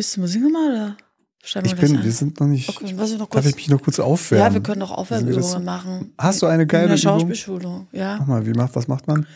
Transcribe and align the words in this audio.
Bist 0.00 0.16
du 0.16 0.22
Musik 0.22 0.40
mal 0.50 0.70
oder? 0.72 0.96
Steigen 1.44 1.66
Ich 1.66 1.76
bin, 1.76 1.94
ein? 1.98 2.02
wir 2.02 2.10
sind 2.12 2.40
noch 2.40 2.46
nicht. 2.46 2.70
Okay, 2.70 2.94
was 2.96 3.10
ich 3.12 3.18
noch 3.18 3.28
Darf 3.28 3.44
ich 3.44 3.54
mich 3.54 3.68
noch 3.68 3.82
kurz 3.82 3.98
aufwärmen? 4.00 4.46
Ja, 4.46 4.54
wir 4.54 4.62
können 4.62 4.80
das- 4.80 4.90
Aufwärmübungen 4.92 5.62
machen. 5.62 6.14
Hast 6.16 6.40
du 6.40 6.46
eine 6.46 6.62
In 6.62 6.68
geile 6.68 6.88
der 6.88 6.96
Übung? 6.96 7.18
Schauspielschulung, 7.20 7.86
ja. 7.92 8.16
Mach 8.18 8.26
mal, 8.26 8.46
wie 8.46 8.52
macht, 8.54 8.74
was 8.74 8.88
macht 8.88 9.06
man? 9.06 9.26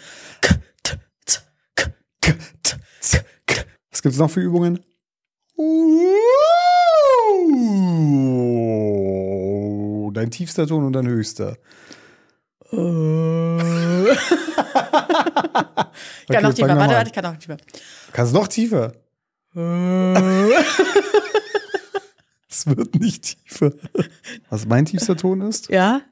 Was 3.90 4.00
gibt's 4.00 4.16
noch 4.16 4.30
für 4.30 4.40
Übungen? 4.40 4.80
Dein 10.14 10.30
tiefster 10.30 10.66
Ton 10.66 10.84
und 10.86 10.92
dein 10.94 11.06
höchster. 11.06 11.58
Äh. 12.72 12.76
ich 14.12 14.18
Okay, 16.26 16.32
kann 16.32 16.42
noch 16.42 16.54
tiefer. 16.54 16.68
noch 16.68 16.76
Warte, 16.76 16.94
warte, 16.94 16.96
an. 16.96 17.06
ich 17.06 17.12
kann 17.12 17.24
noch 17.24 17.36
tiefer. 17.36 17.56
Kannst 18.12 18.32
noch 18.32 18.48
tiefer. 18.48 18.92
Es 19.54 19.60
wird 22.66 22.96
nicht 22.96 23.22
tiefer. 23.46 23.70
Was 24.50 24.66
mein 24.66 24.84
tiefster 24.84 25.16
Ton 25.16 25.42
ist? 25.42 25.68
Ja? 25.68 26.02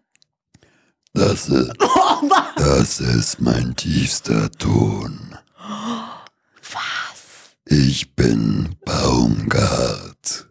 Das 1.13 1.49
ist, 1.49 1.73
Oh, 1.81 2.31
das 2.57 3.01
ist 3.01 3.41
mein 3.41 3.75
tiefster 3.77 4.49
Ton. 4.53 5.37
Was? 5.59 7.57
Ich 7.67 8.15
bin 8.15 8.77
Baumgart. 8.85 10.47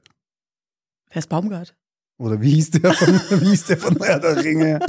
Wer 1.10 1.18
ist 1.20 1.30
Baumgart? 1.30 1.74
Oder 2.18 2.42
wie 2.42 2.52
hieß 2.56 2.72
der 2.72 2.94
von, 2.94 3.22
wie 3.42 3.50
hieß 3.52 3.64
der 3.66 3.78
von 3.78 3.96
Herr 4.04 4.20
der 4.20 4.44
Ringe? 4.44 4.80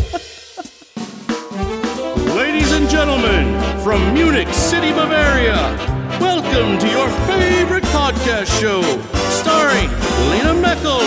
Ladies 2.36 2.72
and 2.72 2.90
gentlemen, 2.90 3.54
from 3.82 4.12
Munich 4.12 4.52
City, 4.52 4.92
Bavaria, 4.92 5.76
welcome 6.20 6.78
to 6.78 6.86
your 6.88 7.08
favorite 7.26 7.84
podcast 8.02 8.60
show, 8.60 8.82
starring 9.30 9.88
Lena 10.30 10.52
Meckel 10.54 11.02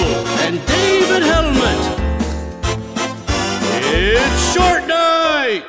and 0.47 0.65
David 0.65 1.23
Helmet. 1.23 1.81
It's 3.91 4.53
Short 4.53 4.87
Night! 4.87 5.63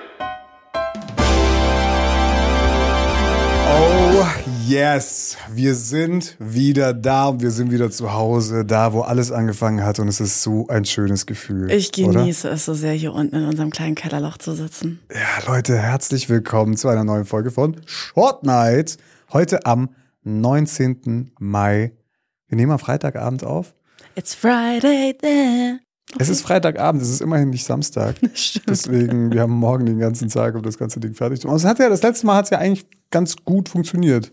Oh 3.69 4.25
yes, 4.69 5.37
wir 5.53 5.75
sind 5.75 6.37
wieder 6.39 6.95
da 6.95 7.27
und 7.27 7.43
wir 7.43 7.51
sind 7.51 7.73
wieder 7.73 7.91
zu 7.91 8.13
Hause, 8.13 8.65
da 8.65 8.93
wo 8.93 9.01
alles 9.01 9.33
angefangen 9.33 9.83
hat 9.83 9.99
und 9.99 10.07
es 10.07 10.21
ist 10.21 10.45
so 10.45 10.69
ein 10.69 10.85
schönes 10.85 11.27
Gefühl. 11.27 11.73
Ich 11.73 11.91
oder? 11.99 12.21
genieße 12.21 12.49
es 12.51 12.67
so 12.67 12.75
sehr, 12.75 12.93
hier 12.93 13.13
unten 13.13 13.35
in 13.35 13.47
unserem 13.47 13.71
kleinen 13.71 13.97
Kellerloch 13.97 14.39
zu 14.39 14.55
sitzen. 14.55 15.01
Ja, 15.13 15.53
Leute, 15.53 15.77
herzlich 15.77 16.29
willkommen 16.29 16.77
zu 16.77 16.87
einer 16.87 17.03
neuen 17.03 17.25
Folge 17.25 17.51
von 17.51 17.81
Short 17.85 18.45
Night. 18.45 18.97
Heute 19.33 19.67
am 19.67 19.89
19. 20.27 21.31
Mai. 21.39 21.93
Wir 22.49 22.57
nehmen 22.57 22.73
am 22.73 22.79
Freitagabend 22.79 23.45
auf. 23.45 23.75
It's 24.17 24.35
Friday 24.35 25.17
then. 25.21 25.81
Es 26.19 26.29
ist 26.29 26.43
Freitagabend, 26.43 27.03
es 27.03 27.11
ist 27.11 27.21
immerhin 27.21 27.51
nicht 27.51 27.65
Samstag. 27.65 28.17
Deswegen, 28.69 29.33
wir 29.33 29.43
haben 29.43 29.53
morgen 29.53 29.87
den 29.87 29.99
ganzen 29.99 30.29
Tag, 30.29 30.55
um 30.55 30.63
das 30.63 30.79
ganze 30.79 31.01
Ding 31.01 31.15
fertig 31.15 31.41
zu 31.41 31.47
machen. 31.47 31.57
Es 31.57 31.65
hat 31.65 31.79
ja, 31.79 31.89
das 31.89 32.03
letzte 32.03 32.27
Mal 32.27 32.37
hat 32.37 32.45
es 32.45 32.51
ja 32.51 32.59
eigentlich 32.59 32.87
ganz 33.11 33.37
gut 33.45 33.69
funktioniert. 33.69 34.31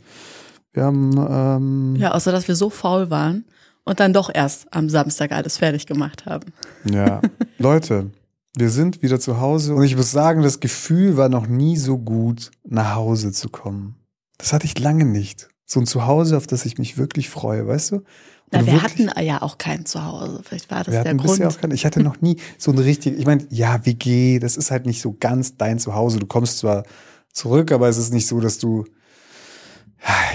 Wir 0.71 0.83
haben, 0.83 1.15
ähm, 1.17 1.95
Ja, 1.97 2.11
außer 2.11 2.31
dass 2.31 2.47
wir 2.47 2.55
so 2.55 2.69
faul 2.69 3.09
waren 3.09 3.45
und 3.83 3.99
dann 3.99 4.13
doch 4.13 4.29
erst 4.33 4.73
am 4.73 4.89
Samstag 4.89 5.31
alles 5.31 5.57
fertig 5.57 5.85
gemacht 5.85 6.25
haben. 6.25 6.53
Ja, 6.85 7.21
Leute, 7.57 8.11
wir 8.55 8.69
sind 8.69 9.01
wieder 9.01 9.19
zu 9.19 9.39
Hause 9.39 9.75
und 9.75 9.83
ich 9.83 9.95
muss 9.95 10.11
sagen, 10.11 10.41
das 10.41 10.59
Gefühl 10.59 11.17
war 11.17 11.29
noch 11.29 11.47
nie 11.47 11.77
so 11.77 11.97
gut, 11.97 12.51
nach 12.63 12.95
Hause 12.95 13.31
zu 13.31 13.49
kommen. 13.49 13.95
Das 14.37 14.53
hatte 14.53 14.65
ich 14.65 14.79
lange 14.79 15.05
nicht. 15.05 15.49
So 15.73 15.79
ein 15.79 15.87
Zuhause, 15.87 16.37
auf 16.37 16.45
das 16.45 16.65
ich 16.65 16.77
mich 16.77 16.99
wirklich 16.99 17.29
freue, 17.29 17.67
weißt 17.67 17.93
du? 17.93 18.03
Na, 18.51 18.59
wir 18.59 18.73
wirklich- 18.73 19.07
hatten 19.07 19.25
ja 19.25 19.41
auch 19.41 19.57
kein 19.57 19.85
Zuhause. 19.87 20.41
Vielleicht 20.43 20.69
war 20.69 20.83
das 20.83 20.93
wir 20.93 21.01
der 21.01 21.15
Grund. 21.15 21.43
auch 21.43 21.59
keine, 21.59 21.73
ich 21.73 21.83
hatte 21.83 22.03
noch 22.03 22.21
nie 22.21 22.37
so 22.59 22.71
ein 22.71 22.77
richtig, 22.77 23.17
ich 23.17 23.25
meine, 23.25 23.43
ja, 23.49 23.83
WG, 23.83 24.37
das 24.37 24.55
ist 24.55 24.69
halt 24.69 24.85
nicht 24.85 25.01
so 25.01 25.15
ganz 25.19 25.57
dein 25.57 25.79
Zuhause. 25.79 26.19
Du 26.19 26.27
kommst 26.27 26.59
zwar 26.59 26.83
zurück, 27.31 27.71
aber 27.71 27.89
es 27.89 27.97
ist 27.97 28.13
nicht 28.13 28.27
so, 28.27 28.39
dass 28.39 28.59
du, 28.59 28.85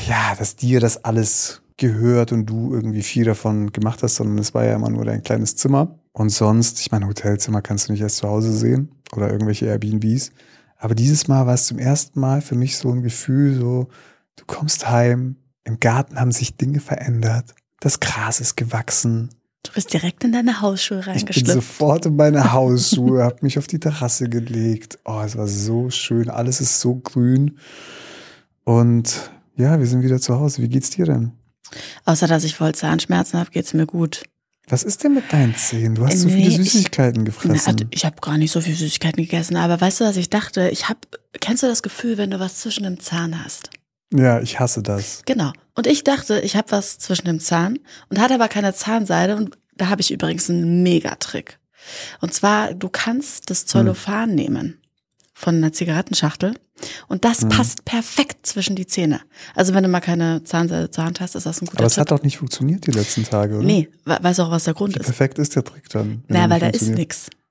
ja, 0.08 0.34
dass 0.36 0.56
dir 0.56 0.80
das 0.80 1.04
alles 1.04 1.62
gehört 1.76 2.32
und 2.32 2.46
du 2.46 2.74
irgendwie 2.74 3.02
viel 3.02 3.24
davon 3.24 3.70
gemacht 3.70 4.02
hast, 4.02 4.16
sondern 4.16 4.38
es 4.38 4.54
war 4.54 4.64
ja 4.64 4.74
immer 4.74 4.90
nur 4.90 5.04
dein 5.04 5.22
kleines 5.22 5.54
Zimmer. 5.54 6.00
Und 6.12 6.30
sonst, 6.30 6.80
ich 6.80 6.90
meine, 6.90 7.06
Hotelzimmer 7.06 7.62
kannst 7.62 7.86
du 7.88 7.92
nicht 7.92 8.00
erst 8.00 8.16
zu 8.16 8.28
Hause 8.28 8.52
sehen 8.52 8.90
oder 9.14 9.30
irgendwelche 9.30 9.66
Airbnbs. 9.66 10.32
Aber 10.78 10.96
dieses 10.96 11.28
Mal 11.28 11.46
war 11.46 11.54
es 11.54 11.66
zum 11.66 11.78
ersten 11.78 12.18
Mal 12.18 12.40
für 12.40 12.56
mich 12.56 12.76
so 12.76 12.90
ein 12.90 13.02
Gefühl, 13.02 13.54
so, 13.54 13.88
du 14.38 14.44
kommst 14.46 14.88
heim, 14.88 15.36
im 15.64 15.78
Garten 15.80 16.18
haben 16.18 16.32
sich 16.32 16.56
Dinge 16.56 16.80
verändert, 16.80 17.54
das 17.80 18.00
Gras 18.00 18.40
ist 18.40 18.56
gewachsen, 18.56 19.30
Du 19.64 19.72
bist 19.72 19.92
direkt 19.92 20.22
in 20.22 20.30
deine 20.32 20.60
Hausschuhe 20.62 21.00
ich 21.00 21.04
bin 21.06 21.14
reingeschlüpft. 21.14 21.52
sofort 21.52 22.06
in 22.06 22.14
meine 22.16 22.52
Hausschuhe, 22.52 23.24
habe 23.24 23.38
mich 23.42 23.58
auf 23.58 23.66
die 23.66 23.80
Terrasse 23.80 24.28
gelegt. 24.28 24.98
Oh, 25.04 25.20
es 25.20 25.36
war 25.36 25.48
so 25.48 25.90
schön. 25.90 26.30
Alles 26.30 26.60
ist 26.60 26.80
so 26.80 26.94
grün. 26.94 27.58
Und 28.64 29.30
ja, 29.56 29.78
wir 29.78 29.86
sind 29.86 30.02
wieder 30.02 30.20
zu 30.20 30.38
Hause. 30.38 30.62
Wie 30.62 30.68
geht's 30.68 30.90
dir 30.90 31.06
denn? 31.06 31.32
Außer 32.04 32.26
dass 32.28 32.44
ich 32.44 32.54
voll 32.54 32.74
Zahnschmerzen 32.74 33.38
habe, 33.38 33.50
geht's 33.50 33.74
mir 33.74 33.86
gut. 33.86 34.22
Was 34.68 34.84
ist 34.84 35.02
denn 35.02 35.14
mit 35.14 35.32
deinen 35.32 35.54
Zähnen? 35.56 35.96
Du 35.96 36.06
hast 36.06 36.20
so 36.20 36.28
Nee, 36.28 36.34
viele 36.34 36.48
ich- 36.62 36.72
Süßigkeiten 36.72 37.22
Na, 37.22 37.24
gefressen. 37.24 37.88
ich 37.90 38.04
habe 38.04 38.16
gar 38.20 38.38
nicht 38.38 38.52
so 38.52 38.60
viel 38.60 38.74
Süßigkeiten 38.76 39.22
gegessen, 39.22 39.56
aber 39.56 39.80
weißt 39.80 40.00
du, 40.00 40.04
was 40.04 40.16
ich 40.16 40.30
dachte? 40.30 40.68
Ich 40.68 40.88
habe, 40.88 41.00
kennst 41.40 41.62
du 41.62 41.66
das 41.66 41.82
Gefühl, 41.82 42.16
wenn 42.16 42.30
du 42.30 42.38
was 42.38 42.58
zwischen 42.58 42.84
dem 42.84 43.00
Zahn 43.00 43.42
hast? 43.44 43.70
Ja, 44.12 44.40
ich 44.40 44.58
hasse 44.58 44.82
das. 44.82 45.22
Genau. 45.26 45.52
Und 45.74 45.86
ich 45.86 46.02
dachte, 46.04 46.40
ich 46.40 46.56
habe 46.56 46.70
was 46.72 46.98
zwischen 46.98 47.26
dem 47.26 47.40
Zahn 47.40 47.78
und 48.08 48.18
hatte 48.18 48.34
aber 48.34 48.48
keine 48.48 48.74
Zahnseide 48.74 49.36
und 49.36 49.58
da 49.76 49.88
habe 49.88 50.00
ich 50.00 50.10
übrigens 50.10 50.48
einen 50.50 50.82
Megatrick. 50.82 51.58
Und 52.20 52.34
zwar, 52.34 52.74
du 52.74 52.88
kannst 52.88 53.50
das 53.50 53.66
Zellophan 53.66 54.34
nehmen 54.34 54.80
von 55.34 55.56
einer 55.56 55.72
Zigarettenschachtel 55.72 56.54
und 57.06 57.24
das 57.24 57.42
Mhm. 57.44 57.48
passt 57.50 57.84
perfekt 57.84 58.44
zwischen 58.46 58.74
die 58.76 58.86
Zähne. 58.86 59.20
Also 59.54 59.72
wenn 59.74 59.84
du 59.84 59.88
mal 59.88 60.00
keine 60.00 60.42
Zahnseide 60.42 60.90
zur 60.90 61.04
Hand 61.04 61.20
hast, 61.20 61.36
ist 61.36 61.46
das 61.46 61.60
ein 61.62 61.66
guter 61.66 61.78
Aber 61.78 61.86
es 61.86 61.94
Tipp. 61.94 62.00
hat 62.00 62.10
doch 62.10 62.22
nicht 62.22 62.38
funktioniert 62.38 62.86
die 62.86 62.90
letzten 62.90 63.24
Tage, 63.24 63.56
oder? 63.56 63.64
nee, 63.66 63.88
we- 64.04 64.18
weißt 64.20 64.38
du 64.40 64.42
auch, 64.44 64.50
was 64.50 64.64
der 64.64 64.74
Grund 64.74 64.94
Wie 64.96 64.98
ist? 65.00 65.04
perfekt 65.06 65.38
ist 65.38 65.54
der 65.54 65.62
Trick 65.64 65.88
dann? 65.90 66.24
Na, 66.28 66.50
weil 66.50 66.58
da 66.60 66.66
ist 66.68 66.78
funktioniert? 66.84 66.98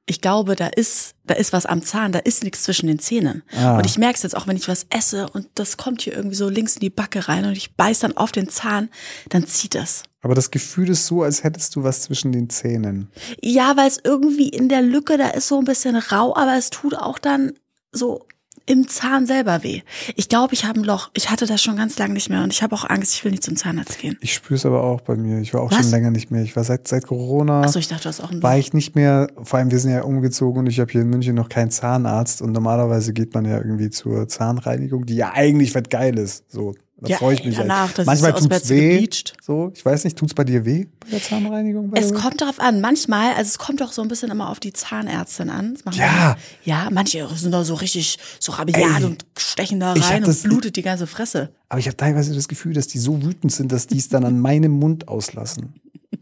Ich 0.10 0.22
glaube, 0.22 0.56
da 0.56 0.68
ist, 0.68 1.16
da 1.26 1.34
ist 1.34 1.52
was 1.52 1.66
am 1.66 1.84
Zahn, 1.84 2.14
da 2.14 2.20
ist 2.20 2.44
nichts 2.44 2.64
zwischen 2.64 2.88
den 2.88 2.98
Zähnen. 2.98 3.44
Ah. 3.56 3.78
Und 3.78 3.86
ich 3.86 3.98
merke 3.98 4.16
es 4.16 4.24
jetzt 4.24 4.38
auch, 4.38 4.48
wenn 4.48 4.56
ich 4.56 4.70
was 4.70 4.88
esse 4.90 5.28
und 5.30 5.48
das 5.56 5.76
kommt 5.76 6.02
hier 6.02 6.16
irgendwie 6.16 6.36
so 6.36 6.48
links 6.48 6.76
in 6.76 6.80
die 6.80 6.90
Backe 6.90 7.28
rein 7.28 7.46
und 7.46 7.58
ich 7.58 7.76
beiß 7.76 8.00
dann 8.00 8.16
auf 8.16 8.32
den 8.32 8.48
Zahn, 8.48 8.90
dann 9.30 9.46
zieht 9.46 9.76
das. 9.76 10.04
Aber 10.22 10.34
das 10.34 10.50
Gefühl 10.50 10.90
ist 10.90 11.06
so, 11.08 11.24
als 11.24 11.44
hättest 11.44 11.76
du 11.76 11.84
was 11.84 12.02
zwischen 12.02 12.32
den 12.32 12.50
Zähnen. 12.50 13.12
Ja, 13.42 13.76
weil 13.78 13.88
es 13.88 14.00
irgendwie 14.04 14.50
in 14.50 14.70
der 14.70 14.82
Lücke, 14.82 15.18
da 15.18 15.28
ist 15.28 15.50
so 15.50 15.60
ein 15.60 15.66
bisschen 15.66 15.96
rau, 15.96 16.36
aber 16.36 16.58
es 16.58 16.70
tut 16.70 16.96
auch 16.96 17.20
dann 17.20 17.54
so 17.92 18.26
im 18.68 18.88
Zahn 18.88 19.26
selber 19.26 19.64
weh. 19.64 19.82
Ich 20.16 20.30
glaube, 20.30 20.54
ich 20.54 20.66
habe 20.66 20.80
ein 20.80 20.84
Loch. 20.84 21.10
Ich 21.16 21.32
hatte 21.32 21.48
das 21.48 21.62
schon 21.62 21.78
ganz 21.78 21.98
lange 21.98 22.14
nicht 22.14 22.30
mehr 22.30 22.44
und 22.44 22.54
ich 22.54 22.62
habe 22.62 22.76
auch 22.76 22.88
Angst, 22.88 23.14
ich 23.16 23.24
will 23.24 23.32
nicht 23.32 23.44
zum 23.44 23.56
Zahnarzt 23.56 23.98
gehen. 24.00 24.18
Ich 24.22 24.34
spüre 24.34 24.56
es 24.56 24.66
aber 24.66 24.84
auch 24.84 25.02
bei 25.02 25.16
mir. 25.16 25.40
Ich 25.40 25.54
war 25.54 25.62
auch 25.62 25.72
Was? 25.72 25.80
schon 25.80 25.92
länger 25.92 26.12
nicht 26.12 26.30
mehr. 26.30 26.44
Ich 26.44 26.56
war 26.56 26.64
seit, 26.64 26.88
seit 26.88 27.08
Corona. 27.08 27.62
Achso, 27.62 27.80
ich 27.80 27.88
dachte, 27.88 28.04
du 28.04 28.10
hast 28.10 28.22
auch 28.22 28.32
ein 28.32 28.44
war 28.44 28.54
Loch. 28.54 28.60
ich 28.60 28.74
nicht 28.74 28.96
mehr, 28.96 29.28
vor 29.42 29.58
allem 29.60 29.72
wir 29.72 29.80
sind 29.80 29.92
ja 29.92 30.04
umgezogen 30.04 30.60
und 30.60 30.68
ich 30.68 30.80
habe 30.80 30.92
hier 30.92 31.02
in 31.02 31.10
München 31.10 31.34
noch 31.36 31.50
keinen 31.50 31.72
Zahnarzt 31.72 32.42
und 32.42 32.52
normalerweise 32.52 33.14
geht 33.14 33.34
man 33.34 33.46
ja 33.46 33.58
irgendwie 33.58 33.90
zur 33.90 34.28
Zahnreinigung, 34.28 35.06
die 35.06 35.16
ja 35.16 35.32
eigentlich 35.34 35.72
fett 35.72 35.90
geil 35.90 36.18
ist. 36.18 36.44
So, 36.52 36.76
da 37.00 37.10
Ja, 37.10 37.18
freue 37.18 37.36
ich 37.36 37.44
mich. 37.46 37.56
danach, 37.56 37.88
halt. 37.90 38.00
das 38.00 38.06
Manchmal 38.08 38.32
so 38.32 38.38
tut's 38.40 38.50
Betze 38.50 38.70
weh. 38.76 39.08
So, 39.44 39.72
ich 39.76 39.86
weiß 39.86 40.04
nicht, 40.04 40.18
tut's 40.18 40.34
bei 40.34 40.44
dir 40.44 40.66
weh 40.66 40.86
bei 41.00 41.10
der 41.12 41.22
Zahnreinigung? 41.22 41.92
Es 41.94 42.14
kommt 42.14 42.42
darauf 42.42 42.60
an. 42.60 42.82
Manchmal, 42.82 43.34
also 43.36 43.48
es 43.50 43.58
kommt 43.60 43.82
auch 43.84 43.92
so 43.92 44.02
ein 44.02 44.08
bisschen 44.08 44.32
immer 44.32 44.50
auf 44.50 44.60
die 44.60 44.74
Zahnärztin 44.74 45.50
an. 45.50 45.78
Ja. 45.92 46.36
wir- 46.64 46.74
Ja, 46.74 46.90
manche 46.92 47.28
sind 47.36 47.52
da 47.52 47.64
so 47.64 47.76
richtig 47.76 48.18
so 48.40 48.52
rabiat 48.52 49.00
Ey, 49.00 49.06
und 49.06 49.26
stechen 49.38 49.80
da 49.80 49.94
rein 49.94 50.24
das- 50.24 50.44
und 50.44 50.50
blutet 50.50 50.76
die 50.76 50.82
ganze 50.82 51.06
Fresse. 51.08 51.50
Aber 51.70 51.80
ich 51.80 51.86
habe 51.88 51.98
teilweise 51.98 52.34
das 52.34 52.48
Gefühl, 52.48 52.74
dass 52.74 52.88
die 52.88 52.98
so 53.00 53.22
wütend 53.24 53.52
sind, 53.52 53.72
dass 53.72 53.86
die 53.88 53.98
es 54.00 54.10
dann 54.10 54.26
an 54.26 54.40
meinem 54.40 54.72
Mund 54.72 55.08
auslassen. 55.08 55.74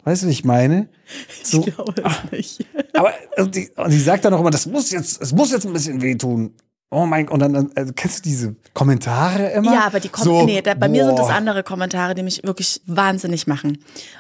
Weißt 0.04 0.24
du, 0.24 0.28
was 0.28 0.34
ich 0.34 0.44
meine? 0.46 0.88
So, 1.44 1.66
Ich 1.66 1.74
glaube 1.76 1.94
es 2.04 2.32
nicht. 2.32 2.66
Aber 2.94 3.12
und 3.38 3.56
die, 3.56 3.70
und 3.76 3.92
die 3.92 4.00
sagt 4.00 4.26
dann 4.26 4.34
auch 4.34 4.40
immer, 4.42 4.52
das 4.52 4.66
muss 4.68 4.92
jetzt, 4.92 5.22
es 5.22 5.32
muss 5.34 5.52
jetzt 5.52 5.66
ein 5.66 5.74
bisschen 5.74 6.02
wehtun. 6.02 6.52
Oh 6.92 7.06
mein 7.06 7.26
Gott, 7.26 7.42
und 7.42 7.54
dann, 7.54 7.72
äh, 7.76 7.92
kennst 7.96 8.20
du 8.20 8.30
diese 8.30 8.56
Kommentare 8.74 9.52
immer? 9.52 9.74
Ja, 9.74 9.86
aber 9.88 10.00
die 10.00 10.10
kommen, 10.10 10.24
So, 10.26 10.46
nee, 10.46 10.62
da, 10.62 10.76
bei 10.76 10.88
mir 10.88 11.06
sind 11.06 11.18
das 11.18 11.28
boah. 11.28 11.34
andere 11.34 11.64
Kommentare, 11.64 12.16
die 12.16 12.24
mich 12.24 12.44
wirklich 12.44 12.82
wahnsinnig 12.86 13.48
machen. 13.48 13.80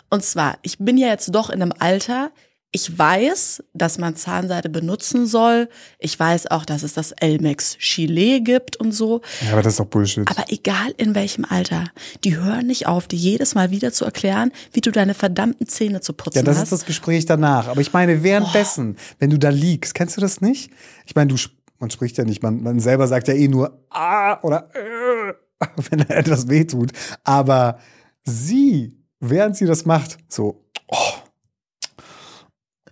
Und 0.09 0.23
zwar, 0.23 0.57
ich 0.62 0.77
bin 0.79 0.97
ja 0.97 1.07
jetzt 1.07 1.33
doch 1.33 1.50
in 1.50 1.62
einem 1.62 1.73
Alter, 1.77 2.31
ich 2.75 3.00
weiß, 3.00 3.63
dass 3.73 3.97
man 4.00 4.17
Zahnseide 4.17 4.67
benutzen 4.67 5.27
soll. 5.27 5.69
Ich 5.97 6.19
weiß 6.19 6.51
auch, 6.51 6.65
dass 6.65 6.83
es 6.83 6.94
das 6.94 7.13
Elmex 7.13 7.77
Chile 7.77 8.41
gibt 8.41 8.75
und 8.75 8.91
so. 8.91 9.21
Ja, 9.45 9.53
aber 9.53 9.62
das 9.62 9.73
ist 9.75 9.79
doch 9.79 9.85
Bullshit. 9.85 10.29
Aber 10.29 10.44
egal 10.50 10.94
in 10.97 11.15
welchem 11.15 11.45
Alter, 11.45 11.85
die 12.25 12.35
hören 12.35 12.67
nicht 12.67 12.85
auf, 12.85 13.07
dir 13.07 13.15
jedes 13.15 13.56
Mal 13.56 13.71
wieder 13.71 13.94
zu 13.94 14.03
erklären, 14.03 14.51
wie 14.73 14.81
du 14.81 14.91
deine 14.91 15.13
verdammten 15.13 15.67
Zähne 15.67 16.01
zu 16.01 16.12
putzen 16.12 16.39
ja, 16.39 16.44
das 16.44 16.57
hast. 16.57 16.63
ist 16.63 16.71
das 16.73 16.85
Gespräch 16.85 17.25
danach. 17.25 17.69
Aber 17.69 17.79
ich 17.79 17.94
meine, 17.94 18.23
währenddessen, 18.23 18.97
wenn 19.19 19.29
du 19.29 19.39
da 19.39 19.50
liegst, 19.51 19.94
kennst 19.95 20.17
du 20.17 20.21
das 20.21 20.41
nicht? 20.41 20.69
Ich 21.06 21.15
meine, 21.15 21.29
du, 21.33 21.38
man 21.85 21.91
spricht 21.91 22.17
ja 22.17 22.23
nicht, 22.23 22.43
man, 22.43 22.61
man 22.63 22.79
selber 22.79 23.07
sagt 23.07 23.27
ja 23.27 23.33
eh 23.33 23.47
nur 23.47 23.85
ah 23.89 24.39
oder 24.41 24.69
äh, 24.73 25.33
wenn 25.89 25.99
etwas 26.09 26.49
wehtut. 26.49 26.91
Aber 27.23 27.79
sie 28.23 29.05
während 29.19 29.55
sie 29.55 29.65
das 29.65 29.85
macht, 29.85 30.17
so, 30.27 30.65
oh, 30.87 31.13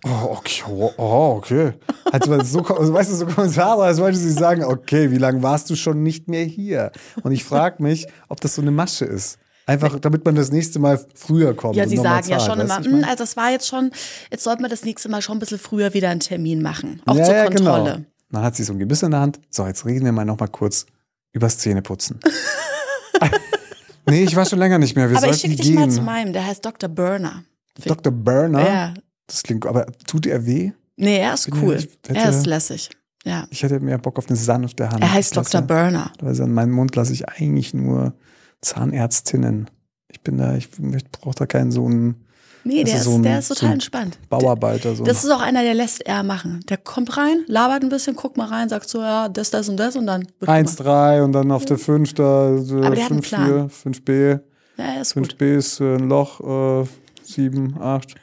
oh 0.04 0.36
okay, 0.36 0.62
oh, 0.68 0.92
oh, 0.96 1.34
okay. 1.36 1.74
Hat 2.12 2.24
so, 2.24 2.40
so, 2.42 2.62
weißt 2.62 3.10
du, 3.10 3.14
so 3.16 3.26
Kommentare, 3.26 3.84
als 3.84 3.98
wollte 3.98 4.18
sie 4.18 4.30
sagen, 4.30 4.64
okay, 4.64 5.10
wie 5.10 5.18
lange 5.18 5.42
warst 5.42 5.70
du 5.70 5.76
schon 5.76 6.02
nicht 6.02 6.28
mehr 6.28 6.44
hier? 6.44 6.92
Und 7.22 7.32
ich 7.32 7.44
frage 7.44 7.82
mich, 7.82 8.06
ob 8.28 8.40
das 8.40 8.54
so 8.54 8.62
eine 8.62 8.70
Masche 8.70 9.04
ist. 9.04 9.38
Einfach, 9.66 9.98
damit 9.98 10.26
man 10.26 10.34
das 10.34 10.52
nächste 10.52 10.78
Mal 10.78 11.02
früher 11.14 11.56
kommt. 11.56 11.74
Ja, 11.76 11.88
sie 11.88 11.96
sagen 11.96 12.28
ja 12.28 12.38
schon 12.38 12.60
immer, 12.60 12.80
mein? 12.80 12.84
"Hm, 12.84 13.04
also 13.04 13.24
es 13.24 13.34
war 13.34 13.50
jetzt 13.50 13.66
schon, 13.66 13.92
jetzt 14.30 14.44
sollten 14.44 14.62
wir 14.62 14.68
das 14.68 14.84
nächste 14.84 15.08
Mal 15.08 15.22
schon 15.22 15.38
ein 15.38 15.40
bisschen 15.40 15.58
früher 15.58 15.94
wieder 15.94 16.10
einen 16.10 16.20
Termin 16.20 16.60
machen. 16.60 17.00
Auch 17.06 17.16
ja, 17.16 17.24
zur 17.24 17.34
ja, 17.34 17.44
Kontrolle. 17.46 17.92
Genau. 17.94 18.06
Dann 18.34 18.42
hat 18.44 18.56
sie 18.56 18.64
so 18.64 18.72
ein 18.72 18.78
Gebiss 18.78 19.02
in 19.02 19.12
der 19.12 19.20
Hand. 19.20 19.40
So, 19.50 19.66
jetzt 19.66 19.84
reden 19.86 20.04
wir 20.04 20.12
mal 20.12 20.24
noch 20.24 20.38
mal 20.38 20.48
kurz 20.48 20.86
übers 21.32 21.58
Zähneputzen. 21.58 22.20
nee, 24.08 24.24
ich 24.24 24.36
war 24.36 24.44
schon 24.46 24.58
länger 24.58 24.78
nicht 24.78 24.96
mehr. 24.96 25.10
Wir 25.10 25.16
Aber 25.18 25.28
ich 25.30 25.40
schicke 25.40 25.56
dich 25.56 25.72
mal 25.72 25.82
gehen. 25.82 25.90
zu 25.90 26.02
meinem, 26.02 26.32
der 26.32 26.46
heißt 26.46 26.64
Dr. 26.64 26.88
Burner. 26.88 27.44
Dr. 27.84 28.12
Burner. 28.12 28.66
Ja. 28.66 28.94
Das 29.26 29.42
klingt, 29.42 29.66
aber 29.66 29.86
tut 30.06 30.26
er 30.26 30.44
weh? 30.46 30.72
Nee, 30.96 31.18
er 31.18 31.34
ist 31.34 31.50
Bin 31.50 31.62
cool. 31.62 31.76
ich 31.76 31.84
hätte- 32.06 32.14
er 32.20 32.30
ist 32.30 32.46
lässig. 32.46 32.90
Ja. 33.24 33.46
Ich 33.50 33.62
hätte 33.62 33.80
mehr 33.80 33.98
Bock 33.98 34.18
auf 34.18 34.28
eine 34.28 34.36
sanfte 34.36 34.90
Hand. 34.90 35.00
Er 35.02 35.12
heißt 35.12 35.36
Dr. 35.36 35.62
Burner. 35.62 36.12
Also 36.22 36.44
in 36.44 36.52
meinen 36.52 36.72
Mund 36.72 36.94
lasse 36.94 37.12
ich 37.12 37.26
eigentlich 37.28 37.72
nur 37.72 38.12
Zahnärztinnen. 38.60 39.70
Ich 40.08 40.20
bin 40.20 40.36
da, 40.36 40.54
ich, 40.56 40.68
ich 40.94 41.10
brauche 41.10 41.34
da 41.34 41.46
keinen 41.46 41.72
so 41.72 41.86
einen 41.86 42.23
Nee, 42.64 42.82
der 42.84 42.96
ist 42.96 43.04
so 43.04 43.14
ein- 43.14 43.22
der 43.22 43.38
ist 43.40 43.48
so 43.48 43.54
total 43.54 43.68
ein 43.68 43.72
entspannt. 43.74 44.18
Bauarbeiter. 44.30 44.94
So. 44.96 45.04
Das 45.04 45.22
ist 45.24 45.30
auch 45.30 45.40
einer, 45.40 45.62
der 45.62 45.74
lässt 45.74 46.00
er 46.06 46.22
machen. 46.22 46.60
Der 46.68 46.78
kommt 46.78 47.16
rein, 47.16 47.44
labert 47.46 47.82
ein 47.82 47.88
bisschen, 47.90 48.16
guckt 48.16 48.36
mal 48.36 48.46
rein, 48.48 48.68
sagt 48.68 48.88
so, 48.88 49.00
ja, 49.00 49.28
das, 49.28 49.50
das 49.50 49.68
und 49.68 49.76
das 49.76 49.96
und 49.96 50.06
dann 50.06 50.26
wird 50.40 50.48
1, 50.50 50.76
gemacht. 50.76 50.86
3 50.88 51.22
und 51.22 51.32
dann 51.32 51.50
auf 51.52 51.64
der 51.66 51.78
5 51.78 52.14
da 52.14 52.54
äh, 52.56 52.58
Aber 52.84 52.94
der 52.94 53.04
hat 53.04 53.10
einen 53.12 53.22
5, 53.22 53.26
4, 53.28 53.68
5b. 53.92 54.40
Ja, 54.76 55.00
ist 55.00 55.14
gut. 55.14 55.34
5b 55.38 55.56
ist 55.56 55.80
äh, 55.80 55.96
ein 55.96 56.08
Loch, 56.08 56.82
äh, 56.82 56.86
7, 57.22 57.76
8. 57.80 58.14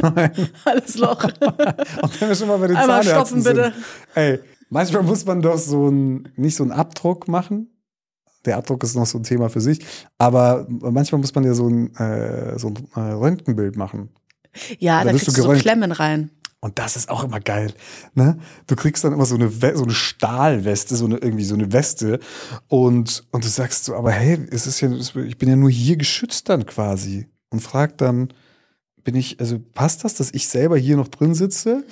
Nein. 0.00 0.32
Alles 0.64 0.96
Loch. 0.96 1.24
Und 2.02 2.20
wenn 2.20 2.28
wir 2.28 2.34
schon 2.36 2.48
mal 2.48 2.58
bei 2.58 2.68
den 2.68 2.76
Einmal 2.76 3.02
Zahnärzten 3.02 3.42
stopfen, 3.42 3.42
bitte. 3.42 3.72
sind. 3.74 3.84
Ey, 4.14 4.40
manchmal 4.70 5.02
muss 5.02 5.24
man 5.24 5.42
doch 5.42 5.58
so 5.58 5.88
ein, 5.88 6.28
nicht 6.36 6.54
so 6.56 6.62
einen 6.62 6.72
Abdruck 6.72 7.26
machen. 7.28 7.68
Der 8.44 8.56
Abdruck 8.56 8.82
ist 8.82 8.96
noch 8.96 9.06
so 9.06 9.18
ein 9.18 9.22
Thema 9.22 9.48
für 9.48 9.60
sich. 9.60 9.80
Aber 10.18 10.66
manchmal 10.68 11.20
muss 11.20 11.34
man 11.34 11.44
ja 11.44 11.54
so 11.54 11.68
ein, 11.68 11.94
äh, 11.96 12.58
so 12.58 12.68
ein 12.68 12.88
äh, 12.94 13.12
Röntgenbild 13.12 13.76
machen. 13.76 14.10
Ja, 14.78 15.04
Da 15.04 15.10
kriegst 15.10 15.28
du 15.28 15.30
so. 15.30 15.52
Klemmen 15.52 15.92
rein. 15.92 16.30
Und 16.60 16.78
das 16.78 16.94
ist 16.94 17.08
auch 17.08 17.24
immer 17.24 17.40
geil. 17.40 17.74
Ne? 18.14 18.38
Du 18.68 18.76
kriegst 18.76 19.02
dann 19.02 19.12
immer 19.12 19.26
so 19.26 19.34
eine, 19.34 19.62
We 19.62 19.76
so 19.76 19.82
eine 19.82 19.92
Stahlweste, 19.92 20.94
so 20.94 21.06
eine, 21.06 21.16
irgendwie 21.16 21.44
so 21.44 21.54
eine 21.54 21.72
Weste. 21.72 22.20
Und, 22.68 23.24
und 23.32 23.44
du 23.44 23.48
sagst 23.48 23.84
so, 23.84 23.96
aber 23.96 24.12
hey, 24.12 24.46
es 24.52 24.68
ist 24.68 24.80
ja, 24.80 24.88
ich 24.92 25.38
bin 25.38 25.48
ja 25.48 25.56
nur 25.56 25.70
hier 25.70 25.96
geschützt 25.96 26.48
dann 26.48 26.64
quasi. 26.64 27.26
Und 27.50 27.60
frag 27.60 27.98
dann, 27.98 28.28
bin 29.02 29.16
ich, 29.16 29.40
also 29.40 29.58
passt 29.58 30.04
das, 30.04 30.14
dass 30.14 30.32
ich 30.32 30.46
selber 30.46 30.76
hier 30.78 30.96
noch 30.96 31.08
drin 31.08 31.34
sitze? 31.34 31.84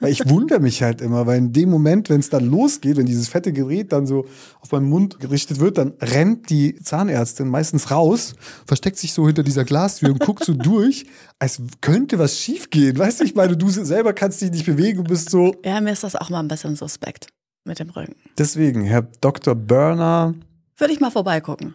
Weil 0.00 0.12
ich 0.12 0.28
wundere 0.28 0.60
mich 0.60 0.82
halt 0.82 1.00
immer, 1.00 1.26
weil 1.26 1.38
in 1.38 1.52
dem 1.52 1.70
Moment, 1.70 2.10
wenn 2.10 2.20
es 2.20 2.28
dann 2.30 2.44
losgeht, 2.46 2.96
wenn 2.96 3.06
dieses 3.06 3.28
fette 3.28 3.52
Gerät 3.52 3.92
dann 3.92 4.06
so 4.06 4.26
auf 4.60 4.72
meinen 4.72 4.88
Mund 4.88 5.20
gerichtet 5.20 5.60
wird, 5.60 5.78
dann 5.78 5.94
rennt 6.00 6.50
die 6.50 6.76
Zahnärztin 6.76 7.48
meistens 7.48 7.90
raus, 7.90 8.34
versteckt 8.66 8.98
sich 8.98 9.12
so 9.12 9.26
hinter 9.26 9.42
dieser 9.42 9.64
Glastür 9.64 10.10
und 10.10 10.20
guckt 10.20 10.44
so 10.44 10.54
durch, 10.54 11.06
als 11.38 11.60
könnte 11.80 12.18
was 12.18 12.38
schiefgehen. 12.38 12.98
Weißt 12.98 13.20
du, 13.20 13.24
ich 13.24 13.34
meine, 13.34 13.56
du 13.56 13.68
selber 13.70 14.12
kannst 14.12 14.40
dich 14.42 14.50
nicht 14.50 14.66
bewegen 14.66 14.98
und 15.00 15.08
bist 15.08 15.30
so. 15.30 15.54
Ja, 15.64 15.80
mir 15.80 15.92
ist 15.92 16.04
das 16.04 16.16
auch 16.16 16.30
mal 16.30 16.40
ein 16.40 16.48
bisschen 16.48 16.76
suspekt 16.76 17.28
mit 17.64 17.78
dem 17.78 17.90
Rücken. 17.90 18.14
Deswegen, 18.38 18.82
Herr 18.82 19.02
Dr. 19.20 19.54
Burner, 19.54 20.34
Würde 20.76 20.92
ich 20.92 21.00
mal 21.00 21.10
vorbeigucken. 21.10 21.74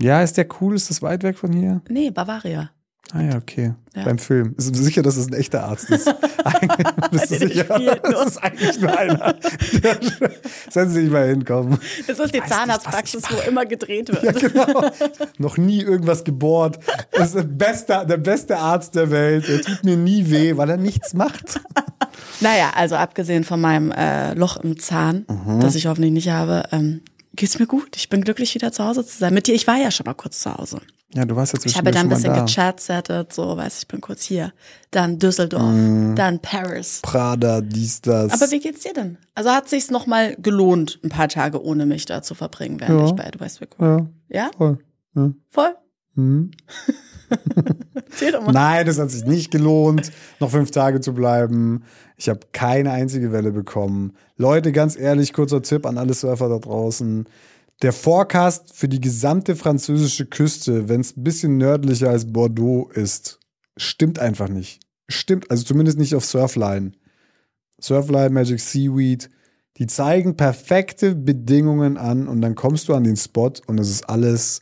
ja, 0.00 0.22
ist 0.22 0.36
der 0.36 0.46
cool? 0.60 0.74
Ist 0.74 0.90
das 0.90 1.02
weit 1.02 1.22
weg 1.22 1.38
von 1.38 1.52
hier? 1.52 1.82
Nee, 1.88 2.10
Bavaria. 2.10 2.70
Ah 3.12 3.22
ja, 3.22 3.36
okay. 3.36 3.74
Ja. 3.96 4.04
Beim 4.04 4.18
Film. 4.18 4.54
Ist 4.56 4.72
du 4.72 4.80
sicher, 4.80 5.02
dass 5.02 5.16
es 5.16 5.26
ein 5.26 5.32
echter 5.32 5.64
Arzt 5.64 5.90
ist? 5.90 6.06
Eigentlich 6.44 6.86
bist 7.10 7.30
du 7.32 7.38
sicher? 7.38 7.64
Das 7.64 8.26
ist 8.26 8.38
eigentlich 8.38 8.80
nur 8.80 8.96
einer. 8.96 9.34
Setzen 10.70 10.90
Sie 10.90 11.00
sich 11.02 11.10
mal 11.10 11.26
hinkommen. 11.28 11.78
Das 12.06 12.20
ist 12.20 12.32
die 12.32 12.38
nicht, 12.38 12.48
Zahnarztpraxis, 12.48 13.22
wo 13.30 13.48
immer 13.48 13.66
gedreht 13.66 14.08
wird. 14.10 14.22
Ja, 14.22 14.30
genau. 14.32 14.90
Noch 15.38 15.56
nie 15.58 15.80
irgendwas 15.82 16.22
gebohrt. 16.22 16.78
Das 17.10 17.28
ist 17.28 17.34
der 17.36 17.42
beste, 17.42 18.06
der 18.08 18.18
beste 18.18 18.56
Arzt 18.58 18.94
der 18.94 19.10
Welt. 19.10 19.48
Er 19.48 19.60
tut 19.60 19.82
mir 19.82 19.96
nie 19.96 20.30
weh, 20.30 20.56
weil 20.56 20.70
er 20.70 20.76
nichts 20.76 21.12
macht. 21.12 21.60
Naja, 22.40 22.70
also 22.76 22.94
abgesehen 22.94 23.42
von 23.42 23.60
meinem 23.60 23.90
äh, 23.90 24.34
Loch 24.34 24.56
im 24.58 24.78
Zahn, 24.78 25.26
Mhm. 25.28 25.58
das 25.60 25.74
ich 25.74 25.86
hoffentlich 25.88 26.12
nicht 26.12 26.30
habe, 26.30 26.62
ähm, 26.70 27.00
geht's 27.34 27.58
mir 27.58 27.66
gut. 27.66 27.96
Ich 27.96 28.08
bin 28.08 28.22
glücklich, 28.22 28.54
wieder 28.54 28.70
zu 28.72 28.84
Hause 28.84 29.04
zu 29.04 29.18
sein. 29.18 29.34
Mit 29.34 29.46
dir, 29.48 29.54
ich 29.54 29.66
war 29.66 29.76
ja 29.78 29.90
schon 29.90 30.04
mal 30.06 30.14
kurz 30.14 30.40
zu 30.40 30.54
Hause. 30.56 30.80
Ja, 31.12 31.24
du 31.24 31.34
warst 31.34 31.52
jetzt 31.54 31.66
Ich 31.66 31.76
habe 31.76 31.90
dann 31.90 32.06
ein 32.06 32.08
bisschen 32.08 32.32
da. 32.34 32.44
gechatsettet, 32.44 33.32
so, 33.32 33.56
weiß 33.56 33.78
ich 33.80 33.88
bin 33.88 34.00
kurz 34.00 34.22
hier. 34.22 34.52
Dann 34.92 35.18
Düsseldorf, 35.18 35.72
Mhm. 35.74 36.14
dann 36.14 36.38
Paris. 36.40 37.00
Prada, 37.02 37.60
dies, 37.60 38.00
das. 38.00 38.32
Aber 38.40 38.50
wie 38.52 38.60
geht's 38.60 38.82
dir 38.84 38.92
denn? 38.92 39.18
Also 39.34 39.50
hat 39.50 39.68
sich's 39.68 39.90
noch 39.90 40.06
mal 40.06 40.36
gelohnt, 40.36 41.00
ein 41.02 41.08
paar 41.08 41.28
Tage 41.28 41.62
ohne 41.64 41.84
mich 41.86 42.06
da 42.06 42.22
zu 42.22 42.34
verbringen, 42.36 42.80
während 42.80 43.00
Ja. 43.00 43.06
ich 43.06 43.12
bei 43.12 43.28
Du 43.30 43.40
weißt, 43.40 43.60
wie 43.60 43.66
ja, 43.80 44.06
Ja? 44.28 44.50
voll. 44.56 44.78
Ja. 45.16 45.32
Voll? 45.48 45.74
Mhm. 46.14 46.52
Nein, 48.52 48.88
es 48.88 48.98
hat 48.98 49.10
sich 49.10 49.24
nicht 49.24 49.50
gelohnt, 49.50 50.10
noch 50.40 50.50
fünf 50.50 50.70
Tage 50.70 51.00
zu 51.00 51.14
bleiben. 51.14 51.84
Ich 52.16 52.28
habe 52.28 52.40
keine 52.52 52.90
einzige 52.92 53.32
Welle 53.32 53.52
bekommen. 53.52 54.12
Leute, 54.36 54.72
ganz 54.72 54.96
ehrlich, 54.98 55.32
kurzer 55.32 55.62
Tipp 55.62 55.86
an 55.86 55.96
alle 55.98 56.14
Surfer 56.14 56.48
da 56.48 56.58
draußen. 56.58 57.26
Der 57.82 57.92
Forecast 57.92 58.74
für 58.76 58.88
die 58.88 59.00
gesamte 59.00 59.56
französische 59.56 60.26
Küste, 60.26 60.88
wenn 60.88 61.00
es 61.00 61.16
ein 61.16 61.24
bisschen 61.24 61.56
nördlicher 61.56 62.10
als 62.10 62.30
Bordeaux 62.30 62.90
ist, 62.92 63.38
stimmt 63.76 64.18
einfach 64.18 64.48
nicht. 64.48 64.80
Stimmt, 65.08 65.50
also 65.50 65.64
zumindest 65.64 65.98
nicht 65.98 66.14
auf 66.14 66.24
Surfline. 66.24 66.92
Surfline, 67.80 68.30
Magic 68.30 68.60
Seaweed, 68.60 69.30
die 69.78 69.86
zeigen 69.86 70.36
perfekte 70.36 71.14
Bedingungen 71.14 71.96
an 71.96 72.28
und 72.28 72.42
dann 72.42 72.54
kommst 72.54 72.88
du 72.88 72.94
an 72.94 73.04
den 73.04 73.16
Spot 73.16 73.52
und 73.66 73.80
es 73.80 73.88
ist 73.88 74.08
alles 74.10 74.60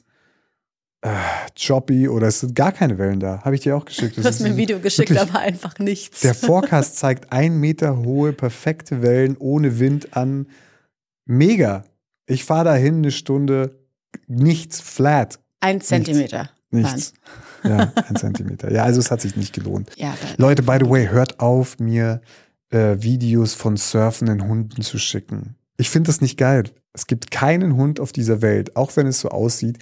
äh, 1.03 1.11
choppy 1.57 2.09
oder 2.09 2.29
es 2.29 2.41
sind 2.41 2.55
gar 2.55 2.71
keine 2.71 2.99
Wellen 2.99 3.19
da. 3.19 3.43
Habe 3.45 3.57
ich 3.57 3.63
dir 3.63 3.77
auch 3.77 3.85
geschickt. 3.85 4.17
Das 4.17 4.23
Du 4.23 4.29
hast 4.29 4.41
mir 4.41 4.49
ein 4.51 4.57
Video 4.57 4.79
geschickt, 4.79 5.11
wirklich- 5.11 5.35
war 5.35 5.41
einfach 5.41 5.79
nichts. 5.81 6.21
Der 6.21 6.35
Forecast 6.35 6.97
zeigt 6.97 7.33
ein 7.33 7.59
Meter 7.59 7.97
hohe, 7.99 8.33
perfekte 8.33 9.03
Wellen 9.03 9.37
ohne 9.39 9.81
Wind 9.81 10.17
an. 10.17 10.47
Mega. 11.25 11.85
Ich 12.29 12.45
fahre 12.45 12.67
dahin 12.67 12.97
eine 12.99 13.11
Stunde, 13.11 13.79
nichts, 14.27 14.81
flat, 14.81 15.41
Ein 15.61 15.81
Zentimeter. 15.81 16.51
nichts. 16.71 17.15
Ja, 17.65 17.93
ein 18.09 18.17
Zentimeter. 18.17 18.71
Ja, 18.71 18.85
also 18.85 19.01
es 19.01 19.11
hat 19.11 19.21
sich 19.21 19.35
nicht 19.35 19.53
gelohnt. 19.55 19.91
Ja, 19.97 20.15
Leute, 20.37 20.63
by 20.63 20.79
the 20.81 20.89
way, 20.89 21.09
hört 21.09 21.41
auf, 21.41 21.79
mir 21.81 22.21
äh, 22.71 22.97
Videos 23.01 23.55
von 23.55 23.77
surfenden 23.77 24.47
Hunden 24.47 24.83
zu 24.83 24.99
schicken. 24.99 25.57
Ich 25.77 25.91
finde 25.91 26.09
das 26.09 26.21
nicht 26.21 26.37
geil. 26.37 26.65
Es 26.93 27.07
gibt 27.07 27.31
keinen 27.31 27.77
Hund 27.77 27.99
auf 27.99 28.13
dieser 28.13 28.43
Welt, 28.43 28.77
auch 28.77 28.95
wenn 28.97 29.07
es 29.07 29.21
so 29.21 29.31
aussieht, 29.31 29.79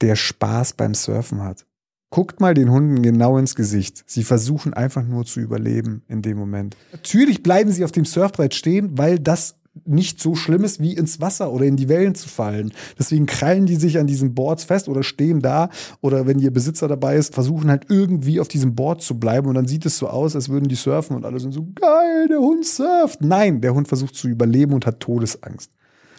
der 0.00 0.16
Spaß 0.16 0.74
beim 0.74 0.94
Surfen 0.94 1.42
hat. 1.42 1.64
Guckt 2.10 2.40
mal 2.40 2.54
den 2.54 2.70
Hunden 2.70 3.02
genau 3.02 3.36
ins 3.36 3.54
Gesicht. 3.54 4.02
Sie 4.06 4.24
versuchen 4.24 4.72
einfach 4.72 5.02
nur 5.04 5.26
zu 5.26 5.40
überleben 5.40 6.02
in 6.08 6.22
dem 6.22 6.38
Moment. 6.38 6.76
Natürlich 6.92 7.42
bleiben 7.42 7.70
sie 7.70 7.84
auf 7.84 7.92
dem 7.92 8.06
Surfbrett 8.06 8.54
stehen, 8.54 8.96
weil 8.96 9.18
das 9.18 9.56
nicht 9.84 10.20
so 10.20 10.34
schlimm 10.34 10.64
ist, 10.64 10.80
wie 10.80 10.94
ins 10.94 11.20
Wasser 11.20 11.52
oder 11.52 11.64
in 11.64 11.76
die 11.76 11.88
Wellen 11.88 12.14
zu 12.14 12.28
fallen. 12.28 12.72
Deswegen 12.98 13.26
krallen 13.26 13.66
die 13.66 13.76
sich 13.76 13.98
an 13.98 14.06
diesen 14.06 14.34
Boards 14.34 14.64
fest 14.64 14.88
oder 14.88 15.02
stehen 15.02 15.40
da 15.40 15.70
oder 16.00 16.26
wenn 16.26 16.38
ihr 16.38 16.52
Besitzer 16.52 16.88
dabei 16.88 17.16
ist, 17.16 17.34
versuchen 17.34 17.70
halt 17.70 17.86
irgendwie 17.88 18.40
auf 18.40 18.48
diesem 18.48 18.74
Board 18.74 19.02
zu 19.02 19.18
bleiben 19.18 19.48
und 19.48 19.54
dann 19.54 19.66
sieht 19.66 19.86
es 19.86 19.98
so 19.98 20.08
aus, 20.08 20.34
als 20.34 20.48
würden 20.48 20.68
die 20.68 20.74
surfen 20.74 21.16
und 21.16 21.24
alle 21.24 21.40
sind 21.40 21.52
so 21.52 21.66
geil, 21.74 22.28
der 22.28 22.38
Hund 22.38 22.64
surft. 22.64 23.20
Nein, 23.22 23.60
der 23.60 23.74
Hund 23.74 23.88
versucht 23.88 24.14
zu 24.14 24.28
überleben 24.28 24.72
und 24.72 24.86
hat 24.86 25.00
Todesangst. 25.00 25.70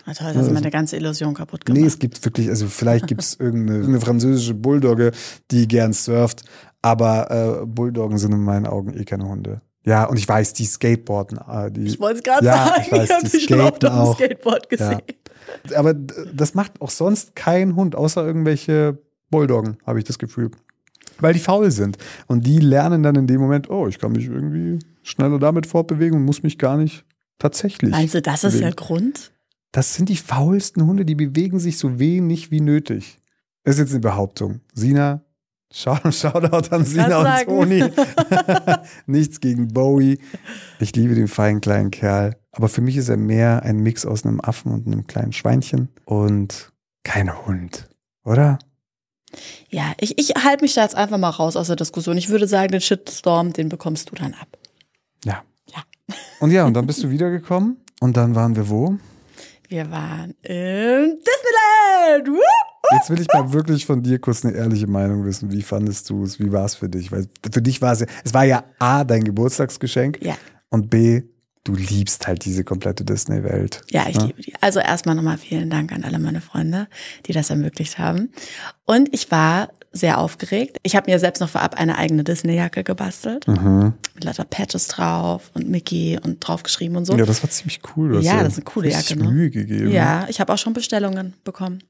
Ah, 0.05 0.13
toll, 0.13 0.33
das 0.33 0.47
ist 0.47 0.53
meine 0.53 0.71
ganze 0.71 0.97
Illusion 0.97 1.33
kaputt 1.35 1.65
gemacht. 1.65 1.81
Nee, 1.81 1.87
es 1.87 1.99
gibt 1.99 2.23
wirklich, 2.25 2.49
also 2.49 2.67
vielleicht 2.67 3.07
gibt 3.07 3.21
es 3.21 3.33
irgendeine, 3.39 3.79
irgendeine 3.79 4.01
französische 4.01 4.55
Bulldogge, 4.55 5.11
die 5.51 5.67
gern 5.67 5.93
surft, 5.93 6.43
aber 6.81 7.61
äh, 7.61 7.65
Bulldoggen 7.65 8.17
sind 8.17 8.31
in 8.31 8.41
meinen 8.41 8.65
Augen 8.65 8.97
eh 8.97 9.03
keine 9.03 9.27
Hunde. 9.27 9.61
Ja, 9.86 10.03
und 10.05 10.17
ich 10.17 10.27
weiß, 10.27 10.53
die 10.53 10.65
Skateboarden, 10.65 11.38
äh, 11.50 11.71
die, 11.71 11.86
ich 11.86 12.00
wollte 12.00 12.17
es 12.17 12.24
gerade 12.24 12.45
Ja, 12.45 12.65
sagen, 12.67 12.83
ich 12.86 12.91
weiß, 12.91 13.09
hab 13.09 13.21
die 13.24 13.29
dich 13.29 13.43
schon 13.45 13.62
oft 13.62 13.86
auf 13.86 14.17
dem. 14.17 14.27
Skateboard 14.27 14.69
gesehen. 14.69 15.01
aber 15.75 15.93
d- 15.93 16.13
das 16.33 16.53
macht 16.53 16.81
auch 16.81 16.89
sonst 16.89 17.36
kein 17.36 17.75
Hund, 17.75 17.95
außer 17.95 18.25
irgendwelche 18.25 18.98
Bulldoggen, 19.31 19.77
habe 19.86 20.00
ich 20.00 20.05
das 20.05 20.19
Gefühl. 20.19 20.51
Weil 21.19 21.33
die 21.33 21.39
faul 21.39 21.71
sind. 21.71 21.98
Und 22.27 22.45
die 22.45 22.59
lernen 22.59 23.03
dann 23.03 23.15
in 23.15 23.27
dem 23.27 23.41
Moment, 23.41 23.69
oh, 23.69 23.88
ich 23.88 24.00
kann 24.00 24.12
mich 24.13 24.25
irgendwie 24.27 24.79
schneller 25.03 25.39
damit 25.39 25.65
fortbewegen 25.65 26.17
und 26.17 26.25
muss 26.25 26.43
mich 26.43 26.57
gar 26.57 26.77
nicht 26.77 27.05
tatsächlich. 27.39 27.93
Du, 28.12 28.21
das 28.21 28.43
ist 28.43 28.53
der 28.55 28.59
bewegen. 28.71 28.75
Grund? 28.75 29.31
Das 29.71 29.95
sind 29.95 30.09
die 30.09 30.15
faulsten 30.17 30.86
Hunde, 30.86 31.05
die 31.05 31.15
bewegen 31.15 31.59
sich 31.59 31.77
so 31.77 32.00
wenig 32.00 32.51
wie 32.51 32.62
nötig. 32.62 33.19
Das 33.63 33.75
ist 33.75 33.79
jetzt 33.79 33.91
eine 33.91 34.00
Behauptung. 34.00 34.62
Sina, 34.74 35.21
Shoutout 35.71 36.73
an 36.73 36.83
Sina 36.83 37.19
und. 37.19 37.45
Toni. 37.45 37.83
Nichts 39.05 39.39
gegen 39.39 39.67
Bowie. 39.67 40.19
Ich 40.79 40.95
liebe 40.95 41.13
den 41.13 41.27
feinen 41.27 41.61
kleinen 41.61 41.91
Kerl. 41.91 42.35
Aber 42.51 42.69
für 42.69 42.81
mich 42.81 42.97
ist 42.97 43.09
er 43.09 43.17
mehr 43.17 43.61
ein 43.63 43.77
Mix 43.77 44.05
aus 44.05 44.25
einem 44.25 44.41
Affen 44.41 44.71
und 44.71 44.88
einem 44.88 45.05
kleinen 45.05 45.31
Schweinchen 45.31 45.89
und 46.05 46.71
kein 47.03 47.45
Hund, 47.45 47.88
oder? 48.23 48.57
Ja, 49.69 49.93
ich, 49.99 50.17
ich 50.17 50.29
halte 50.43 50.63
mich 50.63 50.73
da 50.73 50.81
jetzt 50.81 50.95
einfach 50.95 51.19
mal 51.19 51.29
raus 51.29 51.55
aus 51.55 51.67
der 51.67 51.75
Diskussion. 51.75 52.17
Ich 52.17 52.29
würde 52.29 52.47
sagen, 52.47 52.71
den 52.71 52.81
Shitstorm, 52.81 53.53
den 53.53 53.69
bekommst 53.69 54.09
du 54.09 54.15
dann 54.15 54.33
ab. 54.33 54.47
Ja. 55.23 55.43
Ja. 55.67 55.83
Und 56.39 56.51
ja, 56.51 56.65
und 56.65 56.73
dann 56.73 56.88
bist 56.88 57.03
du 57.03 57.11
wiedergekommen 57.11 57.77
und 57.99 58.17
dann 58.17 58.33
waren 58.33 58.55
wir 58.55 58.69
wo? 58.69 58.97
Wir 59.67 59.91
waren 59.91 60.31
in 60.41 61.19
Disneyland. 61.19 62.27
Woo! 62.27 62.68
Jetzt 62.91 63.10
will 63.10 63.19
ich 63.22 63.27
mal 63.34 63.53
wirklich 63.53 63.86
von 63.86 64.01
dir 64.01 64.19
kurz 64.19 64.43
eine 64.46 64.55
ehrliche 64.55 64.88
Meinung 64.88 65.25
wissen. 65.25 65.51
Wie 65.51 65.62
fandest 65.62 66.10
du 66.10 66.24
es? 66.24 66.39
Wie 66.39 66.51
war 66.51 66.65
es 66.65 66.75
für 66.75 66.89
dich? 66.89 67.12
Weil 67.12 67.27
für 67.51 67.62
dich 67.62 67.81
war 67.81 67.93
es 67.93 68.00
ja, 68.01 68.08
es 68.24 68.34
war 68.34 68.43
ja 68.46 68.63
A, 68.79 69.03
dein 69.03 69.24
Geburtstagsgeschenk 69.24 70.19
Ja. 70.22 70.36
und 70.69 70.89
B, 70.89 71.24
du 71.63 71.75
liebst 71.75 72.27
halt 72.27 72.46
diese 72.46 72.63
komplette 72.63 73.03
Disney-Welt. 73.05 73.81
Ja, 73.91 74.08
ich 74.10 74.19
liebe 74.19 74.41
die. 74.41 74.53
Also 74.62 74.79
erstmal 74.79 75.15
nochmal 75.15 75.38
vielen 75.38 75.69
Dank 75.69 75.91
an 75.91 76.03
alle 76.03 76.17
meine 76.19 76.41
Freunde, 76.41 76.88
die 77.27 77.34
das 77.34 77.50
ermöglicht 77.50 78.00
haben. 78.00 78.31
Und 78.86 79.13
ich 79.13 79.29
war 79.29 79.69
sehr 79.91 80.19
aufgeregt. 80.19 80.77
Ich 80.84 80.96
habe 80.96 81.10
mir 81.12 81.19
selbst 81.19 81.39
noch 81.41 81.50
vorab 81.50 81.75
eine 81.75 81.98
eigene 81.98 82.24
Disney-Jacke 82.24 82.84
gebastelt. 82.84 83.48
Mhm. 83.48 83.93
Mit 84.15 84.24
lauter 84.24 84.46
Patches 84.46 84.88
drauf 84.88 85.51
und 85.53 85.67
Mickey 85.69 86.19
und 86.24 86.39
draufgeschrieben 86.39 86.96
und 86.96 87.05
so. 87.05 87.15
Ja, 87.17 87.25
das 87.25 87.43
war 87.43 87.50
ziemlich 87.50 87.81
cool. 87.96 88.22
Ja, 88.24 88.43
das 88.43 88.53
ist 88.53 88.60
eine 88.60 88.65
coole 88.65 88.89
Jacke, 88.89 89.15
ne? 89.17 89.27
Mühe 89.29 89.50
gegeben 89.50 89.91
Ja, 89.91 90.27
ich 90.29 90.39
habe 90.39 90.53
auch 90.53 90.58
schon 90.58 90.74
Bestellungen 90.74 91.34
bekommen. 91.43 91.84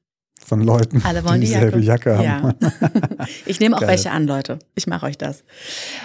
Von 0.46 0.62
Leuten, 0.62 1.02
Alle 1.04 1.24
wollen 1.24 1.42
die 1.42 1.48
die 1.48 1.54
dieselbe 1.54 1.80
Jacke. 1.80 2.12
Jacke, 2.12 2.18
haben. 2.18 2.56
Ja. 2.62 3.26
ich 3.46 3.60
nehme 3.60 3.76
auch 3.76 3.82
Geil. 3.82 3.90
welche 3.90 4.12
an, 4.12 4.26
Leute. 4.28 4.60
Ich 4.76 4.88
mache 4.88 5.06
euch 5.06 5.18
das. 5.18 5.44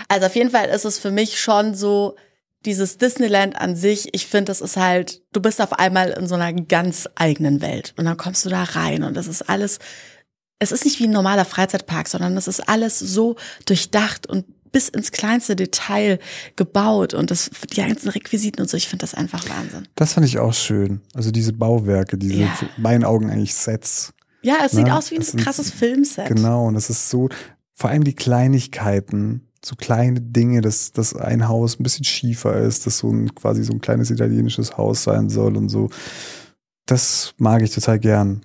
Also 0.09 0.26
auf 0.26 0.35
jeden 0.37 0.50
Fall 0.50 0.67
ist 0.69 0.85
es 0.85 0.99
für 0.99 1.11
mich 1.11 1.41
schon 1.41 1.75
so, 1.75 2.17
dieses 2.64 2.97
Disneyland 2.99 3.57
an 3.61 3.76
sich, 3.76 4.09
ich 4.14 4.26
finde, 4.26 4.47
das 4.47 4.61
ist 4.62 4.76
halt, 4.79 5.21
du 5.33 5.41
bist 5.41 5.61
auf 5.61 5.75
einmal 5.75 6.11
in 6.11 6.26
so 6.26 6.35
einer 6.35 6.53
ganz 6.53 7.09
eigenen 7.14 7.61
Welt. 7.61 7.93
Und 7.99 8.07
dann 8.07 8.17
kommst 8.17 8.45
du 8.47 8.49
da 8.49 8.62
rein 8.62 9.03
und 9.03 9.14
das 9.14 9.26
ist 9.26 9.43
alles, 9.49 9.79
es 10.59 10.73
ist 10.73 10.85
nicht 10.87 10.99
wie 10.99 11.05
ein 11.05 11.11
normaler 11.11 11.45
Freizeitpark, 11.45 12.09
sondern 12.09 12.37
es 12.38 12.49
ist 12.49 12.67
alles 12.67 12.99
so 12.99 13.37
durchdacht 13.67 14.26
und 14.26 14.47
bis 14.73 14.88
ins 14.88 15.12
kleinste 15.12 15.55
Detail 15.57 16.19
gebaut 16.57 17.12
und 17.14 17.31
das, 17.31 17.50
die 17.71 17.76
ganzen 17.76 18.09
Requisiten 18.09 18.62
und 18.62 18.69
so. 18.71 18.76
Ich 18.76 18.88
finde 18.88 19.03
das 19.03 19.14
einfach 19.14 19.49
Wahnsinn. 19.49 19.87
Das 19.95 20.14
fand 20.14 20.26
ich 20.26 20.38
auch 20.38 20.55
schön. 20.55 21.00
Also 21.14 21.31
diese 21.31 21.53
Bauwerke, 21.53 22.17
diese 22.17 22.35
Ja. 22.35 22.59
meinen 22.76 23.05
Augen 23.05 23.31
eigentlich 23.31 23.55
Sets. 23.55 24.12
Ja, 24.45 24.59
es 24.65 24.73
sieht 24.73 24.87
Na, 24.87 24.99
aus 24.99 25.11
wie 25.11 25.17
ein 25.17 25.21
das 25.21 25.31
sind- 25.33 25.41
krasses 25.43 25.71
Filmset. 25.71 26.29
Genau, 26.29 26.67
und 26.67 26.77
es 26.77 26.91
ist 26.91 27.11
so, 27.11 27.29
vor 27.75 27.91
allem 27.91 28.05
die 28.05 28.15
Kleinigkeiten, 28.15 29.49
so 29.65 29.75
kleine 29.77 30.21
Dinge, 30.21 30.61
dass, 30.61 30.93
dass 30.93 31.15
ein 31.17 31.49
Haus 31.49 31.81
ein 31.81 31.83
bisschen 31.83 32.05
schiefer 32.05 32.55
ist, 32.57 32.87
dass 32.87 32.99
so 32.99 33.11
ein 33.11 33.35
quasi 33.35 33.65
so 33.65 33.73
ein 33.73 33.81
kleines 33.81 34.11
italienisches 34.11 34.77
Haus 34.77 35.03
sein 35.05 35.31
soll 35.31 35.57
und 35.57 35.69
so. 35.71 35.89
Das 36.87 37.35
mag 37.39 37.63
ich 37.63 37.75
total 37.75 37.99
gern. 37.99 38.43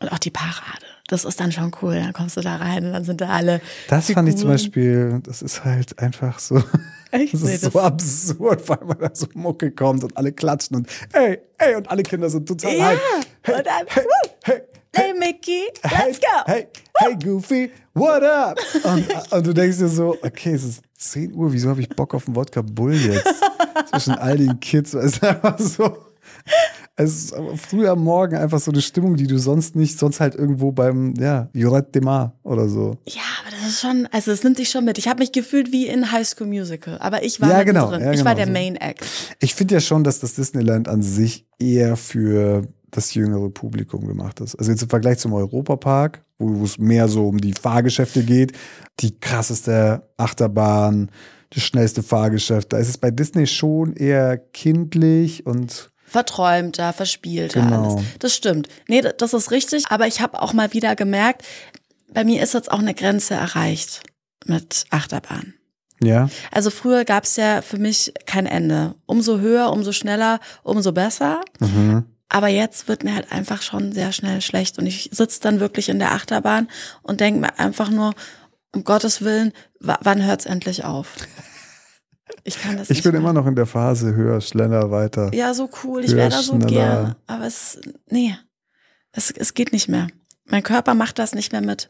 Und 0.00 0.12
auch 0.12 0.18
die 0.18 0.30
Parade. 0.30 0.86
Das 1.08 1.24
ist 1.24 1.40
dann 1.40 1.50
schon 1.50 1.72
cool. 1.82 1.96
Dann 1.96 2.12
kommst 2.12 2.36
du 2.36 2.40
da 2.40 2.56
rein 2.56 2.86
und 2.86 2.92
dann 2.92 3.04
sind 3.04 3.20
da 3.20 3.30
alle. 3.30 3.60
Das 3.88 4.12
fand 4.12 4.28
ich 4.28 4.36
zum 4.36 4.42
Figuren. 4.42 4.52
Beispiel, 4.54 5.20
das 5.24 5.42
ist 5.42 5.64
halt 5.64 5.98
einfach 5.98 6.38
so, 6.38 6.62
Echt? 7.10 7.34
das 7.34 7.42
Nee, 7.42 7.54
ist 7.56 7.72
so 7.72 7.80
absurd, 7.80 8.68
weil 8.68 8.78
da 8.96 9.10
so 9.12 9.26
Mucke 9.34 9.72
kommt 9.72 10.04
und 10.04 10.16
alle 10.16 10.30
klatschen 10.32 10.76
und 10.76 10.88
ey, 11.12 11.40
ey, 11.58 11.74
und 11.74 11.90
alle 11.90 12.04
Kinder 12.04 12.30
sind 12.30 12.46
total 12.46 12.76
Ja, 12.76 12.90
hyped. 12.90 13.00
Hey, 13.42 13.54
und 13.56 13.66
dann, 13.66 13.86
hey, 13.88 14.04
hey, 14.44 14.62
Hey 14.92 15.12
Mickey, 15.16 15.68
hey, 15.84 16.06
let's 16.08 16.18
go. 16.18 16.26
Hey, 16.46 16.66
hey 16.98 17.14
Goofy, 17.14 17.70
what 17.94 18.24
up? 18.24 18.58
Und, 18.82 19.06
und 19.32 19.46
du 19.46 19.52
denkst 19.52 19.78
dir 19.78 19.88
so, 19.88 20.16
okay, 20.22 20.52
es 20.54 20.64
ist 20.64 20.82
10 20.98 21.32
Uhr, 21.32 21.52
wieso 21.52 21.68
habe 21.70 21.80
ich 21.80 21.88
Bock 21.88 22.12
auf 22.12 22.26
einen 22.26 22.34
Wodka 22.34 22.62
Bull 22.62 22.94
jetzt? 22.94 23.26
Zwischen 23.90 24.14
all 24.14 24.36
den 24.36 24.58
Kids, 24.58 24.94
es 24.94 25.14
ist 25.14 25.24
einfach 25.24 25.58
so. 25.58 25.96
Es 26.96 27.14
ist 27.14 27.34
früh 27.68 27.88
am 27.88 28.02
Morgen 28.02 28.36
einfach 28.36 28.58
so 28.58 28.70
eine 28.72 28.82
Stimmung, 28.82 29.16
die 29.16 29.26
du 29.26 29.38
sonst 29.38 29.76
nicht, 29.76 29.98
sonst 29.98 30.20
halt 30.20 30.34
irgendwo 30.34 30.72
beim, 30.72 31.14
ja, 31.18 31.48
Joret 31.54 31.94
de 31.94 32.02
Mar 32.02 32.34
oder 32.42 32.68
so. 32.68 32.98
Ja, 33.06 33.22
aber 33.40 33.56
das 33.56 33.70
ist 33.70 33.80
schon, 33.80 34.08
also 34.10 34.32
es 34.32 34.42
nimmt 34.42 34.58
dich 34.58 34.70
schon 34.70 34.84
mit. 34.84 34.98
Ich 34.98 35.06
habe 35.08 35.20
mich 35.20 35.30
gefühlt 35.32 35.70
wie 35.72 35.86
in 35.86 36.10
High 36.10 36.26
School 36.26 36.48
Musical, 36.48 36.98
aber 36.98 37.22
ich 37.22 37.40
war 37.40 37.48
Ja, 37.48 37.62
genau, 37.62 37.92
ja, 37.92 38.12
ich 38.12 38.24
war 38.24 38.34
genau 38.34 38.34
der 38.34 38.46
so. 38.46 38.52
Main 38.52 38.76
Act. 38.76 39.04
Ich 39.38 39.54
finde 39.54 39.74
ja 39.74 39.80
schon, 39.80 40.02
dass 40.04 40.18
das 40.18 40.34
Disneyland 40.34 40.88
an 40.88 41.02
sich 41.02 41.46
eher 41.58 41.96
für 41.96 42.66
das 42.90 43.14
jüngere 43.14 43.50
Publikum 43.50 44.06
gemacht 44.06 44.40
ist. 44.40 44.54
Also 44.56 44.70
jetzt 44.70 44.82
im 44.82 44.88
Vergleich 44.90 45.18
zum 45.18 45.32
Europapark, 45.32 46.22
wo 46.38 46.64
es 46.64 46.78
mehr 46.78 47.08
so 47.08 47.28
um 47.28 47.38
die 47.38 47.52
Fahrgeschäfte 47.54 48.22
geht, 48.24 48.52
die 49.00 49.18
krasseste 49.18 50.08
Achterbahn, 50.16 51.10
das 51.50 51.62
schnellste 51.62 52.02
Fahrgeschäft, 52.02 52.72
da 52.72 52.78
ist 52.78 52.88
es 52.88 52.98
bei 52.98 53.10
Disney 53.10 53.46
schon 53.46 53.94
eher 53.94 54.38
kindlich 54.38 55.46
und 55.46 55.90
Verträumter, 56.04 56.92
verspielter, 56.92 57.60
Genau. 57.62 57.94
alles. 57.94 58.04
Das 58.18 58.34
stimmt. 58.34 58.68
Nee, 58.88 59.02
das 59.16 59.32
ist 59.32 59.50
richtig, 59.52 59.84
aber 59.90 60.08
ich 60.08 60.20
habe 60.20 60.42
auch 60.42 60.52
mal 60.52 60.72
wieder 60.72 60.96
gemerkt, 60.96 61.42
bei 62.12 62.24
mir 62.24 62.42
ist 62.42 62.54
jetzt 62.54 62.70
auch 62.72 62.80
eine 62.80 62.94
Grenze 62.94 63.34
erreicht 63.34 64.02
mit 64.44 64.86
Achterbahn. 64.90 65.54
ja, 66.02 66.28
Also 66.50 66.70
früher 66.70 67.04
gab 67.04 67.24
es 67.24 67.36
ja 67.36 67.62
für 67.62 67.78
mich 67.78 68.12
kein 68.26 68.46
Ende. 68.46 68.96
Umso 69.06 69.38
höher, 69.38 69.70
umso 69.72 69.92
schneller, 69.92 70.40
umso 70.64 70.90
besser. 70.92 71.42
mhm. 71.60 72.04
Aber 72.32 72.46
jetzt 72.48 72.86
wird 72.88 73.02
mir 73.04 73.14
halt 73.14 73.32
einfach 73.32 73.60
schon 73.60 73.92
sehr 73.92 74.12
schnell 74.12 74.40
schlecht 74.40 74.78
und 74.78 74.86
ich 74.86 75.10
sitze 75.12 75.40
dann 75.40 75.58
wirklich 75.60 75.88
in 75.88 75.98
der 75.98 76.12
Achterbahn 76.12 76.68
und 77.02 77.20
denke 77.20 77.40
mir 77.40 77.58
einfach 77.58 77.90
nur, 77.90 78.14
um 78.72 78.84
Gottes 78.84 79.20
Willen, 79.22 79.52
wa- 79.80 79.98
wann 80.02 80.24
hört's 80.24 80.46
endlich 80.46 80.84
auf? 80.84 81.08
Ich 82.44 82.60
kann 82.60 82.76
das 82.76 82.88
ich 82.88 83.02
bin 83.02 83.12
mehr. 83.12 83.20
immer 83.20 83.32
noch 83.32 83.46
in 83.46 83.56
der 83.56 83.66
Phase 83.66 84.14
höher, 84.14 84.40
schneller, 84.40 84.90
weiter. 84.92 85.30
Ja, 85.34 85.52
so 85.52 85.68
cool, 85.82 86.04
ich 86.04 86.14
wäre 86.14 86.30
da 86.30 86.40
so 86.40 86.52
Höher, 86.54 86.60
schneller. 86.68 86.70
gerne. 87.02 87.16
Aber 87.26 87.46
es, 87.46 87.80
nee, 88.08 88.36
es, 89.12 89.32
es 89.32 89.54
geht 89.54 89.72
nicht 89.72 89.88
mehr. 89.88 90.06
Mein 90.44 90.62
Körper 90.62 90.94
macht 90.94 91.18
das 91.18 91.34
nicht 91.34 91.50
mehr 91.52 91.60
mit. 91.60 91.88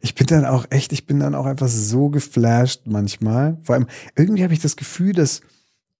Ich 0.00 0.14
bin 0.14 0.26
dann 0.26 0.46
auch 0.46 0.64
echt, 0.70 0.92
ich 0.92 1.06
bin 1.06 1.20
dann 1.20 1.34
auch 1.34 1.44
einfach 1.46 1.68
so 1.68 2.08
geflasht 2.08 2.82
manchmal. 2.86 3.58
Vor 3.62 3.74
allem, 3.74 3.86
irgendwie 4.16 4.42
habe 4.42 4.54
ich 4.54 4.60
das 4.60 4.76
Gefühl, 4.76 5.12
dass, 5.12 5.42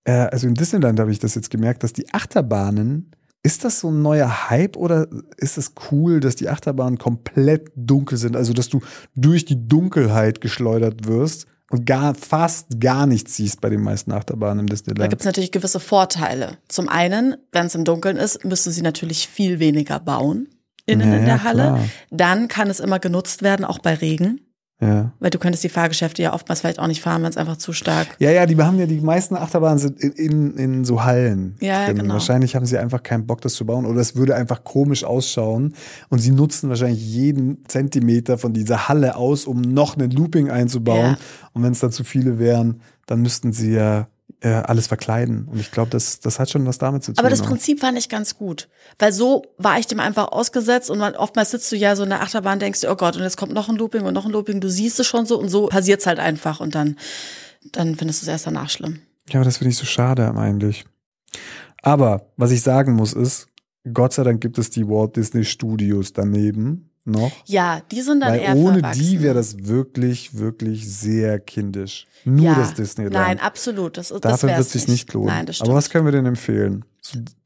äh, 0.05 0.13
also 0.13 0.47
in 0.47 0.55
Disneyland 0.55 0.99
habe 0.99 1.13
ich 1.13 1.19
das 1.19 1.35
jetzt 1.35 1.51
gemerkt, 1.51 1.83
dass 1.83 1.93
die 1.93 2.13
Achterbahnen, 2.13 3.13
ist 3.47 3.65
das 3.65 3.79
so 3.79 3.91
ein 3.93 4.03
neuer 4.03 4.51
Hype 4.51 4.77
oder 4.77 5.07
ist 5.37 5.57
es 5.57 5.73
cool, 5.93 6.19
dass 6.19 6.35
die 6.35 6.49
Achterbahnen 6.49 6.99
komplett 6.99 7.71
dunkel 7.77 8.19
sind? 8.19 8.35
Also, 8.37 8.53
dass 8.53 8.69
du 8.69 8.81
durch 9.15 9.45
die 9.45 9.69
Dunkelheit 9.69 10.41
geschleudert 10.41 11.07
wirst 11.07 11.47
und 11.71 11.87
gar, 11.87 12.15
fast 12.17 12.81
gar 12.81 13.07
nichts 13.07 13.37
siehst 13.37 13.61
bei 13.61 13.71
den 13.71 13.83
meisten 13.83 14.11
Achterbahnen 14.11 14.61
im 14.61 14.67
Da 14.67 14.73
Disneyland. 14.75 15.11
gibt's 15.11 15.25
natürlich 15.25 15.53
gewisse 15.53 15.79
Vorteile. 15.79 16.59
Zum 16.67 16.89
einen, 16.89 17.37
wenn 17.53 17.67
es 17.67 17.77
im 17.77 17.85
Dunkeln 17.85 18.17
ist, 18.17 18.45
müssen 18.45 18.73
sie 18.73 18.83
natürlich 18.83 19.29
viel 19.29 19.61
weniger 19.61 20.01
bauen 20.01 20.49
innen 20.85 21.13
Ja, 21.13 21.19
in 21.19 21.25
der 21.25 21.43
Halle. 21.45 21.63
klar. 21.63 21.81
Dann 22.11 22.49
kann 22.49 22.69
es 22.69 22.81
immer 22.81 22.99
genutzt 22.99 23.43
werden, 23.43 23.65
auch 23.65 23.79
bei 23.79 23.95
Regen. 23.95 24.41
Ja. 24.81 25.13
Weil 25.21 25.31
du 25.31 25.39
könntest 25.39 25.65
die 25.65 25.71
Fahrgeschäfte 25.71 26.23
ja 26.23 26.35
oftmals 26.35 26.61
vielleicht 26.61 26.79
auch 26.79 26.87
nicht 26.87 27.01
fahren, 27.01 27.23
wenn 27.23 27.31
es 27.31 27.39
einfach 27.39 27.57
zu 27.57 27.73
stark. 27.73 28.09
Ja, 28.19 28.31
ja, 28.31 28.45
die 28.45 28.57
haben 28.57 28.79
ja 28.79 28.85
die 28.85 29.01
meisten 29.01 29.35
Achterbahnen 29.35 29.79
sind 29.79 29.99
in, 30.01 30.13
in, 30.13 30.57
in 30.57 30.85
so 30.85 31.03
Hallen. 31.03 31.57
Ja, 31.61 31.87
drin. 31.87 31.99
genau. 31.99 32.15
Wahrscheinlich 32.15 32.55
haben 32.55 32.67
sie 32.67 32.77
einfach 32.77 33.03
keinen 33.03 33.27
Bock, 33.27 33.41
das 33.41 33.55
zu 33.55 33.65
bauen. 33.65 33.87
Oder 33.87 34.01
es 34.01 34.17
würde 34.17 34.35
einfach 34.35 34.65
komisch 34.65 35.05
ausschauen. 35.05 35.75
Und 36.11 36.19
sie 36.19 36.31
nutzen 36.31 36.69
wahrscheinlich 36.69 37.03
jeden 37.03 37.65
Zentimeter 37.69 38.37
von 38.37 38.53
dieser 38.53 38.89
Halle 38.89 39.17
aus, 39.17 39.47
um 39.47 39.63
noch 39.63 39.97
einen 39.97 40.11
Looping 40.11 40.51
einzubauen. 40.51 41.13
Ja. 41.13 41.19
Und 41.55 41.63
wenn 41.63 41.73
es 41.73 41.81
dann 41.81 41.93
zu 41.93 42.05
viele 42.05 42.39
wären, 42.39 42.83
dann 43.07 43.23
müssten 43.23 43.53
sie 43.53 43.73
ja 43.73 44.09
äh, 44.47 44.63
alles 44.65 44.87
verkleiden. 44.87 45.49
Und 45.51 45.59
ich 45.59 45.73
glaube, 45.73 45.91
das, 45.91 46.21
das 46.21 46.39
hat 46.39 46.51
schon 46.51 46.65
was 46.67 46.79
damit 46.79 47.03
zu 47.03 47.13
tun. 47.13 47.19
Aber 47.19 47.31
das. 47.31 47.43
Prinzip 47.43 47.81
fand 47.81 47.99
ich 47.99 48.09
ganz 48.09 48.37
gut. 48.37 48.69
Weil 48.99 49.13
so 49.13 49.43
war 49.59 49.79
ich 49.81 49.89
dem 49.89 49.99
einfach 49.99 50.29
ausgesetzt 50.31 50.89
und 50.89 50.99
man, 50.99 51.17
oftmals 51.17 51.51
sitzt 51.51 51.73
du 51.73 51.77
ja 51.77 51.97
so 51.97 52.05
in 52.05 52.11
der 52.11 52.23
Achterbahn, 52.23 52.61
denkst 52.61 52.83
du, 52.83 52.91
oh 52.91 52.95
Gott, 52.95 53.17
und 53.17 53.23
jetzt 53.23 53.37
kommt 53.37 53.53
noch 53.53 53.69
ein 53.69 53.75
Looping 53.75 54.03
und 54.03 54.15
noch 54.15 54.25
ein 54.25 54.31
Looping, 54.31 54.61
du 54.61 54.71
siehst 54.71 55.01
es 55.01 55.07
schon 55.09 55.27
so 55.27 55.37
und 55.37 55.49
so 55.49 55.67
passiert's 55.67 56.07
halt 56.07 56.21
einfach 56.21 56.61
und 56.61 56.77
dann, 56.77 56.97
dann 57.73 57.97
findest 57.97 58.23
du 58.23 58.27
es 58.27 58.29
erst 58.29 58.47
danach 58.47 58.71
schlimm. 58.71 59.01
Ja, 59.31 59.41
aber 59.41 59.45
das 59.45 59.57
finde 59.57 59.71
ich 59.71 59.77
so 59.77 59.85
schade 59.85 60.33
eigentlich. 60.37 60.85
Aber 61.83 62.31
was 62.37 62.53
ich 62.53 62.63
sagen 62.63 62.93
muss 62.93 63.15
ist, 63.15 63.49
Gott 63.93 64.13
sei 64.13 64.23
Dank 64.23 64.41
gibt 64.41 64.59
es 64.59 64.71
die 64.71 64.87
Walt 64.87 65.17
Disney 65.17 65.45
Studios 65.45 66.13
daneben 66.13 66.86
noch. 67.07 67.33
Ja, 67.47 67.81
die 67.91 68.03
sind 68.03 68.21
dann 68.21 68.33
Weil 68.33 68.41
eher 68.41 68.57
ohne 68.57 68.81
verwachsen. 68.81 69.01
die 69.03 69.23
wäre 69.23 69.35
das 69.35 69.57
wirklich, 69.67 70.37
wirklich 70.39 70.89
sehr 70.93 71.39
kindisch. 71.41 72.07
Nur 72.25 72.45
ja, 72.47 72.55
das 72.55 72.75
Disneyland. 72.75 73.15
Nein, 73.15 73.41
absolut. 73.41 73.97
Das, 73.97 74.11
ist- 74.11 74.25
das 74.25 74.33
Dafür 74.33 74.49
wär's 74.51 74.59
wird 74.59 74.69
sich 74.71 74.89
nicht 74.89 75.13
lohnen. 75.13 75.29
Nein, 75.29 75.47
das 75.47 75.57
stimmt. 75.57 75.69
Aber 75.71 75.79
was 75.79 75.91
können 75.91 76.05
wir 76.05 76.13
denn 76.13 76.27
empfehlen? 76.27 76.85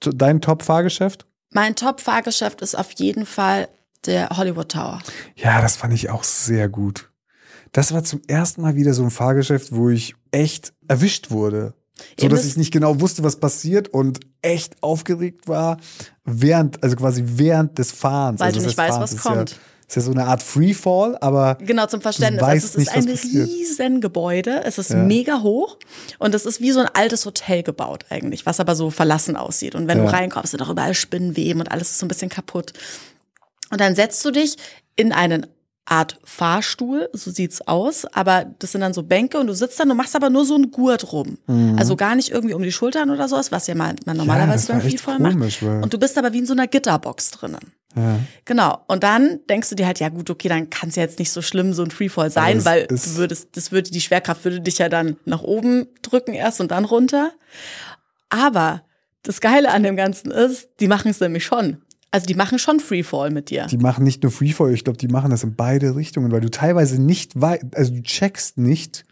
Dein 0.00 0.40
Top-Fahrgeschäft? 0.40 1.26
mein 1.52 1.74
Top-Fahrgeschäft 1.74 2.62
ist 2.62 2.76
auf 2.76 2.92
jeden 2.92 3.26
Fall 3.26 3.68
der 4.06 4.28
Hollywood 4.36 4.70
Tower. 4.70 5.00
Ja, 5.34 5.60
das 5.60 5.76
fand 5.76 5.92
ich 5.92 6.08
auch 6.08 6.22
sehr 6.24 6.68
gut. 6.68 7.10
Das 7.72 7.92
war 7.92 8.04
zum 8.04 8.22
ersten 8.28 8.62
Mal 8.62 8.76
wieder 8.76 8.94
so 8.94 9.02
ein 9.02 9.10
Fahrgeschäft, 9.10 9.72
wo 9.74 9.90
ich 9.90 10.14
echt 10.30 10.72
erwischt 10.88 11.30
wurde. 11.32 11.74
So 12.18 12.28
dass 12.28 12.44
ich 12.44 12.56
nicht 12.56 12.72
genau 12.72 13.00
wusste, 13.00 13.22
was 13.22 13.36
passiert 13.36 13.88
und 13.88 14.20
echt 14.42 14.82
aufgeregt 14.82 15.48
war, 15.48 15.78
während, 16.24 16.82
also 16.82 16.96
quasi 16.96 17.22
während 17.26 17.78
des 17.78 17.92
Fahrens. 17.92 18.40
Weil 18.40 18.48
also 18.48 18.60
du 18.60 18.66
nicht 18.66 18.78
weißt, 18.78 19.00
was 19.00 19.12
ist 19.12 19.22
kommt. 19.22 19.50
Ja, 19.50 19.56
ist 19.88 19.96
ja 19.96 20.02
so 20.02 20.12
eine 20.12 20.26
Art 20.26 20.40
Freefall, 20.42 21.18
aber 21.20 21.56
Genau, 21.56 21.84
zum 21.86 22.00
Verständnis. 22.00 22.42
Also 22.44 22.66
es 22.66 22.74
ist 22.76 22.78
nicht, 22.78 22.96
was 22.96 23.24
ein 23.34 23.42
riesen 23.42 24.00
Gebäude. 24.00 24.62
Es 24.64 24.78
ist 24.78 24.90
Ja. 24.90 24.96
mega 24.96 25.42
hoch 25.42 25.78
und 26.20 26.32
es 26.34 26.46
ist 26.46 26.60
wie 26.60 26.70
so 26.70 26.78
ein 26.80 26.88
altes 26.94 27.26
Hotel 27.26 27.64
gebaut 27.64 28.04
eigentlich, 28.08 28.46
was 28.46 28.60
aber 28.60 28.76
so 28.76 28.90
verlassen 28.90 29.36
aussieht. 29.36 29.74
Und 29.74 29.88
wenn 29.88 29.98
Ja. 29.98 30.04
du 30.04 30.12
reinkommst, 30.12 30.52
sind 30.52 30.62
auch 30.62 30.70
überall 30.70 30.94
Spinnenweben 30.94 31.60
und 31.60 31.72
alles 31.72 31.90
ist 31.90 31.98
so 31.98 32.06
ein 32.06 32.08
bisschen 32.08 32.28
kaputt. 32.28 32.72
Und 33.72 33.80
dann 33.80 33.96
setzt 33.96 34.24
du 34.24 34.30
dich 34.30 34.56
in 34.94 35.12
einen 35.12 35.46
Art 35.90 36.18
Fahrstuhl, 36.22 37.08
so 37.12 37.32
sieht's 37.32 37.66
aus, 37.66 38.04
aber 38.06 38.46
das 38.60 38.70
sind 38.72 38.80
dann 38.80 38.94
so 38.94 39.02
Bänke 39.02 39.38
und 39.40 39.48
du 39.48 39.54
sitzt 39.54 39.80
dann, 39.80 39.88
du 39.88 39.96
machst 39.96 40.14
aber 40.14 40.30
nur 40.30 40.44
so 40.44 40.54
einen 40.54 40.70
Gurt 40.70 41.12
rum. 41.12 41.36
Also 41.76 41.96
gar 41.96 42.14
nicht 42.14 42.30
irgendwie 42.30 42.54
um 42.54 42.62
die 42.62 42.70
Schultern 42.70 43.10
oder 43.10 43.26
sowas, 43.28 43.50
was 43.50 43.66
ja 43.66 43.74
mal, 43.74 43.96
man 44.06 44.16
normalerweise 44.16 44.68
beim 44.68 44.80
echt 44.80 45.00
Freefall 45.00 45.18
macht. 45.18 45.32
komisch, 45.32 45.62
weil- 45.64 45.82
Und 45.82 45.92
du 45.92 45.98
bist 45.98 46.16
aber 46.16 46.32
wie 46.32 46.38
in 46.38 46.46
so 46.46 46.52
einer 46.52 46.68
Gitterbox 46.68 47.32
drinnen. 47.32 47.72
Ja. 47.96 48.20
Genau. 48.44 48.78
Und 48.86 49.02
dann 49.02 49.40
denkst 49.50 49.68
du 49.68 49.74
dir 49.74 49.84
halt, 49.86 49.98
ja 49.98 50.10
gut, 50.10 50.30
okay, 50.30 50.48
dann 50.48 50.70
kann 50.70 50.90
es 50.90 50.94
ja 50.94 51.02
jetzt 51.02 51.18
nicht 51.18 51.32
so 51.32 51.42
schlimm 51.42 51.72
so 51.74 51.82
ein 51.82 51.90
Freefall 51.90 52.30
sein, 52.30 52.58
weil 52.64 52.86
du 52.86 53.16
würdest, 53.16 53.48
das 53.56 53.72
würde, 53.72 53.90
die 53.90 54.00
Schwerkraft 54.00 54.44
würde 54.44 54.60
dich 54.60 54.78
ja 54.78 54.88
dann 54.88 55.16
nach 55.24 55.42
oben 55.42 55.88
drücken 56.02 56.34
erst 56.34 56.60
und 56.60 56.70
dann 56.70 56.84
runter. 56.84 57.32
Aber 58.28 58.82
das 59.24 59.40
Geile 59.40 59.70
an 59.72 59.82
dem 59.82 59.96
Ganzen 59.96 60.30
ist, 60.30 60.68
die 60.78 60.86
machen 60.88 61.10
es 61.10 61.18
nämlich 61.20 61.44
schon. 61.44 61.82
Also 62.12 62.26
die 62.26 62.34
machen 62.34 62.58
schon 62.58 62.80
Freefall 62.80 63.30
mit 63.30 63.50
dir. 63.50 63.66
Die 63.66 63.76
machen 63.78 64.02
nicht 64.04 64.22
nur 64.22 64.32
Freefall, 64.32 64.72
ich 64.74 64.82
glaube, 64.84 64.98
die 64.98 65.08
machen 65.08 65.30
das 65.30 65.44
in 65.44 65.54
beide 65.54 65.94
Richtungen, 65.94 66.32
weil 66.32 66.40
du 66.40 66.50
teilweise 66.50 67.00
nicht 67.00 67.40
weißt, 67.40 67.64
also 67.74 67.94
du 67.94 68.02
checkst 68.02 68.58
nicht 68.58 69.04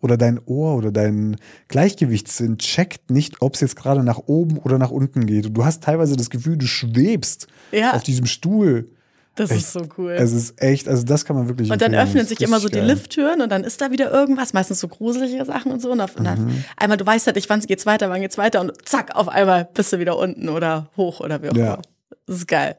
oder 0.00 0.16
dein 0.16 0.38
Ohr 0.46 0.76
oder 0.76 0.92
dein 0.92 1.36
Gleichgewichtssinn 1.68 2.58
checkt 2.58 3.10
nicht, 3.10 3.36
ob 3.40 3.54
es 3.54 3.60
jetzt 3.60 3.76
gerade 3.76 4.02
nach 4.02 4.18
oben 4.26 4.58
oder 4.58 4.78
nach 4.78 4.90
unten 4.90 5.26
geht. 5.26 5.46
Und 5.46 5.54
du 5.54 5.64
hast 5.64 5.82
teilweise 5.82 6.16
das 6.16 6.30
Gefühl, 6.30 6.56
du 6.56 6.66
schwebst 6.66 7.46
Ja. 7.72 7.92
auf 7.94 8.02
diesem 8.02 8.26
Stuhl. 8.26 8.88
Das 9.34 9.50
Echt. 9.50 9.60
ist 9.60 9.72
so 9.74 9.82
cool. 9.98 10.12
Es 10.12 10.32
ist 10.32 10.62
echt, 10.62 10.88
also 10.88 11.02
das 11.02 11.26
kann 11.26 11.36
man 11.36 11.46
wirklich 11.48 11.70
und 11.70 11.82
dann 11.82 11.94
öffnen 11.94 12.24
sich 12.26 12.40
immer 12.40 12.58
so 12.58 12.68
die. 12.68 12.78
Lifttüren 12.78 13.42
und 13.42 13.50
dann 13.52 13.64
ist 13.64 13.80
da 13.82 13.90
wieder 13.90 14.10
irgendwas, 14.10 14.54
meistens 14.54 14.80
so 14.80 14.88
gruselige 14.88 15.44
Sachen 15.44 15.72
und 15.72 15.82
so. 15.82 15.90
Und, 15.92 16.00
auf, 16.00 16.16
und 16.16 16.24
dann 16.24 16.46
Mhm. 16.46 16.64
einmal, 16.78 16.96
du 16.96 17.04
weißt 17.04 17.26
halt 17.26 17.36
nicht, 17.36 17.50
wann 17.50 17.60
geht's 17.60 17.84
weiter, 17.84 18.08
wann 18.08 18.22
geht's 18.22 18.38
weiter 18.38 18.60
und 18.62 18.72
zack, 18.88 19.14
auf 19.14 19.28
einmal 19.28 19.68
bist 19.74 19.92
du 19.92 19.98
wieder 19.98 20.16
unten 20.18 20.48
oder 20.48 20.88
hoch 20.96 21.20
oder 21.20 21.42
wie 21.42 21.50
auch 21.50 21.56
Ja. 21.56 21.78
Das 22.26 22.36
ist 22.36 22.48
geil. 22.48 22.76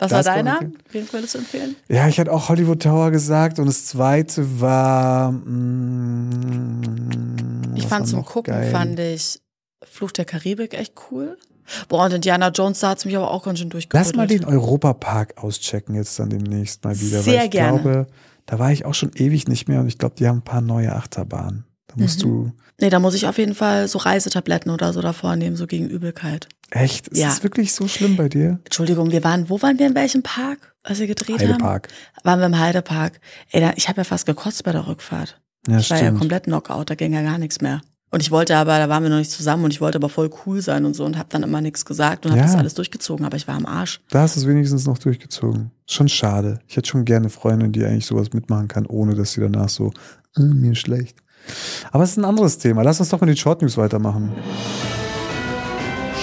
Was 0.00 0.10
Das 0.12 0.26
war 0.26 0.34
deiner? 0.34 0.60
Wen 0.92 1.12
würdest 1.12 1.34
du 1.34 1.38
empfehlen? 1.38 1.74
Ja, 1.88 2.06
ich 2.08 2.20
hatte 2.20 2.32
auch 2.32 2.48
Hollywood 2.48 2.80
Tower 2.82 3.10
gesagt 3.10 3.58
und 3.58 3.66
das 3.66 3.86
zweite 3.86 4.60
war. 4.60 5.32
mm, 6.38 7.74
Ich 7.76 7.86
fand 7.86 8.06
zum 8.06 8.24
Gucken, 8.24 8.52
geil? 8.54 8.70
fand 8.70 8.98
ich 9.00 9.40
Fluch 9.82 10.12
der 10.12 10.24
Karibik 10.24 10.74
echt 10.74 10.94
cool. 11.10 11.36
Boah, 11.88 12.04
und 12.06 12.12
Indiana 12.14 12.48
Jones, 12.48 12.78
da 12.80 12.90
hat's 12.90 13.04
mich 13.04 13.16
aber 13.16 13.30
auch 13.30 13.44
ganz 13.44 13.58
schön 13.58 13.68
Lass 13.68 13.72
durchgerüttelt. 13.90 14.16
mal 14.16 14.26
den 14.26 14.44
Europapark 14.46 15.34
auschecken 15.36 15.94
jetzt 15.94 16.18
dann 16.18 16.30
demnächst 16.30 16.82
mal 16.84 16.98
wieder. 16.98 17.20
Sehr 17.22 17.40
weil 17.40 17.44
ich 17.44 17.50
gerne. 17.50 17.80
glaube, 17.82 18.06
da 18.46 18.58
war 18.58 18.72
ich 18.72 18.84
auch 18.86 18.94
schon 18.94 19.10
ewig 19.14 19.48
nicht 19.48 19.68
mehr 19.68 19.80
und 19.80 19.88
ich 19.88 19.98
glaube, 19.98 20.14
die 20.18 20.26
haben 20.26 20.38
ein 20.38 20.42
paar 20.44 20.62
neue 20.62 20.94
Achterbahnen. 20.94 21.64
Da 21.88 21.94
musst 21.98 22.24
Mhm. 22.24 22.52
Nee, 22.80 22.90
da 22.90 23.00
muss 23.00 23.14
ich 23.14 23.26
auf 23.26 23.36
jeden 23.38 23.54
Fall 23.54 23.86
so 23.88 23.98
Reisetabletten 23.98 24.70
oder 24.70 24.92
so 24.92 25.02
davor 25.02 25.36
nehmen, 25.36 25.56
so 25.56 25.66
gegen 25.66 25.88
Übelkeit. 25.88 26.48
Echt? 26.70 27.08
Ist 27.08 27.18
Ja. 27.18 27.28
das 27.28 27.42
wirklich 27.42 27.72
so 27.72 27.88
schlimm 27.88 28.16
bei 28.16 28.28
dir? 28.28 28.58
Entschuldigung, 28.64 29.10
wir 29.10 29.24
waren, 29.24 29.48
wo 29.48 29.60
waren 29.62 29.78
wir 29.78 29.86
in 29.86 29.94
welchem 29.94 30.22
Park, 30.22 30.74
als 30.82 30.98
wir 31.00 31.06
gedreht 31.06 31.40
haben? 31.40 31.48
Heidepark. 31.52 31.88
Waren 32.24 32.40
wir 32.40 32.46
im 32.46 32.58
Heidepark. 32.58 33.20
Ey, 33.50 33.60
da, 33.60 33.72
ich 33.76 33.88
habe 33.88 34.00
ja 34.00 34.04
fast 34.04 34.26
gekotzt 34.26 34.64
bei 34.64 34.72
der 34.72 34.86
Rückfahrt. 34.86 35.40
Ja, 35.66 35.78
ich 35.78 35.90
war 35.90 35.98
ja 35.98 36.04
stimmt. 36.04 36.18
komplett 36.18 36.44
Knockout, 36.44 36.90
da 36.90 36.94
ging 36.94 37.12
ja 37.14 37.22
gar 37.22 37.38
nichts 37.38 37.60
mehr. 37.60 37.80
Und 38.10 38.22
ich 38.22 38.30
wollte 38.30 38.56
aber, 38.56 38.78
da 38.78 38.88
waren 38.88 39.02
wir 39.02 39.10
noch 39.10 39.18
nicht 39.18 39.30
zusammen 39.30 39.64
und 39.64 39.70
ich 39.70 39.82
wollte 39.82 39.96
aber 39.98 40.08
voll 40.08 40.30
cool 40.46 40.62
sein 40.62 40.86
und 40.86 40.94
so 40.94 41.04
und 41.04 41.18
habe 41.18 41.28
dann 41.30 41.42
immer 41.42 41.60
nichts 41.60 41.84
gesagt 41.84 42.24
und 42.24 42.32
habe 42.32 42.40
Ja. 42.40 42.46
das 42.46 42.56
alles 42.56 42.72
durchgezogen, 42.74 43.26
aber 43.26 43.36
ich 43.36 43.46
war 43.46 43.54
am 43.54 43.66
Arsch. 43.66 44.00
Da 44.10 44.20
hast 44.22 44.36
du 44.36 44.40
es 44.40 44.46
wenigstens 44.46 44.86
noch 44.86 44.96
durchgezogen. 44.96 45.72
Schon 45.86 46.08
schade. 46.08 46.60
Ich 46.68 46.76
hätte 46.76 46.88
schon 46.88 47.04
gerne 47.04 47.24
eine 47.24 47.30
Freundin, 47.30 47.70
die 47.72 47.84
eigentlich 47.84 48.06
sowas 48.06 48.32
mitmachen 48.32 48.68
kann, 48.68 48.86
ohne 48.86 49.14
dass 49.14 49.32
sie 49.32 49.40
danach 49.42 49.68
so, 49.68 49.92
äh, 50.36 50.40
mir 50.40 50.74
schlecht. 50.74 51.18
Aber 51.92 52.02
es 52.04 52.10
ist 52.12 52.16
ein 52.18 52.24
anderes 52.24 52.56
Thema. 52.58 52.80
Lass 52.82 52.98
uns 53.00 53.10
doch 53.10 53.20
mit 53.20 53.28
den 53.28 53.36
Short 53.36 53.60
News 53.60 53.76
weitermachen. 53.76 54.32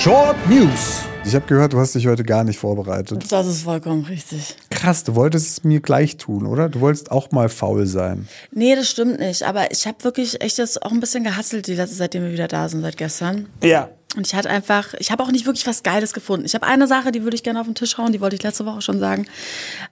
Short 0.06 0.38
News. 0.48 1.02
Ich 1.26 1.34
habe 1.34 1.48
gehört, 1.48 1.74
du 1.74 1.80
hast 1.80 1.96
dich 1.96 2.06
heute 2.06 2.24
gar 2.24 2.44
nicht 2.44 2.60
vorbereitet. 2.60 3.26
Das 3.32 3.48
ist 3.48 3.64
vollkommen 3.64 4.06
richtig. 4.06 4.56
Krass, 4.70 5.04
du 5.04 5.16
wolltest 5.16 5.48
es 5.48 5.64
mir 5.64 5.80
gleich 5.80 6.18
tun, 6.18 6.46
oder? 6.46 6.70
Du 6.70 6.80
wolltest 6.80 7.10
auch 7.10 7.32
mal 7.32 7.50
faul 7.50 7.88
sein. 7.88 8.28
Nee, 8.52 8.76
das 8.76 8.88
stimmt 8.88 9.18
nicht. 9.18 9.42
Aber 9.42 9.72
ich 9.72 9.88
habe 9.88 10.04
wirklich 10.04 10.40
echt 10.42 10.60
jetzt 10.60 10.84
auch 10.84 10.92
ein 10.92 11.00
bisschen 11.00 11.24
gehasselt, 11.24 11.66
die 11.66 11.74
letzte, 11.74 11.96
seitdem 11.96 12.22
wir 12.22 12.32
wieder 12.32 12.48
da 12.48 12.70
sind, 12.70 12.82
seit 12.82 12.98
gestern. 12.98 13.48
Ja. 13.64 13.90
Und 14.16 14.28
ich 14.28 14.36
hatte 14.36 14.48
einfach, 14.48 14.94
ich 15.00 15.10
habe 15.10 15.24
auch 15.24 15.32
nicht 15.32 15.48
wirklich 15.48 15.66
was 15.66 15.82
Geiles 15.82 16.14
gefunden. 16.14 16.46
Ich 16.46 16.54
habe 16.54 16.68
eine 16.68 16.86
Sache, 16.86 17.12
die 17.12 17.24
würde 17.24 17.34
ich 17.34 17.42
gerne 17.42 17.60
auf 17.60 17.66
den 17.66 17.74
Tisch 17.74 17.98
hauen, 17.98 18.12
die 18.12 18.22
wollte 18.22 18.36
ich 18.36 18.44
letzte 18.44 18.68
Woche 18.68 18.84
schon 18.84 19.00
sagen. 19.00 19.26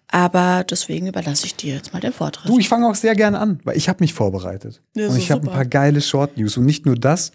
Aber 0.10 0.64
deswegen 0.64 1.08
überlasse 1.08 1.48
ich 1.48 1.56
dir 1.56 1.74
jetzt 1.74 1.92
mal 1.92 2.02
den 2.02 2.14
Vortritt. 2.14 2.48
Du, 2.48 2.60
ich 2.60 2.70
fange 2.70 2.88
auch 2.88 2.94
sehr 2.94 3.16
gerne 3.16 3.40
an, 3.40 3.60
weil 3.64 3.78
ich 3.78 3.90
habe 3.90 3.98
mich 4.02 4.14
vorbereitet. 4.14 4.80
Ja, 4.94 5.08
und 5.08 5.18
ich 5.18 5.32
habe 5.32 5.42
ein 5.42 5.52
paar 5.52 5.66
geile 5.66 6.02
Short 6.02 6.38
News. 6.38 6.56
Und 6.56 6.66
nicht 6.66 6.86
nur 6.86 6.98
das, 6.98 7.32